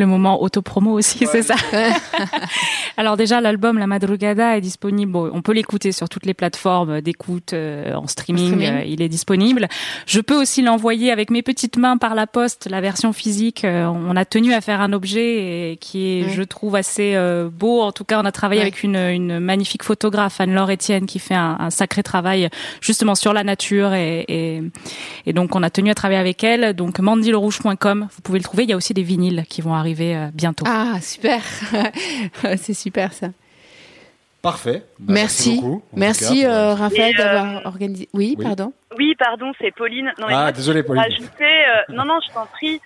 Le 0.00 0.06
moment 0.06 0.42
auto-promo 0.42 0.92
aussi, 0.92 1.26
c'est 1.30 1.42
ça. 1.42 1.54
Alors 2.96 3.18
déjà, 3.18 3.42
l'album 3.42 3.76
La 3.76 3.86
Madrugada 3.86 4.56
est 4.56 4.62
disponible. 4.62 5.14
on 5.14 5.42
peut 5.42 5.52
l'écouter 5.52 5.92
sur 5.92 6.08
toutes 6.08 6.24
les 6.24 6.32
plateformes 6.32 7.02
d'écoute 7.02 7.52
euh, 7.52 7.92
en 7.92 8.06
streaming. 8.06 8.62
Euh, 8.62 8.82
il 8.86 9.02
est 9.02 9.10
disponible. 9.10 9.68
Je 10.06 10.22
peux 10.22 10.40
aussi 10.40 10.62
l'envoyer 10.62 11.12
avec 11.12 11.30
mes 11.30 11.42
petites 11.42 11.76
mains 11.76 11.98
par 11.98 12.14
la 12.14 12.26
poste. 12.26 12.66
La 12.70 12.80
version 12.80 13.12
physique, 13.12 13.62
euh, 13.66 13.84
on 13.88 14.16
a 14.16 14.24
tenu 14.24 14.54
à 14.54 14.62
faire 14.62 14.80
un 14.80 14.94
objet 14.94 15.76
qui 15.82 16.06
est, 16.06 16.30
je 16.30 16.42
trouve, 16.44 16.76
assez 16.76 17.14
beau. 17.52 17.82
En 17.82 17.92
tout 17.92 18.04
cas, 18.04 18.22
on 18.22 18.24
a 18.24 18.32
travaillé 18.32 18.62
avec 18.62 18.82
une, 18.82 18.96
une, 18.96 19.38
magnifique 19.38 19.82
photographe, 19.82 20.40
Anne-Laure 20.40 20.70
Etienne, 20.70 21.04
qui 21.04 21.18
fait 21.18 21.34
un, 21.34 21.58
un, 21.60 21.68
sacré 21.68 22.02
travail 22.02 22.48
justement 22.80 23.14
sur 23.14 23.34
la 23.34 23.44
nature. 23.44 23.92
Et, 23.92 24.24
et, 24.28 24.62
et, 25.26 25.34
donc, 25.34 25.54
on 25.54 25.62
a 25.62 25.68
tenu 25.68 25.90
à 25.90 25.94
travailler 25.94 26.20
avec 26.20 26.42
elle. 26.42 26.72
Donc, 26.72 27.00
mandylerouge.com, 27.00 28.08
vous 28.10 28.22
pouvez 28.22 28.38
le 28.38 28.44
trouver. 28.44 28.62
Il 28.62 28.70
y 28.70 28.72
a 28.72 28.76
aussi 28.76 28.94
des 28.94 29.02
vinyles 29.02 29.44
qui 29.46 29.60
vont 29.60 29.74
arriver 29.74 29.89
euh, 29.98 30.30
bientôt. 30.32 30.64
Ah, 30.68 31.00
super. 31.00 31.42
C'est 32.56 32.74
super 32.74 33.12
ça. 33.12 33.28
Parfait. 34.42 34.82
Bah, 34.98 35.12
merci. 35.14 35.60
Merci, 35.92 36.46
euh, 36.46 36.74
Raphaël 36.74 37.14
d'avoir 37.14 37.58
euh, 37.58 37.68
organisé. 37.68 38.08
Oui, 38.14 38.36
pardon. 38.40 38.72
Oui, 38.96 39.14
pardon, 39.18 39.52
c'est 39.60 39.70
Pauline. 39.70 40.12
Non, 40.18 40.26
ah, 40.30 40.50
désolé, 40.50 40.82
Pauline. 40.82 41.04
non, 41.90 42.04
non, 42.04 42.18
je 42.26 42.32
t'en 42.32 42.46
prie. 42.46 42.80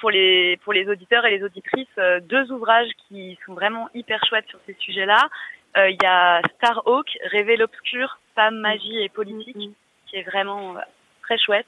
pour 0.00 0.10
les 0.10 0.56
pour 0.62 0.72
les 0.72 0.88
auditeurs 0.88 1.24
et 1.26 1.36
les 1.36 1.44
auditrices, 1.44 1.88
deux 2.28 2.50
ouvrages 2.52 2.90
qui 3.08 3.36
sont 3.44 3.54
vraiment 3.54 3.88
hyper 3.94 4.24
chouettes 4.28 4.46
sur 4.48 4.60
ces 4.66 4.76
sujets-là. 4.78 5.28
Il 5.76 5.98
y 6.00 6.06
a 6.06 6.40
Starhawk, 6.56 7.06
Rêver 7.30 7.56
l'obscur, 7.56 8.20
femme, 8.34 8.58
magie 8.58 8.98
et 8.98 9.08
politique, 9.08 9.56
mm-hmm. 9.56 9.72
qui 10.06 10.16
est 10.16 10.22
vraiment 10.22 10.76
très 11.22 11.38
chouette. 11.38 11.66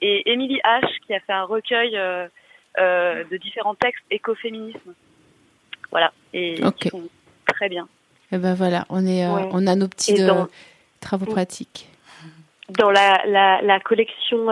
Et 0.00 0.30
Émilie 0.32 0.60
H, 0.64 0.86
qui 1.06 1.14
a 1.14 1.20
fait 1.20 1.32
un 1.32 1.44
recueil 1.44 1.98
euh, 2.78 3.24
de 3.30 3.36
différents 3.36 3.74
textes 3.74 4.04
écoféminisme. 4.10 4.94
Voilà, 5.90 6.12
et 6.34 6.60
très 7.46 7.68
bien. 7.68 7.88
Et 8.30 8.34
eh 8.34 8.38
ben 8.38 8.54
voilà, 8.54 8.84
on 8.90 9.06
est, 9.06 9.24
euh, 9.24 9.48
on 9.52 9.66
a 9.66 9.74
nos 9.74 9.88
petits 9.88 10.22
euh, 10.22 10.44
travaux 11.00 11.24
pratiques. 11.24 11.88
Dans 12.78 12.90
la, 12.90 13.22
la, 13.26 13.62
la 13.62 13.80
collection, 13.80 14.48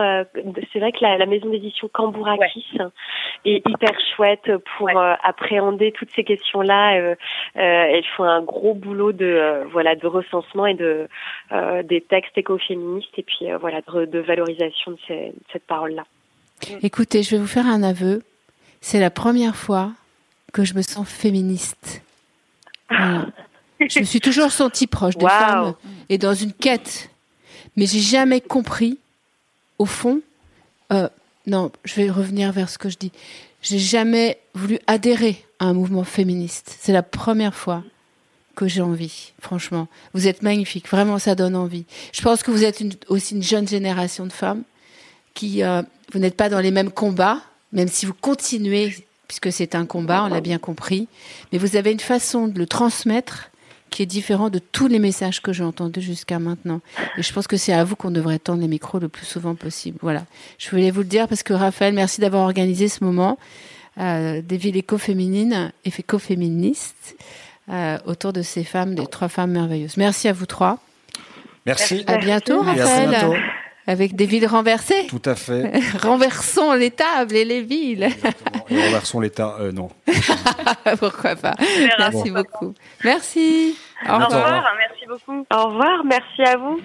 c'est 0.73 0.79
vrai 0.79 0.93
que 0.93 1.03
la, 1.03 1.19
la 1.19 1.27
maison 1.27 1.51
d'édition 1.51 1.91
Cambourakis 1.93 2.79
est 3.45 3.69
hyper 3.69 3.93
chouette 4.17 4.51
pour 4.79 4.89
appréhender 5.23 5.93
toutes 5.93 6.09
ces 6.17 6.25
questions-là. 6.25 6.97
Euh, 6.97 7.15
elles 7.55 8.07
font 8.17 8.25
un 8.25 8.41
gros 8.41 8.73
boulot 8.73 9.13
de 9.13 9.65
voilà 9.71 9.95
de 9.95 10.07
recensement 10.07 10.65
et 10.65 10.73
de 10.73 11.07
des 11.83 12.01
textes 12.01 12.39
écoféministes 12.39 13.19
et 13.19 13.23
puis 13.23 13.53
voilà 13.61 13.83
de, 13.83 14.07
de, 14.07 14.19
valorisation 14.21 14.93
de, 14.93 14.99
ces, 15.07 15.27
de 15.27 15.45
cette 15.53 15.67
parole-là. 15.67 16.05
Écoutez, 16.83 17.23
je 17.23 17.31
vais 17.31 17.39
vous 17.39 17.47
faire 17.47 17.67
un 17.67 17.83
aveu. 17.83 18.23
C'est 18.81 19.01
la 19.01 19.11
première 19.11 19.57
fois 19.57 19.93
que 20.53 20.65
je 20.65 20.75
me 20.75 20.83
sens 20.83 21.09
féministe. 21.09 22.03
je 22.91 24.01
me 24.01 24.05
suis 24.05 24.21
toujours 24.21 24.53
sentie 24.53 24.87
proche 24.87 25.17
des 25.17 25.27
femmes 25.27 25.75
et 26.09 26.19
dans 26.19 26.35
une 26.35 26.53
quête. 26.53 27.11
Mais 27.77 27.87
j'ai 27.87 28.01
jamais 28.01 28.41
compris, 28.41 28.99
au 29.79 29.87
fond, 29.87 30.21
euh, 30.93 31.09
non, 31.47 31.71
je 31.85 31.95
vais 31.95 32.11
revenir 32.11 32.53
vers 32.53 32.71
ce 32.71 32.79
que 32.79 32.89
je 32.89 32.97
dis. 32.97 33.13
J'ai 33.63 33.79
jamais 33.79 34.39
voulu 34.55 34.79
adhérer 34.87 35.45
à 35.59 35.67
un 35.67 35.75
mouvement 35.75 36.05
féministe. 36.05 36.77
C'est 36.81 36.93
la 36.93 37.03
première 37.03 37.55
fois 37.55 37.83
que 38.55 38.67
j'ai 38.67 38.81
envie, 38.81 39.33
franchement. 39.41 39.89
Vous 40.15 40.27
êtes 40.29 40.43
magnifique, 40.43 40.89
vraiment, 40.89 41.19
ça 41.19 41.35
donne 41.35 41.55
envie. 41.55 41.85
Je 42.13 42.23
pense 42.23 42.43
que 42.43 42.51
vous 42.51 42.65
êtes 42.65 42.83
aussi 43.09 43.35
une 43.35 43.43
jeune 43.43 43.69
génération 43.69 44.27
de 44.27 44.33
femmes 44.33 44.63
qui, 45.37 45.63
euh, 45.63 45.83
vous 46.13 46.19
n'êtes 46.19 46.37
pas 46.37 46.49
dans 46.49 46.59
les 46.59 46.73
mêmes 46.73 46.91
combats, 46.91 47.41
même 47.73 47.87
si 47.87 48.07
vous 48.07 48.15
continuez, 48.15 49.07
puisque 49.29 49.53
c'est 49.53 49.77
un 49.77 49.87
combat, 49.87 50.25
on 50.25 50.29
l'a 50.29 50.41
bien 50.41 50.59
compris, 50.59 51.07
mais 51.53 51.59
vous 51.59 51.77
avez 51.77 51.93
une 51.93 52.01
façon 52.01 52.49
de 52.49 52.59
le 52.59 52.67
transmettre 52.67 53.51
qui 53.91 54.03
est 54.03 54.07
différent 54.07 54.51
de 54.51 54.59
tous 54.59 54.89
les 54.89 54.99
messages 54.99 55.41
que 55.41 55.53
j'ai 55.53 55.63
entendus 55.63 56.01
jusqu'à 56.01 56.39
maintenant. 56.39 56.81
Et 57.17 57.23
je 57.23 57.33
pense 57.33 57.47
que 57.47 57.57
c'est 57.57 57.73
à 57.73 57.85
vous 57.85 57.95
qu'on 57.97 58.11
devrait 58.11 58.39
tendre 58.39 58.61
les 58.61 58.69
micros 58.69 58.99
le 58.99 59.09
plus 59.09 59.27
souvent 59.27 59.55
possible. 59.55 59.99
Voilà. 60.03 60.25
Je 60.59 60.69
voulais 60.71 60.91
vous 60.91 61.01
le 61.01 61.07
dire 61.07 61.29
parce 61.29 61.43
que 61.43 61.53
Raphaël, 61.53 61.95
merci 61.95 62.21
d'avoir 62.21 62.43
organisé 62.43 62.89
ce 62.89 63.05
moment 63.05 63.39
euh, 63.99 64.43
des 64.43 64.57
villes 64.57 64.77
éco-féminines 64.77 65.73
et 65.85 65.93
éco-féministes 65.97 67.17
euh, 67.69 67.99
autour 68.07 68.33
de 68.33 68.43
ces 68.43 68.65
femmes, 68.65 68.95
des 68.95 69.07
trois 69.07 69.29
femmes 69.29 69.53
merveilleuses. 69.53 69.97
Merci 69.97 70.29
à 70.29 70.33
vous 70.33 70.47
trois. 70.47 70.79
Merci. 71.65 72.05
À 72.07 72.19
bientôt, 72.19 72.61
Raphaël. 72.63 73.41
Avec 73.89 74.17
des 74.17 74.27
villes 74.27 74.47
renversées 74.47 75.07
Tout 75.09 75.23
à 75.25 75.35
fait. 75.37 75.73
Renversons 76.03 76.73
les 76.73 76.91
tables 76.91 77.35
et 77.37 77.45
les 77.45 77.63
villes. 77.63 78.03
Exactement. 78.05 78.65
Et 78.69 78.83
renversons 78.85 79.21
l'État. 79.21 79.57
Euh, 79.61 79.71
non. 79.73 79.89
Pourquoi 80.99 81.37
pas. 81.37 81.55
Merci 81.99 82.31
beaucoup. 82.31 82.75
Merci. 83.05 83.77
Au 84.05 84.11
Au 84.11 84.15
revoir. 84.15 84.31
revoir, 84.45 84.73
merci 84.77 85.07
beaucoup. 85.07 85.47
Au 85.55 85.67
revoir, 85.69 86.05
merci 86.05 86.43
à 86.43 86.57
vous. 86.57 86.81